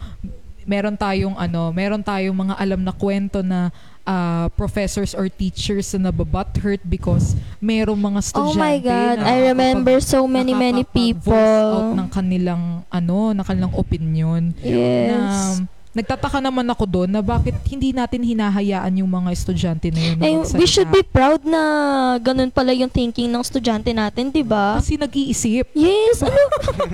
meron 0.61 0.93
tayong 0.93 1.33
ano, 1.33 1.71
meron 1.71 2.03
tayong 2.03 2.35
mga 2.35 2.53
alam 2.53 2.83
na 2.83 2.91
kwento 2.91 3.39
na 3.41 3.71
ah, 4.03 4.49
professors 4.53 5.13
or 5.13 5.29
teachers 5.29 5.93
na 5.93 6.09
nababat 6.09 6.57
hurt 6.59 6.81
because 6.83 7.33
merong 7.57 7.97
mga 7.97 8.19
Oh 8.19 8.25
estudyante 8.53 8.59
my 8.59 8.77
God, 8.81 9.15
na 9.19 9.25
I 9.27 9.37
remember 9.49 9.97
so 9.99 10.25
many, 10.25 10.53
many 10.53 10.81
nakakapag-voice 10.81 11.31
out 11.31 11.73
people. 11.73 11.97
ng 11.97 12.07
kanilang 12.09 12.63
ano, 12.87 13.17
ng 13.31 13.45
kanilang 13.45 13.73
opinion 13.75 14.41
na 14.57 14.65
Yes. 14.65 15.61
Nagtataka 15.91 16.39
naman 16.39 16.63
ako 16.65 16.87
doon 16.87 17.09
na 17.09 17.19
bakit 17.19 17.51
hindi 17.67 17.91
natin 17.91 18.23
hinahayaan 18.23 18.95
yung 18.95 19.11
mga 19.11 19.29
estudyante 19.29 19.91
na 19.91 19.99
yun 19.99 20.15
na 20.15 20.23
Eh, 20.23 20.35
we 20.55 20.63
should 20.63 20.87
be 20.87 21.03
proud 21.03 21.43
na 21.43 21.61
ganun 22.17 22.47
pala 22.47 22.71
yung 22.71 22.87
thinking 22.87 23.27
ng 23.27 23.43
estudyante 23.43 23.91
natin, 23.91 24.31
di 24.31 24.39
ba? 24.39 24.79
kasi 24.79 24.95
nag-iisip 24.95 25.67
Yes, 25.75 26.23
ano? 26.23 26.39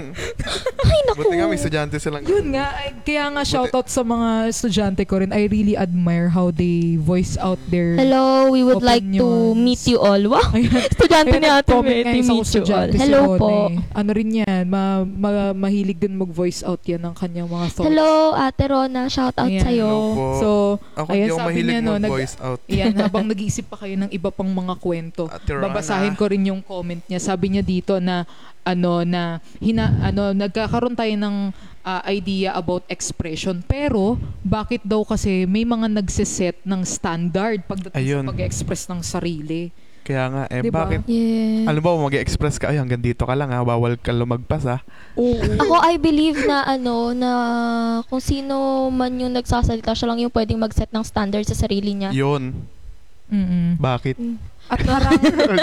Ay, 0.88 1.00
naku. 1.06 1.22
Buti 1.24 1.36
nga 1.36 1.46
may 1.46 1.58
estudyante 1.58 1.96
silang 1.98 2.26
Yun 2.26 2.58
nga, 2.58 2.74
ay, 2.74 2.90
kaya 3.04 3.30
nga 3.30 3.44
shoutout 3.44 3.86
sa 3.86 4.02
mga 4.02 4.50
estudyante 4.50 5.06
ko 5.06 5.22
rin. 5.22 5.30
I 5.30 5.46
really 5.46 5.78
admire 5.78 6.34
how 6.34 6.50
they 6.50 6.98
voice 6.98 7.38
out 7.38 7.62
their... 7.70 7.94
Hello, 7.96 8.50
we 8.50 8.66
would 8.66 8.82
like 8.82 9.06
to 9.06 9.22
Opinions. 9.22 9.62
meet 9.62 9.84
you 9.86 10.02
all. 10.02 10.22
Wow, 10.28 10.50
estudyante 10.90 11.38
ni 11.38 11.46
Ate 11.46 11.70
isang 12.18 12.42
meet 12.42 12.50
you 12.50 12.66
all. 12.68 12.90
Hello 12.90 13.22
Ron 13.28 13.38
po. 13.38 13.52
Ano 13.94 14.10
rin 14.10 14.42
yan, 14.42 14.66
ma, 14.66 15.06
ma- 15.06 15.54
mahilig 15.54 16.02
din 16.02 16.18
mag-voice 16.18 16.66
out 16.66 16.82
yan 16.82 17.04
ng 17.04 17.14
kanyang 17.14 17.46
mga 17.46 17.68
thoughts. 17.72 17.86
Hello, 17.86 18.34
Ate 18.34 18.66
Rona. 18.66 18.87
Shout 19.08 19.36
out 19.36 19.50
Ayan. 19.50 19.64
sa'yo. 19.64 19.90
Hello 19.90 20.16
po. 20.16 20.26
So, 20.40 20.50
Ako 20.96 21.10
ayan, 21.12 21.28
di 21.28 21.32
ako 21.32 21.38
sabi 21.38 21.48
mahilig 21.52 21.74
niya, 21.74 21.82
no, 21.82 21.94
mag-voice 21.98 22.36
out. 22.40 22.60
yan, 22.80 22.94
habang 22.96 23.26
nag-iisip 23.32 23.66
pa 23.68 23.78
kayo 23.82 23.96
ng 24.00 24.10
iba 24.12 24.30
pang 24.32 24.50
mga 24.50 24.74
kwento. 24.80 25.24
Ate 25.28 25.52
Rona. 25.56 25.64
Babasahin 25.70 26.16
ko 26.16 26.26
rin 26.30 26.44
yung 26.48 26.62
comment 26.64 27.02
niya. 27.08 27.20
Sabi 27.20 27.52
niya 27.54 27.64
dito 27.66 28.00
na 28.00 28.24
ano 28.68 29.08
na 29.08 29.40
hina 29.64 29.96
ano 30.04 30.36
nagkakaroon 30.36 30.92
tayo 30.92 31.16
ng 31.16 31.56
ah, 31.88 32.04
idea 32.04 32.52
about 32.52 32.84
expression 32.92 33.64
pero 33.64 34.20
bakit 34.44 34.84
daw 34.84 35.08
kasi 35.08 35.48
may 35.48 35.64
mga 35.64 35.88
nagseset 35.88 36.60
ng 36.68 36.84
standard 36.84 37.64
pagdating 37.64 37.96
Ayun. 37.96 38.24
sa 38.28 38.36
pag-express 38.36 38.84
ng 38.92 39.00
sarili. 39.00 39.72
Kaya 40.08 40.24
nga, 40.32 40.44
eh, 40.48 40.64
Diba? 40.64 40.88
bakit? 40.88 41.04
Yeah. 41.04 41.68
Alam 41.68 41.84
mo, 41.84 42.08
mag-express 42.08 42.56
ka, 42.56 42.72
ay, 42.72 42.80
hanggang 42.80 43.04
dito 43.04 43.28
ka 43.28 43.36
lang 43.36 43.52
ha, 43.52 43.60
bawal 43.60 44.00
ka 44.00 44.16
lumagpas 44.16 44.64
ha. 44.64 44.80
Oo. 45.20 45.36
Ako, 45.60 45.84
I 45.84 46.00
believe 46.00 46.40
na 46.48 46.64
ano, 46.64 47.12
na 47.12 47.32
kung 48.08 48.24
sino 48.24 48.88
man 48.88 49.12
yung 49.20 49.36
nagsasalita, 49.36 49.92
siya 49.92 50.08
lang 50.08 50.24
yung 50.24 50.32
pwedeng 50.32 50.64
mag-set 50.64 50.88
ng 50.96 51.04
standard 51.04 51.44
sa 51.44 51.60
sarili 51.60 51.92
niya. 51.92 52.16
Yun. 52.16 52.56
Mm-mm. 53.28 53.76
Bakit? 53.76 54.16
At 54.68 54.80
parang 54.88 55.16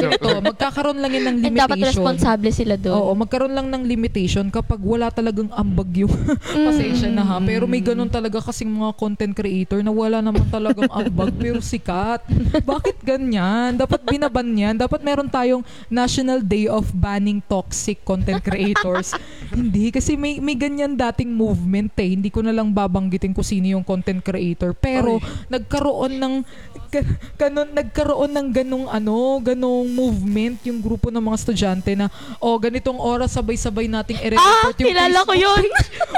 ito, 0.08 0.30
magkakaroon 0.40 0.98
lang 0.98 1.12
yan 1.12 1.24
ng 1.26 1.36
And 1.42 1.54
dapat 1.54 1.76
limitation. 1.76 1.88
responsable 1.92 2.50
sila 2.50 2.74
doon. 2.74 2.94
Oo, 2.94 3.12
magkaroon 3.14 3.52
lang 3.52 3.68
ng 3.68 3.84
limitation 3.84 4.48
kapag 4.48 4.80
wala 4.80 5.08
talagang 5.08 5.48
ambag 5.50 5.92
yung 5.94 6.12
Mm. 6.54 6.66
pasensya 6.66 7.08
na 7.08 7.22
ha. 7.22 7.36
Pero 7.38 7.64
may 7.64 7.80
ganun 7.80 8.06
talaga 8.06 8.38
kasing 8.40 8.70
mga 8.70 8.94
content 8.94 9.34
creator 9.34 9.80
na 9.80 9.90
wala 9.90 10.18
naman 10.18 10.46
talagang 10.48 10.86
ambag 10.88 11.34
pero 11.42 11.58
sikat. 11.58 12.22
Bakit 12.60 13.02
ganyan? 13.02 13.74
Dapat 13.74 14.04
binaban 14.04 14.48
yan. 14.50 14.74
Dapat 14.74 15.02
meron 15.02 15.26
tayong 15.26 15.60
National 15.88 16.40
Day 16.40 16.64
of 16.64 16.88
Banning 16.92 17.42
Toxic 17.42 18.00
Content 18.02 18.40
Creators. 18.40 19.12
Hindi, 19.50 19.90
kasi 19.90 20.14
may, 20.14 20.38
may 20.38 20.54
ganyan 20.54 20.94
dating 20.94 21.30
movement 21.30 21.92
eh. 21.96 22.14
Hindi 22.14 22.30
ko 22.30 22.40
na 22.40 22.50
lang 22.50 22.70
babanggitin 22.70 23.34
kung 23.34 23.44
sino 23.44 23.66
yung 23.68 23.82
content 23.82 24.20
creator. 24.20 24.72
Pero 24.72 25.18
nagkaroon 25.48 26.16
ng 26.16 26.34
kanon, 27.34 27.74
nagkaroon 27.74 28.32
ng 28.32 28.48
ganong 28.52 28.86
ano, 28.94 29.42
ganong 29.42 29.90
movement 29.90 30.62
yung 30.70 30.78
grupo 30.78 31.10
ng 31.10 31.18
mga 31.18 31.36
estudyante 31.42 31.98
na 31.98 32.06
oh, 32.38 32.54
ganitong 32.62 32.94
oras 32.94 33.34
sabay-sabay 33.34 33.90
nating 33.90 34.22
ah, 34.22 34.26
i-report 34.30 34.76
yung 34.78 34.88
kilala 34.94 35.18
ko 35.26 35.34
yun. 35.34 35.64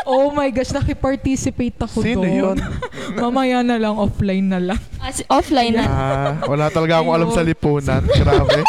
Oh 0.07 0.31
my 0.31 0.47
gosh, 0.55 0.70
nakiparticipate 0.70 1.74
ako 1.83 1.99
Sino 1.99 2.22
doon. 2.22 2.55
yun? 2.55 2.57
Mamaya 3.27 3.66
na 3.66 3.74
lang, 3.74 3.99
offline 3.99 4.47
na 4.47 4.62
lang. 4.62 4.79
As 5.03 5.18
offline 5.27 5.74
na. 5.74 5.83
Ah, 5.83 6.31
wala 6.47 6.70
talaga 6.70 7.03
akong 7.03 7.11
alam 7.11 7.29
sa 7.35 7.43
lipunan. 7.43 8.07
Grabe. 8.07 8.62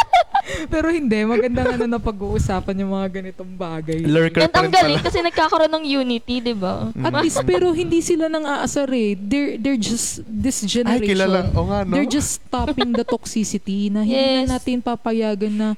Pero 0.68 0.88
hindi, 0.88 1.20
maganda 1.22 1.62
nga 1.62 1.76
na 1.78 1.88
napag-uusapan 1.90 2.76
yung 2.78 2.92
mga 2.94 3.08
ganitong 3.14 3.52
bagay. 3.52 4.00
Lurker 4.00 4.42
And 4.42 4.50
pa 4.50 4.60
ang 4.60 4.66
rin 4.66 4.74
galing 4.74 4.98
pala. 4.98 5.06
kasi 5.06 5.18
nagkakaroon 5.20 5.74
ng 5.74 5.86
unity, 5.86 6.36
di 6.40 6.52
ba? 6.52 6.88
Mm. 6.90 7.04
At 7.04 7.14
least, 7.20 7.40
pero 7.44 7.70
hindi 7.70 8.00
sila 8.00 8.26
nang 8.26 8.44
aasar 8.44 8.88
eh. 8.90 9.14
They're, 9.14 9.56
they're 9.56 9.78
just, 9.78 10.24
this 10.24 10.62
Ay, 10.62 10.82
generation. 10.82 11.10
kilala. 11.10 11.40
O 11.52 11.68
nga, 11.68 11.84
no? 11.84 11.92
They're 11.92 12.08
just 12.10 12.40
stopping 12.40 12.92
the 12.92 13.04
toxicity 13.04 13.88
na 13.88 14.02
hindi 14.02 14.16
Yes. 14.16 14.48
na 14.48 14.56
natin 14.56 14.80
papayagan 14.80 15.52
na 15.52 15.70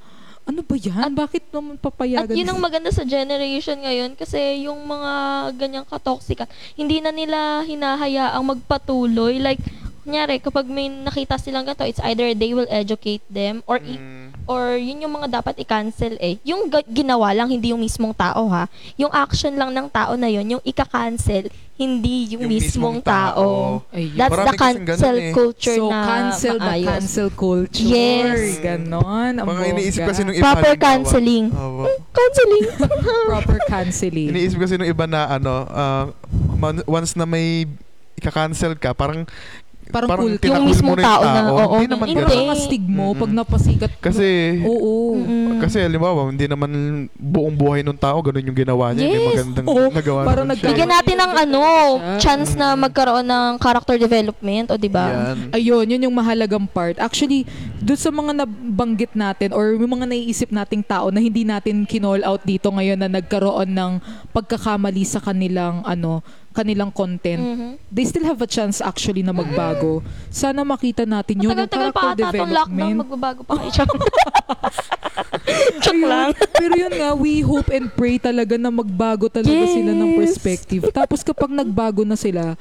ano 0.44 0.66
ba 0.66 0.74
yan? 0.74 1.14
Bakit 1.14 1.44
naman 1.52 1.78
At 1.78 1.84
papayagan? 1.84 2.34
yun 2.34 2.50
ang 2.50 2.58
maganda 2.58 2.90
sa 2.90 3.06
generation 3.06 3.78
ngayon 3.78 4.18
kasi 4.18 4.66
yung 4.66 4.82
mga 4.82 5.12
ganyang 5.54 5.86
katoxican, 5.86 6.50
hindi 6.74 6.98
na 6.98 7.10
nila 7.10 7.62
hinahayaang 7.62 8.42
magpatuloy. 8.48 9.38
Like, 9.38 9.62
kunyari, 10.02 10.42
kapag 10.42 10.66
may 10.66 10.90
nakita 10.90 11.38
silang 11.38 11.64
ganito, 11.64 11.86
it's 11.86 12.02
either 12.02 12.34
they 12.34 12.50
will 12.52 12.66
educate 12.68 13.22
them 13.30 13.62
or 13.66 13.78
Mm. 13.78 14.19
Or 14.50 14.74
yun 14.74 15.06
yung 15.06 15.14
mga 15.14 15.30
dapat 15.30 15.62
i-cancel 15.62 16.18
eh. 16.18 16.42
Yung 16.42 16.66
ginawa 16.90 17.30
lang, 17.32 17.48
hindi 17.48 17.70
yung 17.70 17.78
mismong 17.78 18.18
tao 18.18 18.50
ha. 18.50 18.66
Yung 18.98 19.14
action 19.14 19.54
lang 19.54 19.70
ng 19.70 19.86
tao 19.88 20.18
na 20.18 20.26
yun, 20.26 20.58
yung 20.58 20.64
ika-cancel, 20.66 21.54
hindi 21.78 22.34
yung, 22.34 22.44
Yung 22.44 22.52
mismong, 22.52 22.98
mismong 22.98 23.00
tao. 23.06 23.46
tao. 23.80 23.94
Ayun. 23.94 24.18
That's 24.18 24.34
Marami 24.34 24.50
the 24.50 24.58
cancel 24.58 25.16
eh. 25.16 25.32
culture 25.32 25.78
so, 25.78 25.86
na 25.88 26.00
cancel 26.02 26.56
the 26.58 26.66
maayos. 26.66 26.90
cancel 26.90 27.30
culture. 27.30 27.86
Yes. 27.88 28.58
Ganon. 28.60 29.34
ang 29.38 29.46
Mga 29.46 29.64
iniisip 29.70 30.02
kasi 30.04 30.22
nung 30.26 30.34
iba. 30.34 30.44
Proper 30.50 30.74
canceling. 30.76 31.46
Oo. 31.54 31.86
Canceling. 32.10 32.66
Proper 33.32 33.58
canceling. 33.64 34.28
Iniisip 34.34 34.58
kasi 34.58 34.74
nung 34.76 34.90
iba 34.90 35.06
na 35.06 35.30
ano, 35.30 35.54
man- 36.58 36.84
once 36.84 37.14
na 37.14 37.24
may 37.24 37.70
ika-cancel 38.18 38.74
ka, 38.76 38.92
parang 38.92 39.24
Parang 39.90 40.06
parang 40.06 40.38
tinakul 40.38 40.54
Yung 40.54 40.70
mismong 40.70 40.94
mo 40.94 41.02
na 41.02 41.04
tao 41.04 41.22
na, 41.26 41.42
oo. 41.50 41.76
Hindi 41.82 41.90
naman 41.90 42.06
Hindi. 42.06 42.22
Parang 42.22 42.30
ganun. 42.30 42.46
mga 42.46 42.58
stigmo 42.62 43.06
Mm-mm. 43.10 43.22
pag 43.26 43.32
napasikat. 43.34 43.92
Kasi, 43.98 44.28
Oo. 44.62 45.18
Mm-mm. 45.18 45.58
kasi 45.58 45.78
halimbawa, 45.82 46.30
hindi 46.30 46.46
naman 46.46 46.70
buong 47.18 47.58
buhay 47.58 47.82
nung 47.82 47.98
tao, 47.98 48.22
ganun 48.22 48.46
yung 48.46 48.54
ginawa 48.56 48.94
niya. 48.94 49.10
Hindi 49.10 49.18
Yes. 49.18 49.30
magandang 49.34 49.66
Oo. 49.66 49.90
nagawa 49.90 50.20
Parang 50.30 50.46
naman 50.46 50.56
siya. 50.56 50.68
Bigyan 50.70 50.92
natin 50.94 51.16
ng 51.18 51.34
ano, 51.36 51.62
chance 52.22 52.54
na 52.54 52.78
magkaroon 52.78 53.26
ng 53.26 53.52
character 53.58 53.98
development, 53.98 54.70
o 54.70 54.78
di 54.78 54.88
ba? 54.88 55.34
Ayun, 55.50 55.90
yun 55.90 56.06
yung 56.06 56.14
mahalagang 56.14 56.70
part. 56.70 57.02
Actually, 57.02 57.50
doon 57.82 57.98
sa 57.98 58.14
mga 58.14 58.46
nabanggit 58.46 59.18
natin 59.18 59.50
or 59.52 59.74
yung 59.74 59.90
mga 59.90 60.06
naiisip 60.06 60.54
nating 60.54 60.86
tao 60.86 61.10
na 61.10 61.18
hindi 61.18 61.42
natin 61.42 61.90
kinall 61.90 62.22
out 62.22 62.46
dito 62.46 62.70
ngayon 62.70 63.02
na 63.02 63.10
nagkaroon 63.10 63.74
ng 63.74 63.92
pagkakamali 64.30 65.02
sa 65.02 65.18
kanilang 65.18 65.82
ano, 65.82 66.22
kanilang 66.52 66.90
content. 66.90 67.40
Mhm. 67.40 67.70
They 67.88 68.04
still 68.04 68.24
have 68.24 68.38
a 68.38 68.48
chance 68.48 68.80
actually 68.80 69.22
na 69.22 69.32
magbago. 69.32 70.02
Sana 70.28 70.62
makita 70.62 71.06
natin 71.06 71.40
yun, 71.40 71.54
Matagal-tagal 71.54 71.92
pa 71.92 72.02
ata 72.02 72.30
itong 72.34 72.50
lockdown, 72.50 72.50
development. 72.50 72.96
magbabago 73.00 73.42
pa 73.44 73.54
kayo. 73.56 73.72
Joke 75.80 76.04
lang. 76.04 76.30
Pero 76.54 76.74
yun 76.76 76.94
nga, 76.94 77.10
we 77.14 77.42
hope 77.42 77.70
and 77.70 77.90
pray 77.92 78.18
talaga 78.18 78.56
na 78.56 78.70
magbago 78.70 79.28
talaga 79.28 79.66
sila 79.68 79.92
ng 79.92 80.10
Yes. 80.10 80.18
perspective. 80.20 80.84
Tapos 80.92 81.22
kapag 81.22 81.50
nagbago 81.50 82.02
na 82.04 82.16
sila, 82.16 82.58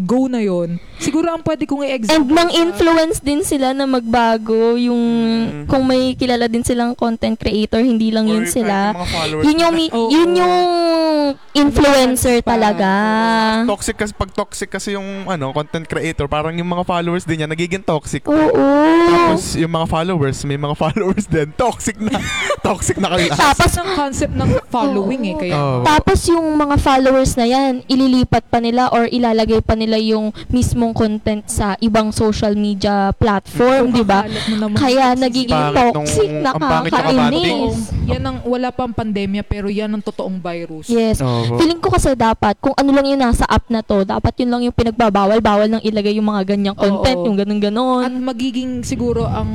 go 0.00 0.26
na 0.26 0.38
yon. 0.38 0.76
Siguro 0.96 1.28
ang 1.28 1.40
pwede 1.40 1.64
kong 1.64 1.80
And 1.80 1.90
i-example 1.90 2.30
mang 2.30 2.48
sa- 2.48 2.56
influence 2.58 3.18
din 3.18 3.40
sila 3.40 3.70
na 3.70 3.84
magbago 3.84 4.76
yung 4.76 5.00
Mm. 5.40 5.64
kung 5.64 5.82
may 5.82 6.12
kilala 6.12 6.44
din 6.44 6.60
silang 6.60 6.92
content 6.92 7.34
creator, 7.34 7.80
hindi 7.80 8.08
lang 8.08 8.24
yun 8.24 8.42
Or 8.42 8.50
sila. 8.50 8.92
mga 8.92 9.08
followers 9.08 9.44
Yun 9.44 9.56
yung 9.58 9.74
mi- 9.74 9.90
Oo. 9.90 10.08
yun 10.08 10.30
yung 10.34 10.54
influencer 11.52 12.40
pa. 12.40 12.52
talaga. 12.52 12.90
toxic 13.66 13.96
kasi 13.96 14.12
pag 14.12 14.30
toxic 14.30 14.68
kasi 14.68 14.88
yung 14.92 15.06
ano 15.24 15.50
content 15.50 15.84
creator 15.84 16.26
parang 16.26 16.52
yung 16.52 16.66
mga 16.66 16.82
followers 16.82 17.22
din 17.22 17.38
niya 17.38 17.48
nagiging 17.48 17.80
toxic 17.80 18.24
Oo. 18.24 18.50
tapos 19.06 19.54
yung 19.54 19.70
mga 19.70 19.86
followers 19.86 20.38
may 20.44 20.56
mga 20.56 20.74
followers 20.82 21.26
din 21.26 21.48
toxic 21.54 21.96
na 21.96 22.18
toxic 22.66 22.98
na 22.98 23.08
kayo 23.10 23.30
Tapos 23.32 23.72
ang 23.74 23.90
concept 23.94 24.34
ng 24.34 24.50
following 24.68 25.22
eh. 25.24 25.36
Kaya, 25.40 25.54
Oo. 25.56 25.82
Tapos 25.82 26.20
yung 26.26 26.46
mga 26.52 26.76
followers 26.76 27.34
na 27.34 27.44
yan, 27.44 27.82
ililipat 27.86 28.44
pa 28.44 28.58
nila 28.58 28.90
or 28.90 29.06
ilalagay 29.08 29.58
pa 29.60 29.72
nila 29.72 29.89
yung 29.96 30.30
mismong 30.46 30.92
content 30.92 31.42
sa 31.46 31.74
ibang 31.78 32.10
social 32.10 32.52
media 32.52 33.10
platform, 33.12 33.90
di 33.90 34.04
ba? 34.04 34.26
Kaya 34.74 35.14
nagiging 35.14 35.56
nung- 35.72 35.94
toxic, 35.96 36.28
ang 36.36 36.58
pangit 36.58 36.90
tsaka 36.90 37.10
nakakainis. 37.10 37.74
Oo. 37.88 37.98
Yan 38.06 38.22
ang 38.22 38.36
wala 38.44 38.68
pang 38.68 38.90
pandemya 38.90 39.42
pero 39.42 39.66
yan 39.66 39.88
ang 39.88 40.02
totoong 40.02 40.36
virus. 40.36 40.86
Yes. 40.86 41.18
Oo. 41.20 41.56
Feeling 41.56 41.78
ko 41.78 41.88
kasi 41.88 42.12
dapat, 42.12 42.58
kung 42.58 42.74
ano 42.74 42.90
lang 42.90 43.06
yung 43.06 43.22
nasa 43.22 43.46
app 43.46 43.66
na 43.68 43.80
to, 43.80 44.02
dapat 44.02 44.34
yun 44.36 44.50
lang 44.50 44.62
yung 44.62 44.74
pinagbabawal. 44.74 45.38
Bawal 45.38 45.66
nang 45.68 45.82
ilagay 45.82 46.12
yung 46.12 46.26
mga 46.26 46.42
ganyang 46.44 46.74
content, 46.74 47.16
Oo. 47.16 47.26
yung 47.26 47.38
ganun-ganon. 47.38 48.02
At 48.02 48.12
magiging 48.12 48.82
siguro 48.82 49.24
ang 49.24 49.48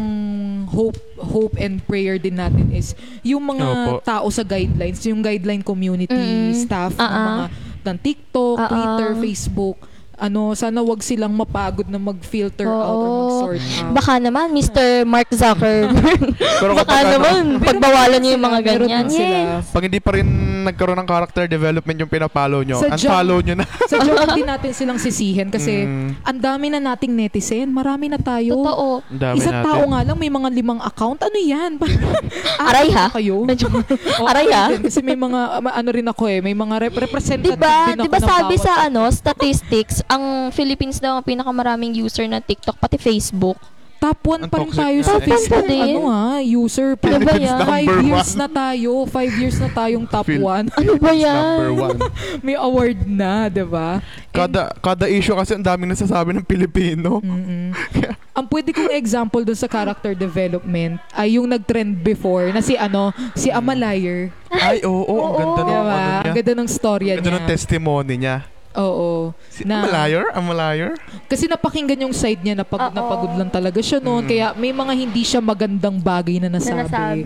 hope 0.66 0.98
hope 1.16 1.56
and 1.56 1.80
prayer 1.82 2.18
din 2.18 2.36
natin 2.36 2.68
is 2.70 2.92
yung 3.22 3.44
mga 3.44 3.66
Opo. 3.66 3.92
tao 4.02 4.28
sa 4.30 4.42
guidelines, 4.42 5.00
yung 5.04 5.22
guideline 5.22 5.62
community 5.62 6.12
Mm. 6.12 6.58
staff 6.58 6.92
ng 6.92 7.00
Ah, 7.00 7.06
ah. 7.06 7.26
mga 7.26 7.46
ng 7.86 7.98
TikTok, 8.02 8.58
Ah, 8.58 8.64
ah. 8.64 8.70
Twitter, 8.70 9.10
Facebook, 9.20 9.78
ano, 10.18 10.52
sana 10.52 10.80
wag 10.80 11.00
silang 11.00 11.32
mapagod 11.32 11.86
na 11.86 11.98
mag-filter 11.98 12.66
out 12.66 12.82
or 12.82 12.96
Oo. 12.96 13.16
mag-sort 13.18 13.60
out. 13.60 13.92
Baka 13.92 14.14
naman, 14.18 14.50
Mr. 14.50 14.86
Mark 15.04 15.30
Zuckerberg. 15.30 15.92
pero 16.62 16.72
Baka 16.74 16.84
kapag 16.86 16.98
ano, 16.98 17.10
naman, 17.14 17.42
Meron 17.56 17.68
pagbawalan 17.70 18.20
niyo 18.20 18.32
yung 18.32 18.40
sila, 18.40 18.50
mga 18.50 18.60
meron 18.62 18.88
ganyan. 18.88 19.08
sila. 19.08 19.38
Yes. 19.38 19.66
pag 19.70 19.84
hindi 19.84 20.00
pa 20.00 20.12
rin 20.14 20.28
nagkaroon 20.66 20.98
ng 20.98 21.06
character 21.06 21.44
development 21.46 21.98
yung 21.98 22.10
pinapollow 22.10 22.62
nyo 22.62 22.78
Sa 22.78 22.90
unfollow 22.90 23.38
nyo 23.40 23.54
na 23.54 23.66
Sa 23.86 23.98
joke 24.00 24.34
din 24.34 24.48
natin 24.48 24.72
silang 24.72 24.98
sisihin 24.98 25.48
kasi 25.48 25.78
Mm, 25.86 26.18
ang 26.24 26.40
dami 26.40 26.66
na 26.68 26.80
nating 26.82 27.12
netizen, 27.12 27.68
marami 27.68 28.08
na 28.08 28.18
tayo. 28.18 28.56
Totoo. 28.56 29.04
ang 29.04 29.20
dami 29.20 29.38
Isang 29.38 29.54
natin 29.54 29.68
tao 29.68 29.82
nga 29.86 30.00
lang 30.02 30.18
may 30.18 30.30
mga 30.30 30.50
limang 30.50 30.80
account. 30.80 31.20
Ano 31.20 31.38
yan? 31.38 31.78
Aray, 32.70 32.88
ha? 32.90 33.12
Kayo? 33.12 33.44
Medyo, 33.44 33.68
Oo, 33.70 34.26
Aray, 34.26 34.48
ako 34.48 34.56
ha? 34.56 34.66
din, 34.72 34.82
Kasi 34.84 35.00
may 35.02 35.16
mga, 35.16 35.40
ma- 35.60 35.76
ano 35.76 35.90
rin 35.92 36.06
ako 36.06 36.24
eh, 36.26 36.40
may 36.40 36.54
mga 36.54 36.76
rep- 36.80 37.02
representative 37.02 37.54
Diba, 37.56 37.76
din 37.86 37.98
ako 37.98 38.06
diba 38.06 38.18
ng 38.18 38.26
sabi 38.26 38.56
bawat- 38.56 38.66
sa 38.66 38.74
ano, 38.84 39.02
statistics, 39.10 39.96
ang 40.08 40.24
Philippines 40.50 40.98
daw 40.98 41.16
ang 41.16 41.24
pinakamaraming 41.24 41.96
user 41.96 42.24
ng 42.24 42.40
TikTok, 42.40 42.76
pati 42.76 42.96
Facebook. 42.96 43.58
Top 43.96 44.22
1 44.22 44.38
Ang 44.38 44.52
pa 44.52 44.60
rin 44.60 44.70
tayo 44.70 44.98
na 45.00 45.08
sa. 45.08 45.18
Facebook. 45.18 45.32
Top 45.56 45.66
one 45.66 45.66
pa 45.66 45.72
din. 45.82 45.96
Ano 45.96 46.02
ha, 46.06 46.24
user. 46.38 46.90
Ano 46.94 47.18
ba 47.18 47.34
yan? 47.34 47.48
number 47.48 47.66
Five 47.66 47.90
years 48.04 48.12
one. 48.28 48.38
na 48.38 48.48
tayo. 48.48 48.92
Five 49.08 49.34
years 49.34 49.56
na 49.58 49.70
tayong 49.72 50.06
top 50.06 50.26
Phil- 50.28 50.44
1. 50.44 50.68
Ano 50.76 50.92
ba 50.96 51.12
yan? 51.16 51.34
number 51.34 51.72
one 51.74 51.98
may 52.46 52.56
award 52.56 53.00
na, 53.04 53.32
diba? 53.48 53.98
And- 53.98 54.06
kada 54.30 54.62
kada 54.78 55.06
issue 55.08 55.34
kasi 55.34 55.56
ang 55.56 55.64
daming 55.64 55.90
nasasabi 55.90 56.36
ng 56.36 56.44
Pilipino 56.44 57.18
Mm-mm. 57.18 57.72
Ang 58.38 58.46
pwede 58.46 58.76
kong 58.76 58.92
example 58.92 59.42
dun 59.42 59.56
sa 59.56 59.66
character 59.66 60.12
development 60.12 61.00
ay 61.16 61.40
yung 61.40 61.48
nag-trend 61.48 61.96
before 61.98 62.52
na 62.52 62.60
si 62.60 62.76
ano, 62.76 63.10
si 63.32 63.48
Amalayer. 63.48 64.28
ay 64.52 64.84
oo 64.84 65.08
ang 65.08 65.32
Oo. 65.32 65.40
ganda 65.40 65.62
ng 65.64 65.72
Diba? 65.72 65.80
ano 65.80 66.04
Ang 66.20 66.24
niya 66.28 66.36
ganda 66.36 66.54
ng 66.54 66.70
storya 66.70 67.14
ganda 67.16 67.32
niya. 67.32 67.40
ng 67.40 67.48
testimony 67.48 68.14
niya 68.20 68.38
Oo. 68.78 69.32
si 69.48 69.64
Na- 69.64 69.82
Amalayer 69.82 70.26
Amalayer 70.32 70.92
Kasi 71.26 71.46
napakinggan 71.46 72.00
yung 72.00 72.12
side 72.12 72.40
niya 72.40 72.54
na 72.54 72.64
pagod 72.64 72.92
na 72.92 73.00
Oo. 73.00 73.10
pagod 73.10 73.34
lang 73.34 73.48
talaga 73.48 73.80
siya 73.80 73.98
noon. 73.98 74.24
Mm. 74.24 74.30
Kaya 74.30 74.48
may 74.54 74.72
mga 74.72 74.94
hindi 74.94 75.22
siya 75.22 75.40
magandang 75.40 75.98
bagay 75.98 76.38
na 76.38 76.48
Na 76.48 76.58
nasabi. 76.58 76.86
nasabi. 76.86 77.24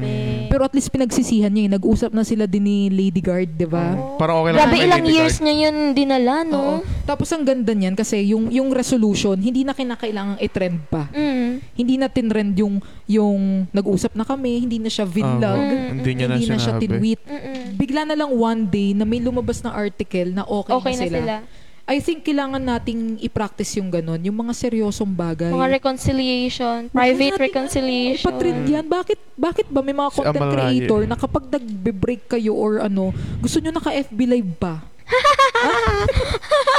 Pero 0.48 0.62
at 0.62 0.72
least 0.72 0.90
pinagsisihan 0.90 1.50
niya. 1.50 1.64
eh. 1.66 1.72
Nag-usap 1.72 2.12
na 2.12 2.22
sila 2.22 2.46
din 2.46 2.64
ni 2.64 2.78
Lady 2.88 3.20
Guard, 3.20 3.50
di 3.52 3.66
ba? 3.66 3.92
Oo. 3.92 4.16
parang 4.16 4.42
okay 4.42 4.52
lang 4.52 4.60
Grabe 4.64 4.78
ilang 4.80 5.02
Lady 5.02 5.14
years 5.16 5.36
Guard. 5.36 5.44
niya 5.46 5.56
yun 5.64 5.76
dinala, 5.92 6.36
Oo. 6.42 6.50
no? 6.50 6.62
Tapos 7.04 7.28
ang 7.30 7.44
ganda 7.44 7.72
niyan 7.72 7.94
kasi 7.94 8.22
yung 8.28 8.50
yung 8.50 8.70
resolution, 8.70 9.36
hindi 9.36 9.62
na 9.62 9.74
kinakailangang 9.74 10.40
i-trend 10.40 10.80
pa. 10.88 11.10
Mm. 11.12 11.60
Hindi 11.74 11.96
na 11.96 12.08
tinrend 12.08 12.54
yung 12.56 12.78
yung 13.06 13.66
nag-usap 13.72 14.14
na 14.14 14.22
kami, 14.22 14.62
hindi 14.62 14.78
na 14.78 14.88
siya 14.88 15.04
vinlog, 15.04 15.58
Oo. 15.58 15.74
Mm, 15.82 15.90
hindi 15.98 16.12
niya 16.14 16.28
na 16.28 16.36
hindi 16.36 16.46
na 16.48 16.58
siya 16.58 16.74
tinweet. 16.78 17.22
Mm-mm. 17.24 17.49
Bigla 17.76 18.02
na 18.04 18.16
lang 18.16 18.30
one 18.30 18.62
day 18.66 18.92
na 18.92 19.04
may 19.04 19.20
lumabas 19.20 19.60
na 19.60 19.72
article 19.72 20.30
na 20.30 20.44
okay, 20.44 20.74
Okay 20.74 20.94
na 20.94 20.98
na 20.98 21.04
sila. 21.04 21.20
sila. 21.20 21.36
I 21.90 21.98
think 21.98 22.22
kailangan 22.22 22.62
nating 22.62 23.18
i-practice 23.18 23.82
yung 23.82 23.90
ganun, 23.90 24.22
yung 24.22 24.38
mga 24.38 24.54
seryosong 24.54 25.10
bagay. 25.10 25.50
Mga 25.50 25.74
reconciliation, 25.74 26.86
private 26.94 27.34
natin, 27.34 27.46
reconciliation. 27.50 28.30
Ipatrend 28.30 28.62
yan. 28.70 28.86
Bakit, 28.86 29.20
bakit 29.34 29.66
ba 29.66 29.82
may 29.82 29.98
mga 29.98 30.14
Si 30.14 30.18
content 30.22 30.38
Raya. 30.38 30.54
creator 30.54 31.02
na 31.10 31.18
kapag 31.18 31.50
nagbe-break 31.50 32.30
kayo 32.30 32.54
or 32.54 32.78
ano, 32.78 33.10
gusto 33.42 33.58
nyo 33.58 33.74
naka-FB 33.74 34.20
live 34.22 34.54
pa? 34.62 34.86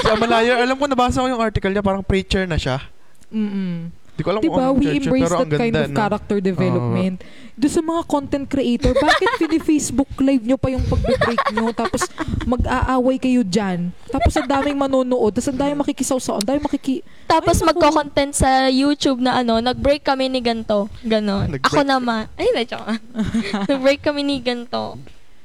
Si 0.01 0.09
Amalaya, 0.09 0.63
alam 0.65 0.79
ko 0.79 0.89
nabasa 0.89 1.21
ko 1.21 1.29
yung 1.29 1.43
article 1.43 1.69
niya, 1.69 1.85
parang 1.85 2.01
preacher 2.01 2.49
na 2.49 2.57
siya. 2.57 2.81
Mm-mm. 3.29 3.93
Di 4.21 4.25
ko 4.29 4.37
alam 4.37 4.43
Diba, 4.45 4.53
kung 4.53 4.61
anong 4.61 4.79
we 4.85 4.87
embrace 5.01 5.25
pero 5.25 5.37
ang 5.41 5.49
that 5.49 5.61
kind 5.65 5.75
of 5.81 5.89
character 5.97 6.39
development. 6.45 7.17
Doon 7.57 7.73
sa 7.73 7.81
mga 7.81 8.03
content 8.05 8.45
creator, 8.45 8.93
bakit 8.93 9.29
pini-Facebook 9.41 10.11
live 10.21 10.45
nyo 10.45 10.61
pa 10.61 10.69
yung 10.69 10.85
pagbe-break 10.85 11.41
nyo? 11.57 11.73
Tapos 11.73 12.05
mag-aaway 12.45 13.17
kayo 13.17 13.41
dyan. 13.41 13.97
Tapos 14.13 14.37
ang 14.37 14.45
daming 14.45 14.77
manonood. 14.77 15.33
Tapos 15.33 15.49
ang 15.49 15.57
daming 15.57 15.81
makikisaw-saw. 15.81 16.45
Ang 16.45 16.47
daming 16.53 16.65
makiki... 16.69 17.01
Tapos 17.25 17.65
Ay, 17.65 17.73
magko-content 17.73 18.33
sa 18.37 18.69
YouTube 18.69 19.25
na 19.25 19.41
ano, 19.41 19.57
nag-break 19.65 20.05
kami 20.05 20.29
ni 20.29 20.45
ganto. 20.45 20.93
Ganon. 21.01 21.57
Nag-break 21.57 21.73
Ako 21.73 21.81
naman. 21.81 22.29
Ay, 22.37 22.53
medyo 22.53 22.77
Nag-break 23.73 24.05
kami 24.05 24.21
ni 24.21 24.45
ganto. 24.45 25.01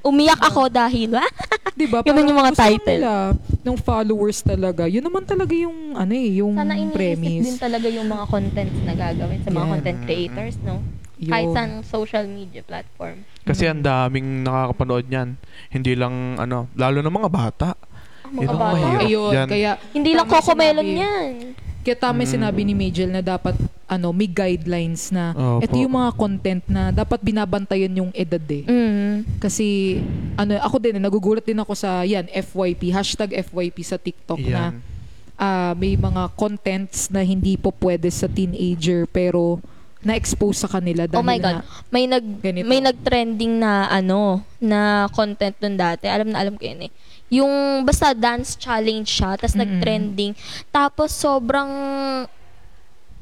Umiyak 0.06 0.38
ako 0.40 0.70
dahil, 0.70 1.18
ah, 1.18 1.26
Diba? 1.76 2.00
Ganun 2.00 2.24
yung 2.24 2.40
mga 2.40 2.54
gusto 2.54 2.64
title. 2.64 3.02
Nila, 3.02 3.14
ng 3.60 3.78
followers 3.78 4.40
talaga. 4.40 4.86
Yun 4.86 5.04
naman 5.04 5.26
talaga 5.26 5.52
yung, 5.52 5.92
ano 5.92 6.14
eh, 6.14 6.40
yung 6.40 6.54
sana 6.54 6.72
iniisip 6.74 6.96
premise. 6.96 7.44
din 7.44 7.58
talaga 7.58 7.88
yung 7.90 8.08
mga 8.08 8.26
contents 8.26 8.78
na 8.80 8.94
gagawin 8.94 9.40
sa 9.42 9.50
mga 9.50 9.60
Yan. 9.60 9.72
content 9.74 10.00
creators, 10.06 10.56
no? 10.62 10.80
Yun. 11.18 11.32
Kahit 11.32 11.48
sa 11.50 11.62
social 11.84 12.26
media 12.26 12.62
platform. 12.62 13.28
Kasi 13.42 13.66
Mm. 13.66 13.72
ang 13.72 13.82
daming 13.82 14.28
nakakapanood 14.42 15.06
niyan. 15.06 15.30
Hindi 15.68 15.94
lang, 15.96 16.14
ano, 16.38 16.72
lalo 16.74 16.98
na 17.00 17.10
mga 17.10 17.30
bata. 17.30 17.70
Ah, 17.74 18.30
Yun 18.30 18.40
mga 18.40 18.48
ang 18.48 18.56
bata. 18.58 18.72
mahirap. 18.72 19.02
Ayun, 19.02 19.34
Yan. 19.34 19.48
kaya 19.50 19.72
Hindi 19.92 20.12
lang 20.14 20.26
Tama 20.26 20.34
Coco 20.38 20.54
Melon 20.54 20.86
sinabi. 20.86 21.02
yan. 21.02 21.32
Kaya 21.82 21.96
tama 21.98 22.18
yung 22.18 22.26
Mm. 22.26 22.36
sinabi 22.40 22.62
ni 22.64 22.74
Majel 22.74 23.10
na 23.10 23.22
dapat 23.22 23.56
ano 23.86 24.10
may 24.10 24.26
guidelines 24.26 25.10
na 25.10 25.32
Opo. 25.32 25.62
ito 25.62 25.76
yung 25.78 25.94
mga 25.94 26.12
content 26.14 26.64
na 26.66 26.90
dapat 26.90 27.22
binabantayan 27.22 27.94
yung 27.96 28.12
edad 28.12 28.42
eh. 28.48 28.66
Mm. 28.66 29.38
Kasi 29.38 30.00
ano 30.34 30.58
ako 30.58 30.76
din 30.80 30.98
nagugulat 30.98 31.42
din 31.42 31.58
ako 31.58 31.74
sa 31.74 32.02
yan 32.02 32.26
FYP 32.26 32.90
hashtag 32.90 33.38
FYP 33.40 33.78
sa 33.82 33.96
TikTok 33.96 34.42
na 34.42 34.64
Yan. 34.70 34.74
ah, 35.36 35.74
may 35.74 35.94
mga 35.94 36.34
contents 36.34 37.08
na 37.08 37.22
hindi 37.22 37.56
po 37.56 37.70
pwede 37.78 38.10
sa 38.10 38.26
teenager 38.26 39.06
pero 39.06 39.62
na-expose 40.02 40.62
sa 40.62 40.70
kanila 40.70 41.06
dahil 41.06 41.18
Oh 41.18 41.26
my 41.26 41.38
God. 41.38 41.56
na 41.56 41.66
May 41.90 42.06
nag 42.06 42.26
Ganito. 42.40 42.66
may 42.66 42.78
nag-trending 42.78 43.58
na 43.58 43.90
ano 43.90 44.42
na 44.58 45.10
content 45.10 45.58
dun 45.58 45.74
dati. 45.76 46.06
Alam 46.06 46.30
na 46.30 46.42
alam 46.42 46.54
ko 46.54 46.62
yun 46.62 46.86
eh. 46.86 46.92
Yung 47.34 47.50
basta 47.82 48.14
dance 48.14 48.54
challenge 48.54 49.10
siya, 49.10 49.34
tapos 49.34 49.54
Mm-mm. 49.54 49.66
nag-trending. 49.66 50.38
Tapos 50.70 51.10
sobrang 51.10 51.70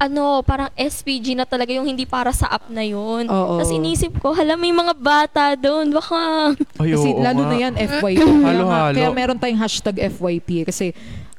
ano, 0.03 0.23
parang 0.41 0.67
SPG 0.73 1.33
na 1.33 1.43
talaga 1.43 1.71
yung 1.71 1.85
hindi 1.85 2.03
para 2.03 2.29
sa 2.29 2.47
app 2.49 2.67
na 2.67 2.81
yun. 2.81 3.25
Oo. 3.25 3.57
Tapos 3.57 3.71
inisip 3.71 4.17
ko, 4.17 4.31
hala 4.31 4.53
may 4.53 4.71
mga 4.71 4.93
bata 4.93 5.55
doon, 5.55 5.91
baka 5.91 6.51
Ay, 6.81 6.91
kasi 6.91 7.09
oo 7.09 7.19
lalo 7.19 7.41
nga. 7.41 7.49
na 7.49 7.55
yan 7.57 7.73
FYP. 7.73 8.19
Kaya, 8.19 8.33
nga- 8.33 8.47
Halo-halo. 8.49 8.95
kaya 8.95 9.09
meron 9.09 9.37
tayong 9.37 9.57
hashtag 9.57 9.95
FYP 10.09 10.49
kasi 10.65 10.91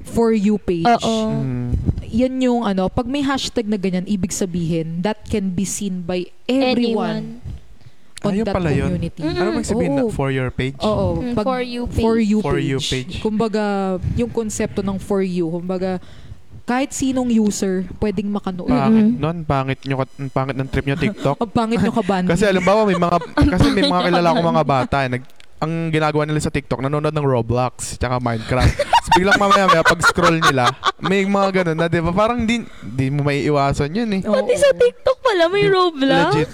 for 0.02 0.30
you 0.30 0.56
page. 0.56 0.84
Oo. 0.86 1.32
Mm. 1.34 1.70
yan 2.06 2.34
yung 2.38 2.62
ano, 2.62 2.86
pag 2.86 3.04
may 3.04 3.20
hashtag 3.20 3.64
na 3.64 3.74
ganyan, 3.74 4.04
ibig 4.04 4.30
sabihin, 4.30 5.00
that 5.00 5.18
can 5.24 5.50
be 5.50 5.64
seen 5.64 6.00
by 6.00 6.22
everyone 6.46 7.40
on 8.20 8.32
Ayun 8.32 8.46
that 8.46 8.54
pala 8.54 8.70
yun. 8.70 8.88
community. 8.88 9.20
Mm. 9.20 9.34
Ano 9.34 9.48
bang 9.52 9.66
sabihin 9.66 9.92
na 9.92 10.02
for 10.08 10.30
your 10.30 10.48
page? 10.48 10.80
Oo. 10.80 11.20
Mm, 11.20 11.34
pag- 11.34 11.44
for 11.44 11.60
you 11.60 11.82
page. 11.84 12.00
For 12.00 12.16
you 12.16 12.38
For 12.40 12.54
page. 12.54 12.64
you 12.66 12.78
page. 12.80 13.12
Kumbaga, 13.20 13.64
yung 14.14 14.30
konsepto 14.30 14.80
ng 14.80 14.96
for 14.96 15.20
you, 15.20 15.44
kumbaga, 15.50 16.00
kahit 16.64 16.90
sinong 16.90 17.28
user, 17.28 17.84
pwedeng 18.00 18.32
makanood. 18.32 18.68
Pangit 18.68 19.04
Mm-mm. 19.06 19.20
nun, 19.20 19.38
pangit, 19.44 19.84
nyo, 19.84 20.00
ang 20.00 20.32
pangit 20.32 20.56
ng 20.56 20.68
trip 20.68 20.84
nyo 20.84 20.96
TikTok. 20.96 21.36
Ang 21.44 21.52
pangit 21.52 21.78
nyo 21.78 21.92
kaban. 21.92 22.24
Kasi 22.24 22.48
alam 22.48 22.64
ba, 22.64 22.82
may 22.82 22.96
mga, 22.96 23.16
kasi 23.52 23.66
may 23.70 23.84
mga 23.84 24.02
kilala 24.08 24.32
ko 24.32 24.40
mga 24.40 24.64
bata, 24.64 24.96
eh, 25.04 25.10
nag, 25.12 25.22
ang 25.54 25.72
ginagawa 25.88 26.24
nila 26.24 26.40
sa 26.40 26.48
TikTok, 26.48 26.80
nanonood 26.80 27.12
ng 27.12 27.24
Roblox, 27.24 27.96
tsaka 27.96 28.16
Minecraft. 28.16 28.74
so, 28.74 29.08
biglang 29.12 29.36
mamaya, 29.36 29.64
maya, 29.64 29.80
pag 29.80 30.00
scroll 30.02 30.36
nila, 30.36 30.68
may 30.98 31.24
mga 31.24 31.62
ganun 31.62 31.78
na, 31.78 31.88
di 31.88 32.00
ba? 32.00 32.12
Parang 32.12 32.44
di, 32.44 32.60
di 32.82 33.08
mo 33.08 33.24
may 33.24 33.44
iwasan 33.44 33.92
yun 33.92 34.08
eh. 34.12 34.20
Pati 34.20 34.54
sa 34.56 34.72
TikTok 34.72 35.20
pala 35.20 35.48
may 35.48 35.64
Di- 35.64 35.72
Roblox. 35.72 36.32
legit. 36.36 36.50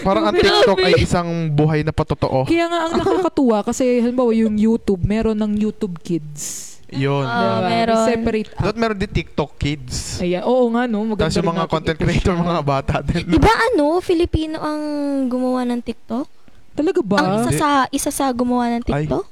Parang 0.00 0.24
ang. 0.24 0.32
TikTok 0.34 0.80
ay 0.80 0.94
isang 0.96 1.28
buhay 1.48 1.84
na 1.84 1.92
patotoo. 1.92 2.44
Kaya 2.44 2.64
nga, 2.66 2.80
ang 2.88 2.94
nakakatuwa, 2.96 3.60
kasi 3.60 4.00
halimbawa 4.00 4.32
yung 4.32 4.56
YouTube, 4.56 5.04
meron 5.04 5.36
ng 5.36 5.60
YouTube 5.60 6.00
Kids. 6.00 6.73
Yun. 6.90 7.24
Ah, 7.24 7.38
Diba? 7.58 7.68
meron. 7.70 8.04
Separate 8.04 8.50
app. 8.50 8.60
Dapat 8.60 8.76
meron 8.76 8.98
din 8.98 9.12
TikTok 9.14 9.50
kids. 9.54 9.94
Ayan. 10.18 10.42
Oo 10.42 10.68
nga, 10.68 10.84
no? 10.84 11.00
Maganda 11.02 11.26
Tapos 11.26 11.34
yung 11.34 11.40
rin 11.40 11.50
mga 11.50 11.60
natin 11.60 11.72
content 11.72 11.98
creator, 11.98 12.34
mga 12.36 12.62
bata 12.62 12.94
din. 13.00 13.24
Di 13.24 13.38
ba 13.38 13.50
ano, 13.50 13.84
Filipino 13.98 14.56
ang 14.58 14.82
gumawa 15.26 15.64
ng 15.64 15.80
TikTok? 15.80 16.26
Talaga 16.72 17.00
ba? 17.00 17.16
ang 17.18 17.32
isa 17.36 17.46
Hindi. 17.46 17.56
sa 17.56 17.68
isa 17.88 18.10
sa 18.10 18.26
gumawa 18.30 18.68
ng 18.68 18.82
Ay. 18.84 19.06
TikTok? 19.06 19.24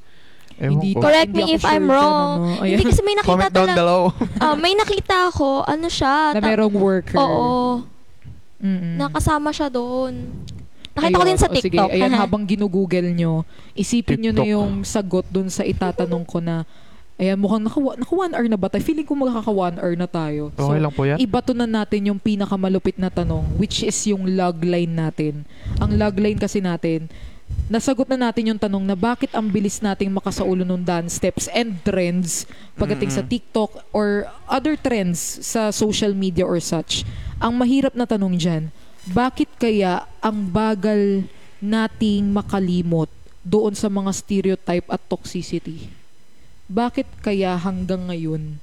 Ewan 0.55 0.71
Hindi 0.71 0.91
ko. 0.91 0.97
ko- 0.97 1.03
Correct 1.03 1.29
hindi 1.29 1.39
me 1.39 1.45
ako 1.45 1.53
if 1.53 1.63
I'm 1.63 1.67
sure 1.67 1.81
dyan, 1.83 1.91
wrong. 1.91 2.31
ano. 2.39 2.47
Ayan. 2.55 2.71
Hindi 2.71 2.85
kasi 2.87 3.01
may 3.01 3.15
nakita 3.15 3.29
Comment 3.29 3.53
down 3.53 3.63
talaga. 3.67 3.79
below. 3.79 4.03
Ah, 4.39 4.55
may 4.55 4.73
nakita 4.75 5.17
ako, 5.27 5.49
ano 5.65 5.87
siya? 5.89 6.15
Na 6.29 6.39
ta- 6.39 6.47
merong 6.47 6.75
worker. 6.75 7.17
Oo. 7.17 7.51
Mm-mm. 8.59 8.95
Nakasama 8.97 9.51
siya 9.51 9.69
doon. 9.69 10.13
Nakita 10.93 11.09
ko 11.11 11.19
Ayun. 11.19 11.27
din 11.27 11.41
sa 11.41 11.49
O, 11.49 11.53
sige, 11.53 11.65
TikTok. 11.67 11.89
ayan, 11.91 12.13
habang 12.21 12.45
ginugugel 12.45 13.11
nyo, 13.11 13.43
isipin 13.73 14.21
nyo 14.21 14.31
na 14.31 14.37
TikTok. 14.39 14.53
yung 14.55 14.71
sagot 14.83 15.27
dun 15.27 15.49
sa 15.49 15.63
itatanong 15.63 16.23
ko 16.23 16.39
na, 16.39 16.63
ayan, 17.21 17.39
mukhang 17.39 17.63
naka, 17.65 17.79
naka 17.79 18.15
one 18.15 18.33
hour 18.33 18.47
na 18.49 18.59
ba 18.59 18.69
tayo? 18.73 18.83
Feeling 18.85 19.07
ko 19.07 19.15
magkaka 19.17 19.53
one 19.53 19.77
hour 19.79 19.95
na 19.97 20.09
tayo. 20.09 20.53
Okay 20.55 20.81
lang 20.81 20.93
po 20.93 21.03
yan. 21.05 21.17
ibato 21.21 21.53
na 21.53 21.69
natin 21.69 22.13
yung 22.13 22.21
pinakamalupit 22.21 22.97
na 22.97 23.13
tanong, 23.13 23.45
which 23.57 23.85
is 23.85 23.97
yung 24.09 24.25
logline 24.33 24.91
natin. 24.93 25.45
Ang 25.79 25.97
logline 26.01 26.41
kasi 26.41 26.59
natin, 26.61 27.07
nasagot 27.69 28.09
na 28.09 28.29
natin 28.29 28.53
yung 28.53 28.61
tanong 28.61 28.85
na 28.85 28.97
bakit 28.97 29.33
ang 29.33 29.49
bilis 29.49 29.81
nating 29.81 30.13
makasaulo 30.13 30.65
ng 30.65 30.83
dance 30.85 31.17
steps 31.21 31.49
and 31.53 31.77
trends 31.85 32.49
pagdating 32.77 33.13
sa 33.13 33.21
Mm-mm. 33.21 33.33
TikTok 33.33 33.71
or 33.93 34.29
other 34.49 34.77
trends 34.77 35.21
sa 35.45 35.73
social 35.73 36.13
media 36.17 36.45
or 36.45 36.61
such. 36.61 37.05
Ang 37.41 37.57
mahirap 37.57 37.93
na 37.97 38.09
tanong 38.09 38.37
dyan, 38.39 38.63
bakit 39.09 39.51
kaya 39.59 40.07
ang 40.23 40.47
bagal 40.49 41.27
nating 41.59 42.31
makalimot 42.31 43.11
doon 43.43 43.75
sa 43.75 43.91
mga 43.91 44.11
stereotype 44.15 44.87
at 44.91 45.03
toxicity? 45.11 46.02
Bakit 46.73 47.21
kaya 47.21 47.53
hanggang 47.61 48.09
ngayon 48.09 48.57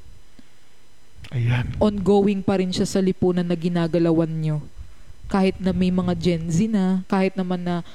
Ayan. 1.30 1.78
ongoing 1.78 2.42
pa 2.42 2.58
rin 2.58 2.74
siya 2.74 2.90
sa 2.90 2.98
lipunan 2.98 3.46
na 3.46 3.54
ginagalawan 3.54 4.34
nyo. 4.34 4.66
Kahit 5.30 5.62
na 5.62 5.70
may 5.70 5.94
mga 5.94 6.18
Gen 6.18 6.50
Z 6.50 6.66
na, 6.74 7.06
kahit 7.06 7.38
naman 7.38 7.62
na 7.62 7.86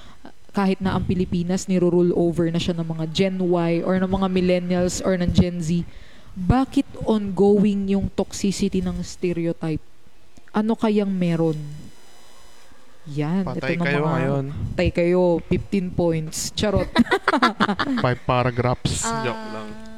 kahit 0.54 0.78
na 0.78 0.94
ang 0.94 1.02
Pilipinas 1.02 1.66
niro-roll 1.66 2.14
over 2.14 2.46
na 2.46 2.62
siya 2.62 2.78
ng 2.78 2.86
mga 2.86 3.04
Gen 3.10 3.42
Y 3.42 3.82
or 3.82 3.98
ng 3.98 4.06
mga 4.06 4.28
millennials 4.30 5.02
or 5.02 5.18
ng 5.18 5.34
Gen 5.34 5.58
Z, 5.58 5.82
bakit 6.38 6.86
ongoing 7.02 7.90
yung 7.90 8.06
toxicity 8.06 8.78
ng 8.78 9.02
stereotype? 9.02 9.82
Ano 10.54 10.78
kayang 10.78 11.10
meron? 11.10 11.58
Yan. 13.10 13.42
Patay 13.42 13.74
ito 13.74 13.82
na 13.82 13.84
kayo 13.84 14.02
mga, 14.06 14.14
ngayon. 14.14 14.44
Patay 14.78 14.90
kayo. 14.94 15.22
15 15.50 15.90
points. 15.90 16.54
Charot. 16.54 16.86
Five 18.06 18.22
paragraphs. 18.22 19.02
Ah, 19.02 19.26
Joke 19.26 19.46
lang. 19.50 19.93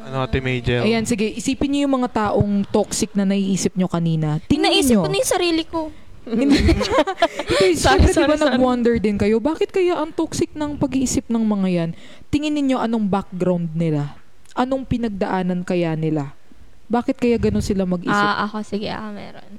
Ano, 0.00 0.16
Ate 0.20 0.40
Majel? 0.40 0.82
Ayan, 0.82 1.04
sige. 1.04 1.28
Isipin 1.28 1.70
niyo 1.70 1.80
yung 1.84 2.00
mga 2.00 2.10
taong 2.10 2.64
toxic 2.66 3.12
na 3.12 3.22
naiisip 3.22 3.76
nyo 3.76 3.86
kanina. 3.86 4.40
Tingnan 4.44 4.72
Naisip 4.72 4.96
nyo. 4.96 5.04
ko 5.04 5.08
na 5.08 5.16
yung 5.16 5.30
sarili 5.30 5.64
ko. 5.64 5.80
Hindi, 6.30 6.56
Sorry, 7.74 7.74
syempre, 7.74 8.12
sorry, 8.12 8.28
diba 8.28 8.36
sorry. 8.36 8.52
nag-wonder 8.52 8.94
din 9.00 9.16
kayo, 9.16 9.40
bakit 9.40 9.72
kaya 9.72 9.96
ang 9.96 10.12
toxic 10.12 10.52
ng 10.52 10.76
pag-iisip 10.76 11.26
ng 11.26 11.42
mga 11.42 11.68
yan? 11.68 11.90
Tingin 12.28 12.54
ninyo 12.54 12.76
anong 12.76 13.08
background 13.08 13.72
nila? 13.72 14.14
Anong 14.52 14.84
pinagdaanan 14.84 15.64
kaya 15.64 15.96
nila? 15.96 16.36
Bakit 16.86 17.16
kaya 17.16 17.38
ganun 17.38 17.64
sila 17.64 17.84
mag-isip? 17.84 18.12
Ah, 18.12 18.44
ako, 18.44 18.60
sige, 18.62 18.90
ah, 18.90 19.08
meron. 19.08 19.58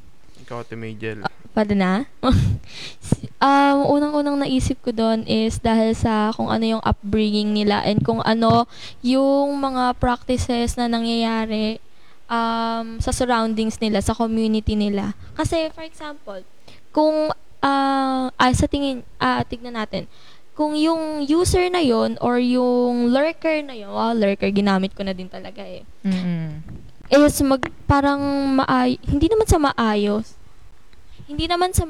Ikaw, 0.52 0.68
Ate 0.68 0.76
Majel. 0.76 1.24
Pwede 1.56 1.80
na? 1.80 2.04
um, 3.39 3.78
unang-unang 3.88 4.36
naisip 4.43 4.84
ko 4.84 4.91
doon 4.91 5.24
is 5.24 5.64
dahil 5.64 5.95
sa 5.95 6.36
kung 6.36 6.52
ano 6.52 6.76
yung 6.76 6.84
upbringing 6.84 7.56
nila 7.56 7.80
and 7.88 8.04
kung 8.04 8.20
ano 8.28 8.68
yung 8.99 9.56
mga 9.56 9.95
practices 9.95 10.76
na 10.76 10.91
nangyayari 10.91 11.80
um, 12.28 12.99
sa 12.99 13.16
surroundings 13.16 13.80
nila, 13.80 14.04
sa 14.04 14.12
community 14.12 14.76
nila. 14.76 15.16
Kasi, 15.39 15.72
for 15.72 15.88
example, 15.88 16.43
kung 16.91 17.32
ah 17.64 18.28
ah, 18.36 18.52
sa 18.52 18.68
tingin, 18.68 19.08
ah, 19.24 19.47
tignan 19.47 19.80
natin, 19.80 20.12
kung 20.52 20.76
yung 20.76 21.24
user 21.24 21.72
na 21.72 21.80
yon 21.80 22.20
or 22.20 22.43
yung 22.43 23.08
lurker 23.08 23.64
na 23.64 23.72
yon, 23.72 23.88
wow, 23.88 24.12
lurker, 24.12 24.52
ginamit 24.52 24.91
ko 24.91 25.08
na 25.08 25.16
din 25.16 25.32
talaga 25.32 25.64
eh 25.64 25.88
Mm-mm. 26.04 26.60
is 27.08 27.39
mag 27.39 27.64
parang 27.88 28.20
maay 28.60 28.99
hindi 29.08 29.32
naman 29.32 29.47
sa 29.47 29.56
maayos. 29.56 30.41
Hindi 31.32 31.46
naman 31.48 31.72
sa 31.72 31.88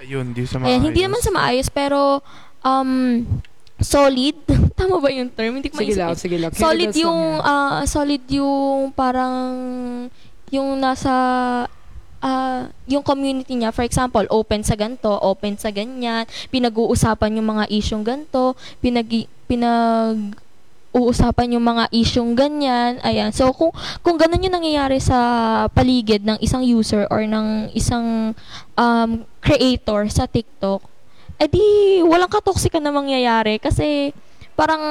Ayun, 0.00 0.32
di 0.32 0.44
sa 0.44 0.58
ayan, 0.58 0.80
hindi 0.82 1.00
maayos. 1.00 1.06
naman 1.06 1.20
sa 1.22 1.30
maayos 1.32 1.68
pero 1.68 2.20
um 2.60 3.22
solid. 3.80 4.36
Tama 4.78 4.98
ba 4.98 5.10
yung 5.10 5.30
term? 5.30 5.58
Hindi 5.58 5.70
ko 5.70 5.78
Sige 5.78 5.94
lang, 5.94 6.14
eh. 6.14 6.18
sige 6.18 6.36
lang. 6.38 6.50
Solid 6.54 6.92
yung, 6.94 7.20
ah, 7.42 7.82
solid 7.84 8.22
yung 8.30 8.90
parang, 8.90 9.52
yung 10.48 10.78
nasa, 10.78 11.12
ah, 12.18 12.62
yung 12.86 13.02
community 13.02 13.54
niya. 13.54 13.70
For 13.70 13.84
example, 13.84 14.24
open 14.30 14.62
sa 14.62 14.74
ganto, 14.74 15.10
open 15.10 15.58
sa 15.58 15.68
ganyan, 15.68 16.24
pinag-uusapan 16.48 17.38
yung 17.38 17.48
mga 17.50 17.64
isyong 17.70 18.02
ganto, 18.02 18.54
pinag, 18.80 19.28
pinag, 19.46 20.16
uusapan 20.94 21.58
yung 21.58 21.66
mga 21.66 21.90
isyong 21.90 22.38
ganyan. 22.38 23.02
Ayan. 23.02 23.34
So, 23.34 23.50
kung, 23.50 23.74
kung 24.00 24.14
ganun 24.14 24.46
yung 24.46 24.54
nangyayari 24.62 25.02
sa 25.02 25.18
paligid 25.74 26.22
ng 26.22 26.38
isang 26.38 26.62
user 26.62 27.10
or 27.10 27.26
ng 27.26 27.74
isang 27.74 28.32
um, 28.78 29.10
creator 29.42 30.06
sa 30.06 30.30
TikTok, 30.30 30.86
edi 31.34 31.98
walang 32.06 32.30
katoksika 32.30 32.78
na 32.78 32.94
mangyayari 32.94 33.58
kasi 33.58 34.14
parang 34.54 34.82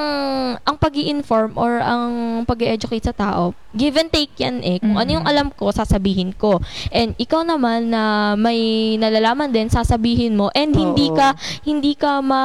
ang 0.60 0.76
pag 0.76 0.92
inform 0.94 1.56
or 1.56 1.80
ang 1.80 2.44
pag 2.44 2.60
educate 2.62 3.04
sa 3.04 3.16
tao, 3.16 3.56
give 3.72 3.96
and 3.96 4.12
take 4.12 4.30
yan 4.36 4.60
eh. 4.60 4.76
Kung 4.76 4.94
ano 4.94 5.10
yung 5.10 5.24
Mhm. 5.24 5.32
alam 5.32 5.48
ko, 5.50 5.72
sasabihin 5.72 6.36
ko. 6.36 6.60
And 6.92 7.16
ikaw 7.16 7.42
naman 7.42 7.88
na 7.88 8.34
may 8.36 8.60
nalalaman 8.96 9.50
din, 9.50 9.72
sasabihin 9.72 10.36
mo. 10.36 10.52
And 10.52 10.76
hindi 10.76 11.08
Oo. 11.08 11.16
ka 11.16 11.32
hindi 11.64 11.96
ka 11.96 12.20
ma 12.20 12.42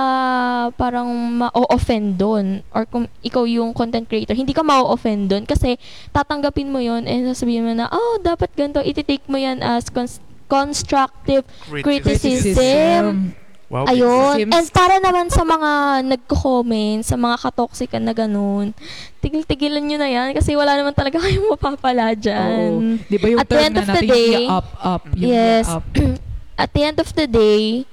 parang 0.73 1.11
ma-offend 1.43 2.15
doon 2.15 2.63
or 2.71 2.87
kung 2.87 3.05
ikaw 3.19 3.43
yung 3.43 3.75
content 3.75 4.07
creator, 4.07 4.33
hindi 4.33 4.55
ka 4.55 4.63
ma-offend 4.63 5.27
doon 5.27 5.43
kasi 5.43 5.75
tatanggapin 6.09 6.71
mo 6.71 6.79
yon 6.79 7.03
and 7.03 7.27
sasabihin 7.27 7.67
mo 7.67 7.75
na, 7.75 7.91
oh, 7.91 8.17
dapat 8.23 8.49
ganito, 8.55 8.79
iti-take 8.79 9.27
mo 9.27 9.35
yan 9.35 9.59
as 9.59 9.91
cons- 9.91 10.23
constructive 10.49 11.45
criticism. 11.83 13.35
Wow, 13.69 13.85
Ayun. 13.85 14.33
Sims. 14.33 14.53
And 14.57 14.67
para 14.73 14.97
naman 14.97 15.29
sa 15.29 15.45
mga 15.45 16.01
nagko-comment, 16.01 17.05
sa 17.05 17.13
mga 17.13 17.37
katoksikan 17.37 18.01
na 18.01 18.17
ganun, 18.17 18.73
tigil-tigilan 19.21 19.85
nyo 19.85 19.97
na 20.01 20.09
yan 20.09 20.29
kasi 20.33 20.57
wala 20.57 20.73
naman 20.73 20.97
talaga 20.97 21.21
kayong 21.23 21.53
mapapala 21.53 22.17
dyan. 22.17 22.97
Oo. 22.97 23.05
Di 23.05 23.17
ba 23.21 23.27
yung 23.29 23.39
At 23.39 23.45
the 23.45 23.53
term 23.53 23.65
end 23.69 23.75
na 23.77 23.81
of 23.81 23.85
the 23.85 23.93
natin, 23.93 24.09
day, 24.09 24.33
yung 24.33 24.49
up, 24.49 24.67
up. 24.81 25.03
Yung 25.13 25.29
yes. 25.29 25.65
up. 25.69 25.85
At 26.65 26.69
the 26.73 26.81
end 26.81 26.97
of 26.97 27.09
the 27.13 27.27
day, 27.29 27.85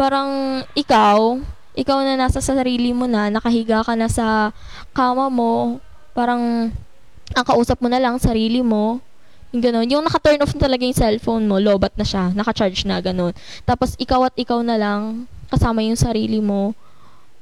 parang 0.00 0.64
ikaw, 0.72 1.36
ikaw 1.76 1.98
na 2.02 2.16
nasa 2.16 2.40
sarili 2.40 2.96
mo 2.96 3.04
na, 3.04 3.28
nakahiga 3.28 3.84
ka 3.84 3.92
na 3.94 4.08
sa 4.08 4.50
kama 4.96 5.28
mo, 5.28 5.76
parang 6.16 6.72
ang 7.36 7.44
kausap 7.44 7.78
mo 7.84 7.92
na 7.92 8.00
lang 8.00 8.16
sarili 8.16 8.64
mo, 8.64 9.04
ganun. 9.52 9.88
Yung 9.88 10.04
naka-turn 10.04 10.40
off 10.42 10.52
na 10.54 10.60
talaga 10.68 10.84
yung 10.84 10.96
cellphone 10.96 11.44
mo, 11.48 11.56
lobat 11.56 11.94
na 11.96 12.04
siya, 12.04 12.32
naka-charge 12.36 12.84
na, 12.84 13.00
ganun. 13.00 13.32
Tapos 13.64 13.96
ikaw 13.96 14.28
at 14.28 14.36
ikaw 14.36 14.60
na 14.60 14.76
lang, 14.76 15.24
kasama 15.48 15.80
yung 15.80 15.96
sarili 15.96 16.42
mo, 16.44 16.76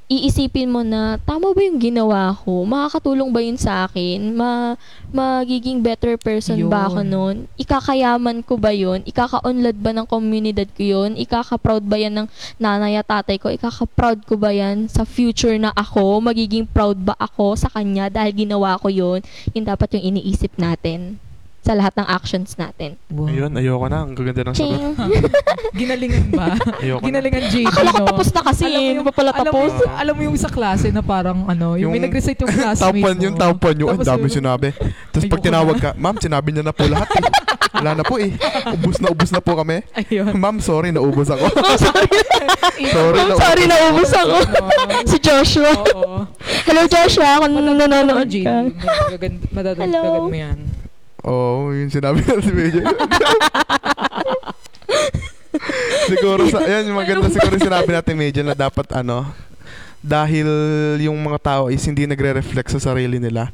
iisipin 0.07 0.71
mo 0.71 0.87
na, 0.87 1.19
tama 1.27 1.51
ba 1.51 1.59
yung 1.59 1.83
ginawa 1.83 2.31
ko? 2.31 2.63
Makakatulong 2.63 3.27
ba 3.27 3.43
yun 3.43 3.59
sa 3.59 3.83
akin? 3.83 4.31
Ma 4.31 4.79
magiging 5.11 5.83
better 5.83 6.15
person 6.15 6.55
ba 6.71 6.87
ako 6.87 7.03
Yun. 7.03 7.11
nun? 7.11 7.35
Ikakayaman 7.59 8.39
ko 8.47 8.55
ba 8.55 8.71
yun? 8.71 9.03
Ikaka-unlad 9.03 9.75
ba 9.75 9.91
ng 9.91 10.07
komunidad 10.07 10.71
ko 10.71 10.83
yun? 10.83 11.19
Ikaka-proud 11.19 11.83
ba 11.83 11.99
yan 11.99 12.23
ng 12.23 12.27
nanay 12.55 12.95
at 12.95 13.07
tatay 13.11 13.35
ko? 13.35 13.51
Ikaka-proud 13.51 14.23
ko 14.23 14.39
ba 14.39 14.55
yan 14.55 14.87
sa 14.87 15.03
future 15.03 15.59
na 15.59 15.75
ako? 15.75 16.23
Magiging 16.23 16.63
proud 16.71 17.03
ba 17.03 17.11
ako 17.19 17.59
sa 17.59 17.67
kanya 17.67 18.07
dahil 18.07 18.31
ginawa 18.47 18.79
ko 18.79 18.87
yun? 18.87 19.19
Yun 19.51 19.67
dapat 19.67 19.99
yung 19.99 20.15
iniisip 20.15 20.55
natin 20.55 21.19
sa 21.67 21.75
lahat 21.75 21.93
ng 21.93 22.07
actions 22.07 22.55
natin. 22.55 22.95
Wow. 23.09 23.27
Ayun, 23.27 23.51
ayoko 23.53 23.85
na. 23.85 23.97
Ang 24.01 24.15
gaganda 24.15 24.41
ng 24.41 24.55
sagot. 24.55 24.71
Ching! 24.71 24.95
Ginalingan 25.81 26.25
ba? 26.31 26.55
Ayoko 26.81 27.01
na. 27.01 27.05
Ginalingan 27.05 27.43
JD, 27.45 27.67
Akala 27.67 27.89
ko 27.91 27.99
no? 27.99 28.07
tapos 28.07 28.27
na 28.29 28.41
kasi. 28.41 28.63
Alam 28.63 28.79
mo 28.79 28.87
Hindi 28.87 29.03
pa 29.03 29.13
pala 29.13 29.29
Alam 29.29 29.37
mo, 29.37 29.43
tapos. 29.43 29.71
yung, 29.75 29.91
alam 29.93 30.13
mo 30.15 30.21
yung 30.23 30.37
sa 30.37 30.47
klase 30.47 30.87
na 30.89 31.01
parang 31.01 31.43
ano, 31.45 31.75
yung, 31.75 31.91
may 31.91 31.99
Yung 31.99 32.07
nag-recite 32.07 32.39
yung 32.39 32.49
classmate 32.49 32.95
1 32.95 33.03
mo. 33.11 33.21
yung 33.21 33.35
top 33.35 33.57
1 33.61 33.75
yung 33.77 33.89
ang 33.89 33.99
Tapos 33.99 34.07
dami 34.07 34.23
yung- 34.23 34.37
sinabi. 34.37 34.67
Tapos 35.11 35.25
pag 35.25 35.35
Ayoko 35.35 35.43
tinawag 35.43 35.75
na. 35.75 35.83
ka, 35.83 35.89
ma'am, 35.93 36.15
sinabi 36.17 36.47
niya 36.49 36.63
na 36.63 36.71
po 36.71 36.83
lahat 36.85 37.09
eh. 37.11 37.23
Wala 37.77 37.91
na 37.93 38.01
po 38.01 38.15
eh. 38.17 38.31
Ubus 38.73 38.97
na 38.97 39.07
ubus 39.07 39.29
na 39.29 39.37
po 39.37 39.53
kami. 39.53 39.83
Ayun. 39.93 40.33
Ma'am, 40.33 40.57
sorry, 40.57 40.89
naubos 40.89 41.27
ako. 41.27 41.45
Sorry. 41.77 42.09
sorry, 42.89 43.17
Ma'am, 43.19 43.37
sorry 43.37 43.63
na 43.65 43.75
ubus 43.91 44.09
ako. 44.09 44.35
Ano, 44.73 44.93
si 45.03 45.17
Joshua. 45.19 45.71
Oo. 45.93 46.25
Hello 46.63 46.83
Joshua, 46.85 47.37
kung 47.37 47.53
Madadagdagan 47.53 47.77
nanonood 47.77 48.17
mo, 48.17 48.25
JD. 48.25 48.41
ka. 48.41 48.55
Madadagdagan- 48.55 49.41
Madadagdagan 49.51 49.93
Hello. 49.93 50.25
mo 50.25 50.33
yan. 50.33 50.57
Oo, 51.27 51.67
oh, 51.67 51.75
yung 51.75 51.91
sinabi 51.91 52.23
na 52.23 52.39
si 52.39 52.51
Medyo. 52.55 52.87
siguro 56.07 56.47
sa, 56.47 56.63
yan, 56.63 56.87
yung 56.87 56.99
maganda 57.03 57.27
siguro 57.27 57.59
yung 57.59 57.67
sinabi 57.67 57.91
natin 57.91 58.15
Medyo 58.15 58.41
na 58.47 58.55
dapat 58.55 58.87
ano, 58.95 59.27
dahil 59.99 60.47
yung 61.03 61.19
mga 61.19 61.39
tao 61.43 61.63
is 61.67 61.83
hindi 61.83 62.07
nagre-reflect 62.07 62.71
sa 62.71 62.79
sarili 62.79 63.19
nila. 63.19 63.51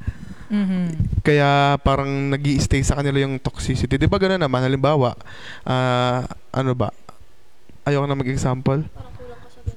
Mhm. 0.54 1.18
Kaya 1.26 1.82
parang 1.82 2.30
nag 2.30 2.46
stay 2.62 2.86
sa 2.86 2.94
kanila 3.02 3.26
yung 3.26 3.42
toxicity. 3.42 3.98
Di 3.98 4.06
ba 4.06 4.22
gano'n 4.22 4.38
naman? 4.38 4.62
Halimbawa, 4.62 5.18
ah, 5.66 6.30
ano 6.54 6.78
ba? 6.78 6.94
Ayoko 7.90 8.06
na 8.06 8.14
mag-example. 8.14 8.86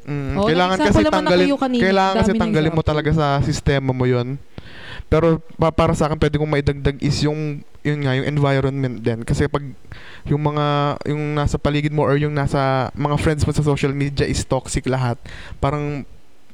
Mm, 0.05 0.37
Oo, 0.37 0.47
kailangan 0.51 0.79
kasi 0.83 1.03
tanggalin, 1.07 1.49
kanina. 1.57 1.83
kailangan 1.83 2.15
kasi 2.21 2.33
tanggalin 2.35 2.75
mo 2.77 2.83
talaga 2.83 3.11
sa 3.15 3.39
sistema 3.41 3.95
mo 3.95 4.03
yon 4.05 4.35
pero 5.07 5.39
pa, 5.59 5.71
para 5.71 5.95
sa 5.95 6.11
akin 6.11 6.19
pwede 6.19 6.39
kong 6.39 6.51
maidagdag 6.51 6.97
is 6.99 7.23
yung 7.23 7.63
yun 7.87 8.03
nga 8.03 8.19
yung 8.19 8.27
environment 8.27 8.99
din 8.99 9.23
kasi 9.23 9.47
pag 9.47 9.63
yung 10.27 10.43
mga 10.43 10.99
yung 11.07 11.39
nasa 11.39 11.55
paligid 11.55 11.95
mo 11.95 12.03
or 12.03 12.19
yung 12.19 12.35
nasa 12.35 12.91
mga 12.99 13.17
friends 13.23 13.47
mo 13.47 13.55
sa 13.55 13.63
social 13.63 13.95
media 13.95 14.27
is 14.27 14.43
toxic 14.43 14.91
lahat 14.91 15.15
parang 15.63 16.03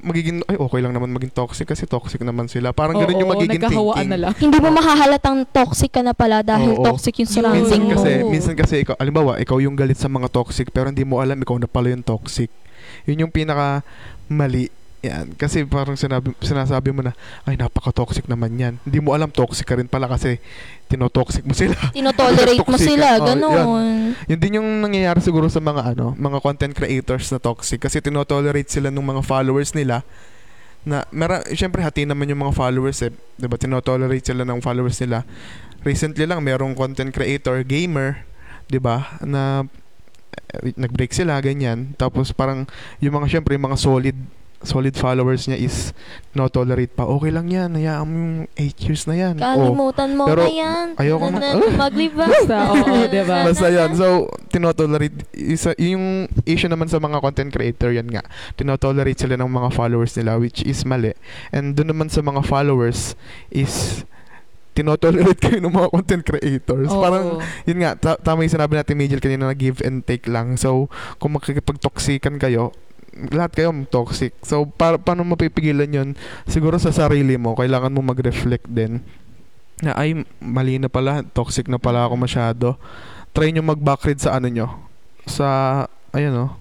magiging 0.03 0.43
ay 0.51 0.59
okay 0.59 0.79
lang 0.83 0.91
naman 0.91 1.09
maging 1.15 1.31
toxic 1.31 1.63
kasi 1.63 1.87
toxic 1.87 2.19
naman 2.21 2.45
sila 2.51 2.75
parang 2.75 2.99
ganun 2.99 3.23
yung 3.23 3.31
magiging 3.31 3.55
thinking 3.63 4.11
na 4.11 4.19
lang. 4.19 4.35
Hindi 4.35 4.59
mo 4.59 4.69
mahahalatang 4.75 5.47
toxic 5.47 5.95
ka 5.95 6.03
na 6.03 6.11
pala 6.11 6.43
dahil 6.43 6.75
Oo. 6.75 6.83
toxic 6.83 7.23
yung 7.23 7.31
Yun. 7.31 7.35
surrounding 7.39 7.63
minsan 7.63 7.81
mo. 7.81 7.91
kasi 7.95 8.11
minsan 8.27 8.53
kasi 8.53 8.75
ikaw 8.83 8.99
alimbawa 8.99 9.39
ikaw 9.39 9.63
yung 9.63 9.79
galit 9.79 9.95
sa 9.95 10.11
mga 10.11 10.27
toxic 10.27 10.69
pero 10.75 10.91
hindi 10.91 11.07
mo 11.07 11.23
alam 11.23 11.39
ikaw 11.39 11.55
na 11.55 11.71
pala 11.71 11.95
yung 11.95 12.03
toxic 12.03 12.51
yun 13.07 13.23
yung 13.25 13.31
pinaka 13.31 13.79
mali 14.27 14.67
yan. 15.03 15.35
Kasi 15.35 15.67
parang 15.67 15.99
sinabi, 15.99 16.31
sinasabi 16.39 16.95
mo 16.95 17.03
na 17.03 17.11
ay 17.43 17.59
napaka-toxic 17.59 18.25
naman 18.31 18.55
yan. 18.55 18.73
Hindi 18.87 19.03
mo 19.03 19.11
alam 19.11 19.27
toxic 19.27 19.67
ka 19.67 19.75
rin 19.75 19.91
pala 19.91 20.07
kasi 20.07 20.39
tinotoxic 20.87 21.43
mo 21.43 21.51
sila. 21.51 21.75
Tinotolerate 21.97 22.63
mo 22.63 22.79
sila. 22.79 23.19
Oh, 23.19 23.27
ganun. 23.27 24.15
yun 24.31 24.39
din 24.39 24.57
yung 24.63 24.69
nangyayari 24.79 25.19
siguro 25.19 25.51
sa 25.51 25.59
mga 25.59 25.93
ano 25.93 26.15
mga 26.15 26.39
content 26.39 26.73
creators 26.73 27.27
na 27.35 27.43
toxic. 27.43 27.83
Kasi 27.83 27.99
tinotolerate 27.99 28.71
sila 28.71 28.87
ng 28.87 29.03
mga 29.03 29.21
followers 29.27 29.75
nila 29.75 30.07
na 30.83 31.07
mera, 31.11 31.43
syempre 31.55 31.79
hati 31.83 32.07
naman 32.07 32.27
yung 32.31 32.43
mga 32.43 32.55
followers 32.55 33.03
eh. 33.03 33.11
'di 33.39 33.47
ba 33.47 33.59
tinotolerate 33.59 34.23
sila 34.23 34.47
ng 34.47 34.59
followers 34.63 34.99
nila. 35.03 35.27
Recently 35.83 36.23
lang 36.23 36.39
merong 36.43 36.75
content 36.79 37.11
creator 37.11 37.63
gamer 37.67 38.23
'di 38.71 38.79
ba 38.79 39.19
na 39.23 39.67
eh, 40.63 40.75
nag-break 40.75 41.11
sila 41.11 41.39
ganyan. 41.43 41.95
Tapos 41.95 42.31
parang 42.31 42.67
yung 43.03 43.15
mga 43.15 43.27
syempre 43.31 43.55
yung 43.55 43.67
mga 43.67 43.79
solid 43.79 44.17
solid 44.63 44.95
followers 44.95 45.45
niya 45.45 45.59
is 45.59 45.91
no 46.31 46.47
tolerate 46.47 46.89
pa 46.89 47.03
okay 47.03 47.29
lang 47.29 47.45
yan 47.45 47.75
hayaan 47.75 48.03
mo 48.03 48.15
yung 48.15 48.35
8 48.55 48.79
years 48.81 49.03
na 49.05 49.15
yan 49.15 49.35
oh 49.35 49.43
Kalimutan 49.43 50.09
mo 50.13 50.23
Pero 50.25 50.43
na 50.43 50.49
yan. 50.49 50.87
ayoko 50.95 51.27
na- 51.27 51.39
na. 51.39 51.47
Ah! 51.53 51.71
Magliba. 51.83 52.25
Basta, 52.25 52.55
oo, 52.71 53.05
diba? 53.05 53.37
Basta 53.43 53.67
yan. 53.67 53.91
So, 53.93 54.07
tinotolerate, 54.47 55.27
isa, 55.33 55.75
yung 55.75 56.25
issue 56.43 56.67
naman 56.67 56.87
sa 56.87 56.97
mga 56.97 57.19
content 57.19 57.49
creator, 57.49 57.91
yan 57.91 58.07
nga. 58.07 58.23
Tinotolerate 58.55 59.19
sila 59.19 59.35
ng 59.35 59.49
mga 59.49 59.69
followers 59.71 60.15
nila, 60.15 60.37
which 60.37 60.63
is 60.63 60.81
mali. 60.83 61.11
And 61.49 61.73
doon 61.73 61.91
naman 61.91 62.07
sa 62.07 62.21
mga 62.21 62.41
followers 62.41 63.19
is 63.49 64.05
tinotolerate 64.73 65.37
kayo 65.43 65.59
ng 65.59 65.69
mga 65.71 65.89
content 65.91 66.23
creators. 66.23 66.89
Oo. 66.89 67.01
Parang, 67.01 67.25
yun 67.63 67.77
nga, 67.77 67.93
ta- 67.93 68.17
tama 68.17 68.41
yung 68.41 68.53
sinabi 68.53 68.73
natin, 68.73 68.95
Major, 68.95 69.19
kanina 69.19 69.45
na 69.45 69.53
give 69.53 69.81
and 69.81 70.01
take 70.01 70.25
lang. 70.25 70.57
So, 70.57 70.89
kung 71.17 71.35
makikipag-toxican 71.35 72.37
kayo, 72.37 72.73
lahat 73.31 73.51
kayo 73.53 73.69
toxic. 73.89 74.33
So, 74.41 74.65
para, 74.65 74.97
paano 74.97 75.21
mapipigilan 75.23 75.89
yun? 75.89 76.09
Siguro 76.49 76.77
sa 76.81 76.89
sarili 76.89 77.37
mo, 77.37 77.53
kailangan 77.53 77.93
mo 77.93 78.01
mag-reflect 78.01 78.67
din 78.69 79.03
na 79.83 79.97
ay 79.99 80.23
mali 80.39 80.79
na 80.79 80.87
pala, 80.87 81.25
toxic 81.35 81.67
na 81.67 81.81
pala 81.81 82.07
ako 82.07 82.15
masyado. 82.15 82.67
Try 83.35 83.51
nyo 83.51 83.65
mag-backread 83.65 84.21
sa 84.21 84.37
ano 84.37 84.47
nyo. 84.47 84.67
Sa, 85.25 85.47
ayan 86.15 86.37
o, 86.37 86.55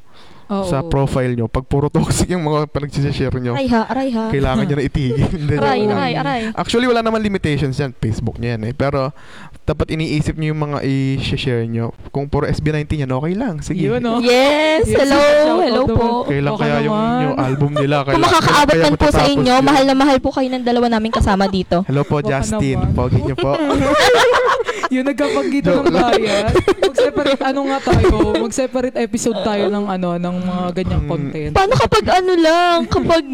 Oo. 0.53 0.69
sa 0.69 0.85
profile 0.85 1.33
nyo. 1.33 1.49
Pag 1.49 1.65
puro 1.65 1.89
toxic 1.89 2.29
yung 2.29 2.45
mga 2.45 2.69
panagsishare 2.69 3.33
nyo, 3.35 3.57
Aray 3.57 3.67
ha, 3.67 3.89
aray 3.89 4.09
ha. 4.11 4.29
kailangan 4.29 4.63
nyo 4.63 4.77
na 4.77 4.85
itigil. 4.85 5.25
Hindi, 5.33 5.55
Aray, 5.55 5.81
joke 5.81 5.89
lang. 5.89 5.97
aray, 5.97 6.13
aray. 6.15 6.41
Actually, 6.53 6.85
wala 6.85 7.01
naman 7.01 7.19
limitations 7.19 7.75
yan. 7.75 7.91
Facebook 7.95 8.37
nyo 8.37 8.53
yan 8.53 8.63
eh. 8.63 8.73
Pero, 8.73 9.17
dapat 9.63 9.89
iniisip 9.91 10.35
nyo 10.35 10.53
yung 10.53 10.61
mga 10.63 10.79
i-share 10.83 11.65
nyo. 11.65 11.91
Kung 12.11 12.27
puro 12.27 12.45
SB19 12.45 12.85
yan, 13.01 13.11
okay 13.11 13.33
lang. 13.33 13.55
Sige. 13.61 13.81
Yun, 13.83 13.99
no? 13.99 14.21
Yes, 14.21 14.85
Yes, 14.85 15.01
hello, 15.01 15.17
shout 15.17 15.63
hello 15.63 15.81
out 15.81 15.89
po. 15.89 15.95
naman. 15.95 16.29
Kailan 16.29 16.51
Baka 16.51 16.61
kaya 16.61 16.77
yung, 16.83 16.93
naman. 16.95 17.23
yung 17.23 17.37
album 17.39 17.71
nila? 17.73 17.97
Kung 17.97 18.07
Kailan- 18.11 18.25
makakaabot 18.29 18.69
kailan 18.69 18.85
man 18.85 18.93
po 18.93 19.01
sa 19.01 19.09
matatapos 19.15 19.33
inyo, 19.33 19.55
yun? 19.55 19.65
mahal 19.65 19.85
na 19.85 19.95
mahal 19.95 20.19
po 20.19 20.29
kayo 20.31 20.49
ng 20.51 20.63
dalawa 20.63 20.87
namin 20.91 21.11
kasama 21.11 21.45
dito. 21.47 21.77
Hello 21.83 22.03
po, 22.03 22.19
Baka 22.19 22.29
Justin. 22.35 22.77
naman. 22.79 22.93
Pogi 22.93 23.21
nyo 23.23 23.37
po. 23.37 23.53
yung 24.93 25.07
nagkapaggito 25.09 25.73
ng 25.73 25.89
bayad. 25.89 26.53
Mag-separate, 26.79 27.43
ano 27.43 27.61
nga 27.67 27.79
tayo, 27.83 28.15
mag-separate 28.37 28.97
episode 29.01 29.41
tayo 29.41 29.73
ng 29.73 29.89
ano, 29.89 30.21
ng 30.21 30.37
mga 30.39 30.65
ganyang 30.77 31.03
Mm. 31.03 31.11
content. 31.11 31.53
Paano 31.57 31.75
kapag 31.75 32.05
ano 32.13 32.33
lang, 32.37 32.77
kapag 32.87 33.25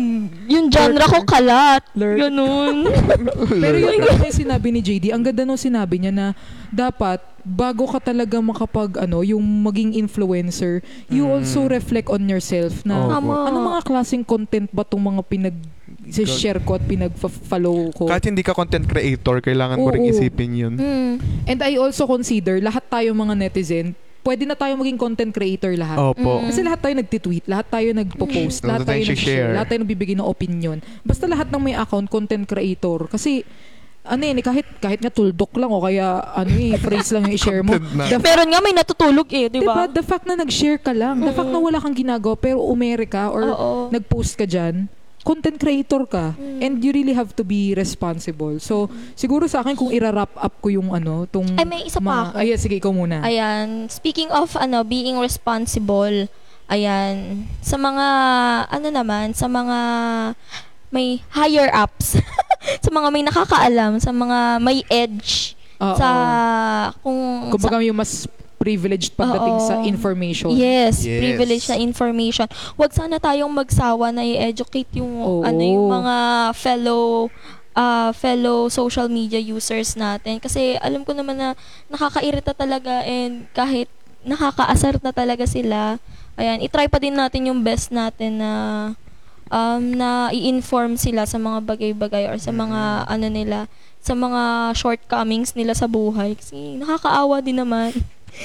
yung 0.46 0.66
genre 0.70 1.04
ko 1.04 1.20
kalat, 1.26 1.82
ganun. 1.92 2.86
Pero 3.62 3.76
yung 3.76 3.98
yung 3.98 4.30
sinabi 4.30 4.70
ni 4.70 4.80
JD, 4.80 5.11
ang 5.11 5.20
ganda 5.20 5.42
nung 5.42 5.59
sinabi 5.59 5.98
niya 5.98 6.14
na 6.14 6.26
dapat 6.68 7.18
bago 7.42 7.88
ka 7.88 8.00
talaga 8.02 8.36
makapag 8.38 9.00
ano, 9.00 9.24
yung 9.24 9.40
maging 9.40 9.96
influencer, 9.96 10.84
you 11.08 11.24
Mm. 11.24 11.40
also 11.40 11.64
reflect 11.64 12.08
on 12.08 12.20
yourself 12.24 12.84
na. 12.84 13.08
Tama. 13.08 13.48
ano 13.48 13.58
mga 13.64 13.80
klaseng 13.82 14.20
content 14.22 14.68
ba 14.68 14.84
tong 14.84 15.00
mga 15.00 15.22
pinag 15.24 15.56
share 16.08 16.60
ko 16.60 16.76
at 16.76 16.84
pinag-follow 16.84 17.92
ko. 17.92 18.08
Kahit 18.08 18.28
hindi 18.28 18.40
ka 18.40 18.52
content 18.52 18.84
creator, 18.84 19.40
kailangan 19.40 19.76
mo 19.76 19.88
ring 19.88 20.08
Oo. 20.08 20.12
isipin 20.12 20.52
yun. 20.52 20.74
Hmm. 20.76 21.14
And 21.44 21.60
I 21.60 21.76
also 21.76 22.04
consider 22.04 22.60
lahat 22.60 22.84
tayo 22.86 23.12
mga 23.12 23.34
netizen, 23.34 23.96
pwede 24.20 24.44
na 24.44 24.52
tayo 24.52 24.76
maging 24.76 24.96
content 24.96 25.32
creator 25.32 25.72
lahat. 25.72 25.96
Opo. 25.96 26.44
Mm. 26.44 26.52
Kasi 26.52 26.60
lahat 26.60 26.80
tayo 26.84 26.94
nagtitweet, 26.96 27.44
lahat 27.48 27.66
tayo 27.70 27.88
nagpo-post, 27.96 28.60
Mm. 28.60 28.68
lahat 28.68 28.80
Lahat 28.84 28.84
tayo 28.84 29.00
tayo 29.00 29.12
nag-share, 29.16 29.40
share. 29.40 29.52
lahat 29.56 29.66
tayo 29.66 29.80
nagbibigay 29.80 30.14
ng 30.14 30.28
opinion. 30.28 30.76
Basta 31.00 31.24
lahat 31.24 31.48
ng 31.48 31.62
may 31.62 31.72
account, 31.72 32.08
content 32.08 32.44
creator. 32.44 33.08
Kasi, 33.08 33.40
ano 34.09 34.22
yun, 34.24 34.40
eh, 34.40 34.44
kahit, 34.44 34.66
kahit 34.80 35.00
nga 35.04 35.12
tuldok 35.12 35.52
lang 35.61 35.68
o 35.68 35.84
kaya 35.84 36.24
ano 36.32 36.52
eh, 36.56 36.74
phrase 36.84 37.12
lang 37.12 37.28
yung 37.28 37.36
i-share 37.36 37.62
mo. 37.62 37.76
The, 37.76 38.16
Meron 38.16 38.48
nga 38.48 38.61
may 38.64 38.72
natutulog 38.72 39.28
eh, 39.28 39.52
di 39.52 39.61
diba? 39.61 39.74
ba? 39.74 39.84
The 39.84 40.00
fact 40.00 40.24
na 40.24 40.40
nag-share 40.40 40.80
ka 40.80 40.96
lang, 40.96 41.20
the 41.20 41.32
fact 41.36 41.52
na 41.52 41.61
wala 41.61 41.76
kang 41.76 41.94
ginagawa 41.94 42.34
pero 42.40 42.64
umere 42.64 43.04
ka 43.04 43.28
or 43.28 43.44
Oo. 43.44 43.70
nag-post 43.92 44.40
ka 44.40 44.48
dyan, 44.48 44.88
content 45.28 45.61
creator 45.61 46.09
ka. 46.09 46.32
Mm. 46.40 46.59
And 46.64 46.72
you 46.80 46.90
really 46.96 47.12
have 47.12 47.36
to 47.36 47.44
be 47.44 47.76
responsible. 47.76 48.56
So, 48.64 48.88
siguro 49.12 49.44
sa 49.44 49.61
akin 49.61 49.76
kung 49.76 49.92
ira-wrap 49.92 50.32
up 50.40 50.54
ko 50.64 50.72
yung 50.72 50.96
ano, 50.96 51.28
tung... 51.28 51.44
Ay, 51.61 51.68
may 51.68 51.84
isa 51.84 52.00
pa 52.00 52.32
ako. 52.32 52.40
Ayan, 52.40 52.59
sige, 52.59 52.80
ikaw 52.80 52.92
muna. 52.96 53.20
Ayan, 53.20 53.92
speaking 53.92 54.32
of 54.32 54.56
ano, 54.56 54.80
being 54.88 55.20
responsible, 55.20 56.32
ayan, 56.72 57.44
sa 57.61 57.76
mga, 57.76 58.06
ano 58.72 58.88
naman, 58.88 59.36
sa 59.36 59.44
mga 59.44 59.78
may 60.88 61.20
higher 61.36 61.68
ups, 61.76 62.16
sa 62.84 62.90
mga 62.90 63.09
may 63.11 63.24
nakakaalam, 63.24 63.92
sa 63.98 64.11
mga 64.11 64.38
may 64.59 64.82
edge, 64.88 65.54
Oo. 65.78 65.94
sa, 65.94 66.09
kung, 67.02 67.50
Kumbaga 67.54 67.78
yung 67.82 67.98
mas 67.98 68.26
privileged 68.59 69.14
pagdating 69.14 69.56
Oo. 69.62 69.66
sa 69.66 69.74
information. 69.86 70.50
Yes, 70.50 71.06
Yes. 71.06 71.22
privilege 71.22 71.64
na 71.70 71.78
information. 71.78 72.50
Huwag 72.74 72.90
sana 72.90 73.22
tayong 73.22 73.50
magsawa 73.54 74.11
na 74.11 74.26
i-educate 74.26 74.98
yung 74.98 75.12
Oo. 75.22 75.40
ano 75.46 75.62
yung 75.62 75.86
mga 75.86 76.16
fellow 76.59 77.30
ah, 77.78 78.11
fellow 78.11 78.66
social 78.66 79.06
media 79.06 79.38
users 79.38 79.94
natin 79.94 80.42
kasi 80.42 80.74
alam 80.82 81.06
ko 81.06 81.14
naman 81.14 81.38
na 81.38 81.48
nakakairita 81.86 82.50
talaga 82.50 83.06
and 83.06 83.46
kahit 83.54 83.86
nakakaasar 84.26 84.98
na 84.98 85.14
talaga 85.14 85.46
sila, 85.46 86.02
ayan, 86.34 86.59
i-try 86.59 86.90
pa 86.90 86.98
din 86.98 87.14
natin 87.14 87.54
yung 87.54 87.62
best 87.62 87.94
natin 87.94 88.42
na 88.42 88.50
um, 89.49 89.82
na 89.96 90.28
i-inform 90.32 90.96
sila 90.96 91.24
sa 91.24 91.36
mga 91.36 91.64
bagay-bagay 91.64 92.28
or 92.28 92.38
sa 92.40 92.53
mga 92.53 93.09
ano 93.09 93.26
nila, 93.28 93.59
sa 93.99 94.14
mga 94.14 94.72
shortcomings 94.76 95.53
nila 95.59 95.76
sa 95.76 95.90
buhay. 95.90 96.36
Kasi 96.36 96.78
nakakaawa 96.80 97.42
din 97.44 97.61
naman 97.61 97.92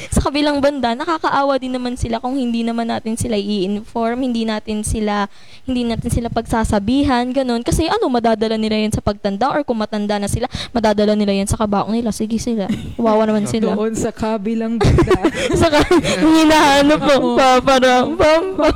sa 0.09 0.19
kabilang 0.23 0.59
banda, 0.59 0.97
nakakaawa 0.97 1.57
din 1.61 1.73
naman 1.75 1.95
sila 1.95 2.19
kung 2.19 2.37
hindi 2.37 2.65
naman 2.65 2.89
natin 2.89 3.17
sila 3.17 3.37
i-inform, 3.37 4.25
hindi 4.25 4.43
natin 4.47 4.81
sila 4.81 5.27
hindi 5.63 5.87
natin 5.87 6.11
sila 6.11 6.27
pagsasabihan, 6.27 7.23
ganun. 7.31 7.63
Kasi 7.63 7.87
ano, 7.87 8.11
madadala 8.11 8.59
nila 8.59 8.75
yan 8.83 8.91
sa 8.91 8.99
pagtanda 8.99 9.47
or 9.47 9.63
kung 9.63 9.79
matanda 9.79 10.19
na 10.19 10.27
sila, 10.27 10.51
madadala 10.75 11.15
nila 11.15 11.31
yan 11.31 11.47
sa 11.47 11.55
kabaong 11.55 11.95
nila. 11.95 12.11
Sige 12.11 12.35
sila. 12.35 12.67
Wawa 12.99 13.23
naman 13.23 13.47
sila. 13.47 13.71
Doon 13.71 13.95
sa 13.95 14.11
kabilang 14.11 14.75
banda. 14.75 15.23
Saka, 15.61 15.87
hinahanap 16.19 16.99
mo, 16.99 17.39
pa, 17.39 17.63
parang, 17.63 18.11
pam, 18.19 18.43
pam. 18.59 18.75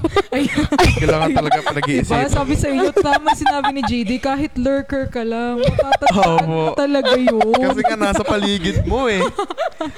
Kailangan 0.95 1.29
talaga 1.35 1.59
diba? 1.59 1.69
pinag-iisip. 1.75 2.15
Sabi 2.31 2.55
sa 2.55 2.67
iyo, 2.71 2.89
tama 2.95 3.35
sinabi 3.35 3.69
ni 3.75 3.81
JD, 3.83 4.11
kahit 4.23 4.55
lurker 4.55 5.11
ka 5.11 5.27
lang, 5.27 5.59
matatandaan 5.59 6.47
mo 6.47 6.71
talaga 6.71 7.13
yun. 7.19 7.51
Kasi 7.51 7.81
nga 7.83 7.97
nasa 7.99 8.23
paligid 8.23 8.87
mo 8.87 9.11
eh. 9.11 9.19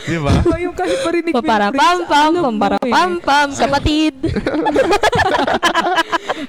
Di 0.10 0.18
ba? 0.18 0.42
Diba 0.42 0.58
yung 0.58 0.74
kahit 0.74 1.06
marinig 1.10 1.34
mo 1.34 1.42
yung 1.42 1.50
Para 1.50 1.68
phrase, 1.70 1.82
pam 1.82 2.00
pam, 2.06 2.14
alam 2.14 2.34
pam 2.40 2.54
mo 2.54 2.62
para 2.62 2.76
eh. 2.80 2.94
pam 2.94 3.14
pam, 3.20 3.50
kapatid. 3.52 4.14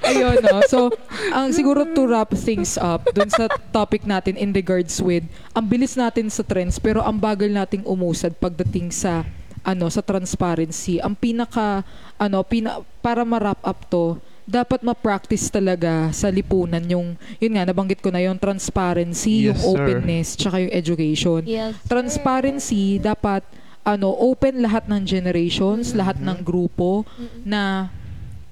Ayun, 0.07 0.37
no? 0.45 0.57
So, 0.69 0.93
ang 1.33 1.51
siguro 1.51 1.83
to 1.83 2.07
wrap 2.07 2.31
things 2.33 2.77
up 2.77 3.03
dun 3.11 3.27
sa 3.27 3.49
topic 3.73 4.05
natin 4.05 4.37
in 4.37 4.53
regards 4.53 5.01
with, 5.01 5.25
ang 5.51 5.65
bilis 5.65 5.97
natin 5.97 6.29
sa 6.29 6.45
trends, 6.45 6.77
pero 6.77 7.01
ang 7.01 7.17
bagal 7.17 7.49
nating 7.49 7.83
umusad 7.83 8.37
pagdating 8.37 8.93
sa 8.93 9.25
ano 9.61 9.85
sa 9.93 10.01
transparency. 10.01 10.97
Ang 10.97 11.13
pinaka 11.13 11.85
ano 12.17 12.41
pina, 12.41 12.81
para 13.01 13.21
ma-wrap 13.21 13.61
up 13.61 13.85
to, 13.89 14.17
dapat 14.41 14.81
ma-practice 14.81 15.53
talaga 15.53 16.09
sa 16.11 16.27
lipunan 16.33 16.81
yung 16.89 17.13
yun 17.37 17.53
nga 17.55 17.69
nabanggit 17.69 18.01
ko 18.01 18.09
na 18.09 18.25
yung 18.25 18.41
transparency, 18.41 19.45
Yes, 19.45 19.53
yung 19.53 19.59
sir. 19.61 19.69
openness, 19.77 20.27
tsaka 20.35 20.65
yung 20.65 20.73
education. 20.73 21.41
Yes. 21.45 21.77
Transparency 21.85 22.97
dapat 22.97 23.45
ano 23.83 24.13
open 24.13 24.61
lahat 24.61 24.85
ng 24.85 25.01
generations, 25.03 25.93
lahat 25.93 26.21
ng 26.21 26.41
grupo 26.41 27.01
na 27.41 27.89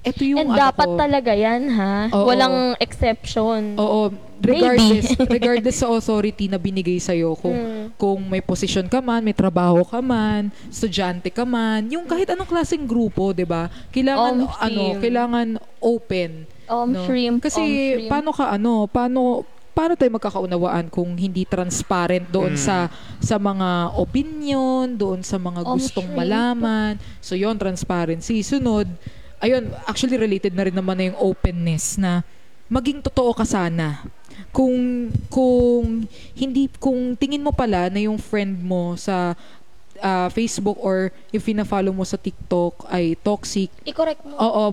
ito 0.00 0.24
yung 0.24 0.40
And 0.40 0.50
ano 0.50 0.58
dapat 0.58 0.88
ko, 0.88 0.96
talaga 0.96 1.32
yan, 1.36 1.68
ha? 1.76 2.08
Oo. 2.08 2.24
Walang 2.24 2.72
exception. 2.80 3.76
Oo, 3.76 4.08
regardless, 4.40 5.12
regardless 5.36 5.76
sa 5.76 5.92
authority 5.92 6.48
na 6.48 6.56
binigay 6.56 6.96
sa 6.96 7.12
kung 7.36 7.52
Mm. 7.52 7.84
kung 8.00 8.20
may 8.24 8.40
posisyon 8.40 8.88
ka 8.88 9.04
man, 9.04 9.20
may 9.20 9.36
trabaho 9.36 9.84
ka 9.84 10.00
man, 10.00 10.48
estudyante 10.72 11.28
ka 11.28 11.44
man, 11.44 11.84
yung 11.92 12.08
kahit 12.08 12.32
anong 12.32 12.48
klaseng 12.48 12.88
grupo, 12.88 13.36
'di 13.36 13.44
ba? 13.44 13.68
Kailangan 13.92 14.34
Om 14.40 14.48
ano, 14.56 14.84
kailangan 14.96 15.48
open, 15.78 16.48
Um, 16.64 16.96
no? 16.96 17.04
shrimp, 17.04 17.44
Kasi 17.44 17.60
um, 17.60 17.68
shrimp. 17.68 18.08
paano 18.08 18.30
ka 18.32 18.44
ano, 18.48 18.88
paano 18.88 19.44
paano 19.70 19.94
tayo 19.94 20.10
magkakaunawaan 20.10 20.86
kung 20.88 21.14
hindi 21.14 21.44
transparent 21.44 22.26
doon 22.28 22.54
Mm. 22.54 22.60
sa 22.60 22.90
sa 23.18 23.36
mga 23.36 23.94
opinion, 23.96 24.90
doon 24.92 25.22
sa 25.22 25.36
mga 25.36 25.62
gustong 25.64 26.10
malaman. 26.10 26.98
So 27.18 27.34
yon 27.34 27.56
transparency. 27.56 28.42
Sunod, 28.42 28.90
ayun, 29.38 29.70
actually 29.84 30.14
related 30.14 30.52
na 30.52 30.66
rin 30.66 30.74
naman 30.74 30.94
na 30.94 31.08
yung 31.08 31.18
openness 31.18 31.96
na 31.96 32.26
maging 32.66 33.00
totoo 33.00 33.32
ka 33.32 33.42
sana. 33.42 34.02
Kung 34.50 35.08
kung 35.28 36.06
hindi 36.32 36.66
kung 36.76 37.14
tingin 37.14 37.40
mo 37.40 37.50
pala 37.50 37.86
na 37.86 38.00
yung 38.00 38.18
friend 38.18 38.58
mo 38.58 38.94
sa 38.94 39.34
ah, 40.00 40.28
Facebook 40.28 40.80
or 40.80 41.12
yung 41.28 41.44
fina-follow 41.44 41.92
mo 41.92 42.02
sa 42.02 42.16
TikTok 42.16 42.88
ay 42.88 43.14
toxic, 43.16 43.68
I-correct 43.84 44.24
mo. 44.24 44.32
Oo, 44.34 44.64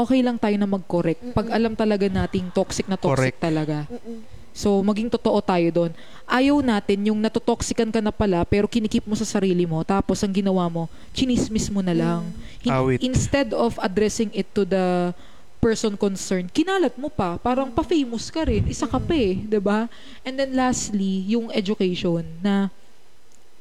okay 0.00 0.22
lang 0.22 0.38
tayo 0.38 0.54
na 0.54 0.64
mag-correct. 0.64 1.34
Pag 1.34 1.50
alam 1.50 1.74
talaga 1.74 2.06
nating 2.06 2.48
toxic 2.50 2.86
na 2.86 2.94
toxic 2.94 3.34
Correct. 3.34 3.40
talaga. 3.42 3.84
Mm-mm. 3.90 4.35
So, 4.56 4.80
maging 4.80 5.12
totoo 5.12 5.44
tayo 5.44 5.68
doon. 5.68 5.92
Ayaw 6.24 6.64
natin 6.64 7.12
yung 7.12 7.20
natotoxican 7.20 7.92
ka 7.92 8.00
na 8.00 8.08
pala 8.08 8.40
pero 8.48 8.64
kinikip 8.64 9.04
mo 9.04 9.12
sa 9.12 9.28
sarili 9.28 9.68
mo 9.68 9.84
tapos 9.84 10.24
ang 10.24 10.32
ginawa 10.32 10.64
mo, 10.72 10.88
chinismis 11.12 11.68
mo 11.68 11.84
na 11.84 11.92
lang. 11.92 12.32
Hin- 12.64 12.72
Awit. 12.72 12.98
instead 13.04 13.52
of 13.52 13.76
addressing 13.84 14.32
it 14.32 14.48
to 14.56 14.64
the 14.64 15.12
person 15.60 15.92
concerned, 16.00 16.48
kinalat 16.56 16.96
mo 16.96 17.12
pa. 17.12 17.36
Parang 17.36 17.68
pa-famous 17.68 18.32
ka 18.32 18.48
rin. 18.48 18.64
Isa 18.64 18.88
ka 18.88 18.96
pa 18.96 19.12
eh, 19.12 19.44
ba? 19.60 19.92
And 20.24 20.40
then 20.40 20.56
lastly, 20.56 21.28
yung 21.28 21.52
education 21.52 22.24
na 22.40 22.72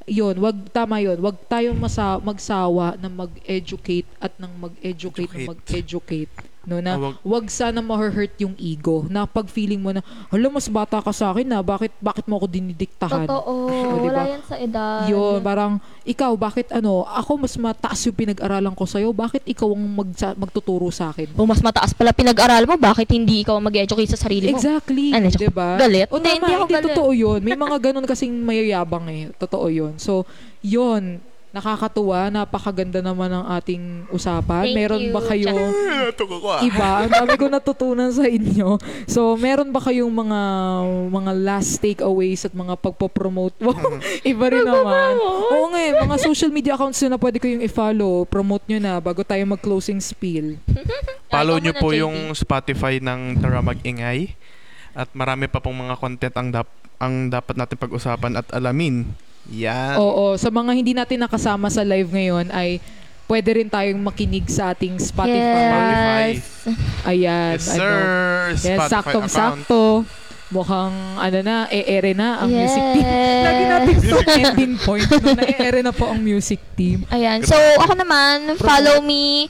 yon 0.06 0.38
wag 0.38 0.70
tama 0.70 1.02
yon 1.02 1.18
wag 1.18 1.34
tayong 1.50 1.76
masa, 1.82 2.22
magsawa 2.22 2.94
na 3.02 3.10
mag-educate 3.10 4.06
at 4.22 4.32
nang 4.38 4.54
mag-educate 4.54 5.28
na 5.28 5.44
Educate. 5.44 5.50
mag-educate 5.52 6.34
no 6.66 6.78
na 6.78 6.92
Ah, 6.92 7.00
wag- 7.00 7.22
wag 7.24 7.46
sana 7.48 7.80
ma-hurt 7.80 8.14
yung 8.38 8.54
ego 8.56 9.06
na 9.08 9.24
pag 9.24 9.46
feeling 9.46 9.78
mo 9.78 9.90
na 9.90 10.02
hala 10.28 10.48
mas 10.48 10.66
bata 10.68 10.98
ka 10.98 11.10
sa 11.10 11.30
akin 11.30 11.46
na 11.46 11.60
bakit 11.60 11.94
bakit 12.00 12.26
mo 12.26 12.36
ako 12.36 12.46
dinidiktahan 12.48 13.24
Totoo. 13.24 13.54
O, 13.66 13.96
diba? 14.00 14.12
Wala 14.12 14.24
yan 14.28 14.44
sa 14.44 14.56
edad. 14.56 15.06
yun 15.06 15.40
parang 15.40 15.74
ikaw 16.04 16.34
bakit 16.34 16.70
ano 16.70 17.02
ako 17.04 17.32
mas 17.40 17.56
mataas 17.56 18.02
yung 18.04 18.14
pinag-aralan 18.16 18.72
ko 18.72 18.84
sa'yo 18.84 19.10
bakit 19.12 19.42
ikaw 19.44 19.68
ang 19.68 19.84
magsa- 19.96 20.34
magtuturo 20.34 20.90
sa 20.90 21.10
akin 21.10 21.32
Kung 21.32 21.46
mas 21.46 21.60
mataas 21.60 21.92
pala 21.92 22.12
pinag-aral 22.12 22.64
mo, 22.64 22.76
bakit 22.76 23.08
hindi 23.10 23.42
ikaw 23.42 23.58
mag-educate 23.58 24.10
sa 24.10 24.20
sarili 24.20 24.48
mo? 24.48 24.56
Exactly, 24.56 25.12
Ano, 25.12 25.28
'di 25.28 25.48
ba? 25.48 25.78
galit? 25.78 26.08
O 26.08 26.18
Hindi, 26.18 26.30
hindi 26.34 26.52
ako 26.52 26.64
hindi 26.64 26.76
galit. 26.76 26.88
totoo 26.90 27.10
'yun. 27.12 27.40
May 27.40 27.54
mga 27.56 27.78
ganun 27.80 28.04
kasing 28.04 28.34
mayayabang 28.36 29.06
eh. 29.08 29.30
Totoo 29.36 29.68
'yun. 29.68 29.94
So, 29.98 30.26
'yun 30.60 31.22
nakakatuwa, 31.56 32.28
napakaganda 32.28 33.00
naman 33.00 33.32
ng 33.32 33.46
ating 33.56 33.84
usapan. 34.12 34.68
Thank 34.68 34.76
meron 34.76 35.02
you, 35.08 35.16
ba 35.16 35.22
kayo 35.24 35.56
iba? 36.68 36.90
Ang 37.08 37.12
dami 37.16 37.34
ko 37.40 37.48
natutunan 37.48 38.12
sa 38.12 38.28
inyo. 38.28 38.76
So, 39.08 39.40
meron 39.40 39.72
ba 39.72 39.80
kayong 39.80 40.12
mga 40.12 40.40
mga 41.16 41.32
last 41.32 41.80
takeaways 41.80 42.44
at 42.44 42.52
mga 42.52 42.76
pagpo-promote? 42.76 43.56
Iba 44.36 44.52
rin 44.52 44.68
naman. 44.68 45.16
Oo 45.56 45.72
nga 45.72 45.80
eh, 45.80 45.96
mga 45.96 46.16
social 46.20 46.52
media 46.52 46.76
accounts 46.76 47.00
na 47.08 47.16
pwede 47.16 47.40
ko 47.40 47.48
yung 47.48 47.64
i-follow. 47.64 48.28
Promote 48.28 48.68
nyo 48.68 48.84
na 48.84 49.00
bago 49.00 49.24
tayo 49.24 49.40
mag-closing 49.48 50.04
spiel. 50.04 50.60
Follow 51.32 51.56
nyo 51.64 51.72
po 51.80 51.96
yung 51.96 52.36
Spotify 52.36 53.00
ng 53.00 53.40
Tara 53.40 53.64
Mag-ingay. 53.64 54.36
At 54.92 55.08
marami 55.16 55.48
pa 55.48 55.64
pong 55.64 55.88
mga 55.88 55.96
content 56.00 56.36
ang, 56.36 56.52
dap 56.52 56.68
ang 57.00 57.32
dapat 57.32 57.56
natin 57.56 57.80
pag-usapan 57.80 58.44
at 58.44 58.48
alamin. 58.52 59.08
Yan. 59.54 59.96
Oo, 60.02 60.34
sa 60.36 60.50
mga 60.50 60.72
hindi 60.74 60.94
natin 60.94 61.22
nakasama 61.22 61.70
sa 61.70 61.86
live 61.86 62.10
ngayon 62.10 62.50
ay 62.50 62.82
pwede 63.26 63.50
rin 63.58 63.70
tayong 63.70 64.02
makinig 64.02 64.46
sa 64.50 64.74
ating 64.74 64.98
Spotify. 64.98 66.38
Yes. 66.38 66.46
Ayan. 67.06 67.58
Yes, 67.58 67.66
ano. 67.74 67.78
sir. 67.78 67.98
Yes, 67.98 68.62
Spotify 68.62 68.78
account. 68.78 68.94
saktong-sakto. 68.94 69.84
Mukhang, 70.46 70.94
ano 71.18 71.38
na, 71.42 71.66
e-ere 71.74 72.14
na 72.14 72.38
ang 72.38 72.54
music 72.54 72.84
team. 72.94 73.02
Yes. 73.02 73.42
Lagi 73.42 73.64
natin 73.66 73.96
sa 73.98 74.18
ending 74.30 74.74
point 74.78 75.10
no, 75.10 75.34
na 75.34 75.44
e-ere 75.44 75.82
na 75.82 75.90
po 75.90 76.06
ang 76.06 76.22
music 76.22 76.62
team. 76.78 77.02
Ayan. 77.10 77.42
So, 77.42 77.58
ako 77.82 77.98
naman, 77.98 78.54
follow 78.62 79.02
me 79.02 79.50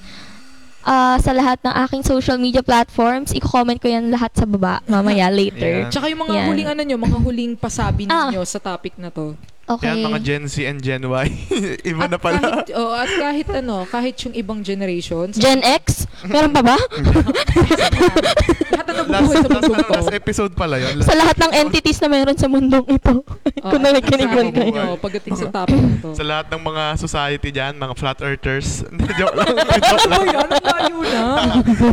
ah, 0.88 1.20
sa 1.20 1.36
lahat 1.36 1.60
ng 1.68 1.76
aking 1.84 2.02
social 2.08 2.40
media 2.40 2.64
platforms. 2.64 3.36
I-comment 3.36 3.76
ko 3.76 3.92
yan 3.92 4.08
lahat 4.08 4.32
sa 4.40 4.48
baba 4.48 4.80
mamaya 4.88 5.28
later. 5.28 5.84
Tsaka 5.92 6.08
yung 6.08 6.24
mga 6.24 6.34
Yan. 6.34 6.46
huling 6.48 6.70
ano 6.72 6.82
nyo, 6.88 6.98
mga 7.02 7.18
huling 7.20 7.54
pasabi 7.60 8.08
Ah. 8.08 8.32
ninyo 8.32 8.42
sa 8.48 8.64
topic 8.64 8.96
na 8.96 9.12
to. 9.12 9.36
Okay. 9.66 9.90
Yan 9.90 10.06
mga 10.06 10.20
Gen 10.22 10.44
Z 10.46 10.62
and 10.62 10.78
Gen 10.78 11.02
Y. 11.02 11.26
Iba 11.90 12.06
At 12.06 12.14
na 12.14 12.18
pala. 12.22 12.38
kahit, 12.38 12.70
oh, 12.78 12.94
at 12.94 13.10
kahit 13.10 13.48
ano, 13.50 13.82
kahit 13.90 14.14
yung 14.22 14.38
ibang 14.38 14.62
generations, 14.62 15.34
Gen 15.34 15.58
X? 15.60 16.06
Meron 16.22 16.54
pa 16.54 16.62
ba? 16.62 16.78
lahat 16.78 17.26
na 18.86 18.94
last, 18.94 19.10
nabubuhay 19.10 19.36
sa 19.36 19.50
last, 19.50 19.90
last 19.90 20.14
episode 20.14 20.54
pala 20.54 20.78
yun. 20.78 21.02
sa 21.02 21.14
lahat 21.14 21.36
ng 21.40 21.52
entities 21.56 21.98
na 21.98 22.08
meron 22.08 22.38
sa 22.38 22.46
mundong 22.46 22.86
ito. 22.88 23.26
Oh, 23.66 23.68
Kung 23.68 23.82
nakikinig 23.82 24.30
man 24.30 24.48
kayo. 24.54 24.96
pagdating 25.02 25.34
sa 25.34 25.50
topic 25.50 25.76
na 25.76 25.98
to. 25.98 26.10
Sa 26.14 26.24
lahat 26.24 26.46
ng 26.48 26.62
mga 26.62 26.84
society 27.02 27.50
dyan, 27.50 27.74
mga 27.74 27.94
flat 27.96 28.20
earthers. 28.22 28.86
Joke 29.18 29.34
lang. 29.34 29.50
joke 29.82 30.06
Ano 30.06 30.26
lang. 30.30 30.46
Ang 30.46 30.62
layo 30.62 30.98
na. 31.02 31.22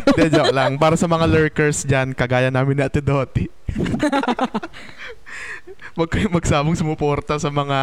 Hindi, 0.05 0.25
joke 0.29 0.53
lang. 0.53 0.71
Para 0.77 0.95
sa 0.95 1.07
mga 1.07 1.25
lurkers 1.25 1.89
dyan, 1.89 2.13
kagaya 2.13 2.53
namin 2.53 2.77
ni 2.77 2.83
Ate 2.85 3.01
Doti. 3.01 3.49
Kayong 5.93 6.33
magsabong 6.33 6.73
sumuporta 6.73 7.37
sa 7.37 7.49
mga 7.49 7.79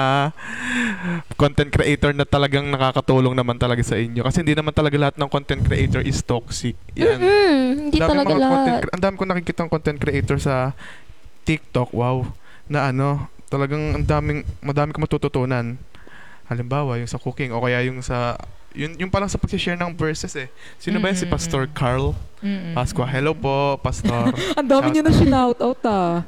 content 1.35 1.69
creator 1.69 2.11
na 2.11 2.25
talagang 2.25 2.65
nakakatulong 2.67 3.33
naman 3.33 3.55
talaga 3.55 3.81
sa 3.81 3.95
inyo. 3.95 4.21
Kasi 4.21 4.41
hindi 4.41 4.57
naman 4.57 4.73
talaga 4.73 4.97
lahat 4.97 5.15
ng 5.15 5.29
content 5.29 5.61
creator 5.61 6.01
is 6.01 6.19
toxic. 6.19 6.73
Yan. 6.93 7.21
Mm, 7.21 7.65
hindi 7.87 7.97
Dami 7.97 8.09
talaga 8.09 8.33
lahat. 8.33 8.81
cre- 8.81 8.93
ang 8.93 9.03
dami 9.03 9.15
ko 9.15 9.23
nakikita 9.25 9.59
ng 9.63 9.71
content 9.71 9.99
creator 9.99 10.37
sa 10.37 10.73
TikTok, 11.43 11.93
wow, 11.93 12.25
na 12.65 12.89
ano, 12.89 13.25
talagang 13.47 13.95
ang 13.95 14.05
daming, 14.05 14.39
madami 14.59 14.89
ko 14.91 15.01
matututunan. 15.01 15.77
Halimbawa, 16.45 16.97
yung 16.97 17.09
sa 17.09 17.17
cooking 17.17 17.53
o 17.53 17.61
kaya 17.61 17.85
yung 17.85 18.01
sa, 18.01 18.33
yun, 18.73 18.97
yung 18.97 19.09
parang 19.09 19.29
sa 19.29 19.37
pag-share 19.37 19.77
ng 19.77 19.93
verses 19.93 20.33
eh. 20.33 20.49
Sino 20.77 20.97
ba 20.97 21.09
yun? 21.09 21.17
Si 21.17 21.25
Mm-mm. 21.25 21.33
Pastor 21.33 21.69
Carl 21.69 22.17
Mm-mm. 22.41 22.73
Pasqua. 22.73 23.05
Hello 23.05 23.33
po, 23.33 23.77
Pastor. 23.77 24.33
Ang 24.59 24.65
dami 24.65 24.87
nyo 24.91 25.01
na 25.05 25.13
shout 25.13 25.59
out 25.61 25.81
ah. 25.85 26.25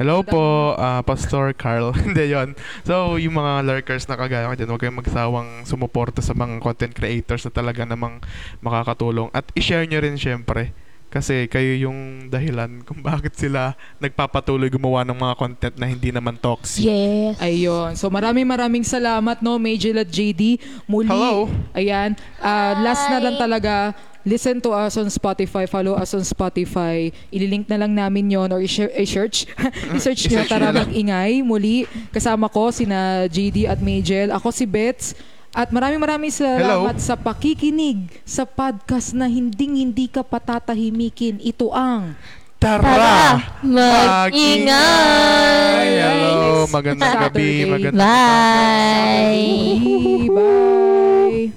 Hello 0.00 0.24
po, 0.24 0.72
ah, 0.80 1.04
Pastor 1.04 1.52
Carl. 1.52 1.92
Hindi 2.08 2.32
yon. 2.32 2.56
So, 2.88 3.20
yung 3.20 3.36
mga 3.36 3.68
lurkers 3.68 4.08
na 4.08 4.16
kagaya 4.16 4.48
ko 4.48 4.56
dyan, 4.56 4.72
huwag 4.72 4.80
kayong 4.80 4.96
magsawang 5.04 5.50
sumuporta 5.68 6.24
sa 6.24 6.32
mga 6.32 6.56
content 6.56 6.96
creators 6.96 7.44
na 7.44 7.52
talaga 7.52 7.84
namang 7.84 8.16
makakatulong. 8.64 9.28
At 9.36 9.52
i-share 9.52 9.84
nyo 9.84 10.00
rin 10.00 10.16
syempre. 10.16 10.72
Kasi 11.12 11.52
kayo 11.52 11.76
yung 11.76 12.32
dahilan 12.32 12.80
kung 12.86 13.04
bakit 13.12 13.36
sila 13.36 13.76
nagpapatuloy 14.00 14.72
gumawa 14.72 15.04
ng 15.04 15.20
mga 15.20 15.34
content 15.36 15.74
na 15.76 15.84
hindi 15.84 16.08
naman 16.08 16.40
toxic. 16.40 16.80
Yes. 16.80 17.36
Ayun. 17.36 17.92
So 17.92 18.08
maraming 18.08 18.48
maraming 18.48 18.88
salamat 18.88 19.44
no, 19.44 19.60
Majel 19.60 20.00
at 20.00 20.08
JD. 20.08 20.64
Muli. 20.88 21.12
Hello. 21.12 21.44
Ayan. 21.76 22.16
Ah, 22.40 22.72
last 22.80 23.04
na 23.12 23.20
lang 23.20 23.36
talaga. 23.36 23.92
Listen 24.24 24.60
to 24.60 24.70
us 24.76 24.96
on 25.00 25.08
Spotify. 25.08 25.64
Follow 25.64 25.96
us 25.96 26.12
on 26.12 26.20
Spotify. 26.20 27.08
Ililink 27.32 27.68
na 27.68 27.80
lang 27.80 27.96
namin 27.96 28.28
yon 28.28 28.52
or 28.52 28.60
i-share- 28.60 28.92
i-search. 28.92 29.48
i-search 29.96 30.28
nyo. 30.28 30.44
Tara 30.44 30.68
mag-ingay. 30.70 31.40
Muli, 31.40 31.88
kasama 32.12 32.52
ko 32.52 32.68
sina 32.68 33.24
JD 33.26 33.64
at 33.64 33.80
Majel. 33.80 34.28
Ako 34.32 34.52
si 34.52 34.68
Bets. 34.68 35.16
At 35.50 35.74
maraming 35.74 35.98
maraming 35.98 36.30
salamat 36.30 37.02
sa 37.02 37.18
pakikinig 37.18 38.06
sa 38.22 38.46
podcast 38.46 39.10
na 39.18 39.26
hinding-hindi 39.26 40.06
ka 40.06 40.22
patatahimikin. 40.22 41.42
Ito 41.42 41.74
ang 41.74 42.14
Tara! 42.60 42.84
Tara, 42.84 43.40
mag-ingay! 43.64 44.68
Hello, 45.96 46.68
magandang 46.68 47.16
gabi. 47.24 47.64
Magandang 47.64 48.04
Bye! 48.04 49.40
Bye! 50.28 51.56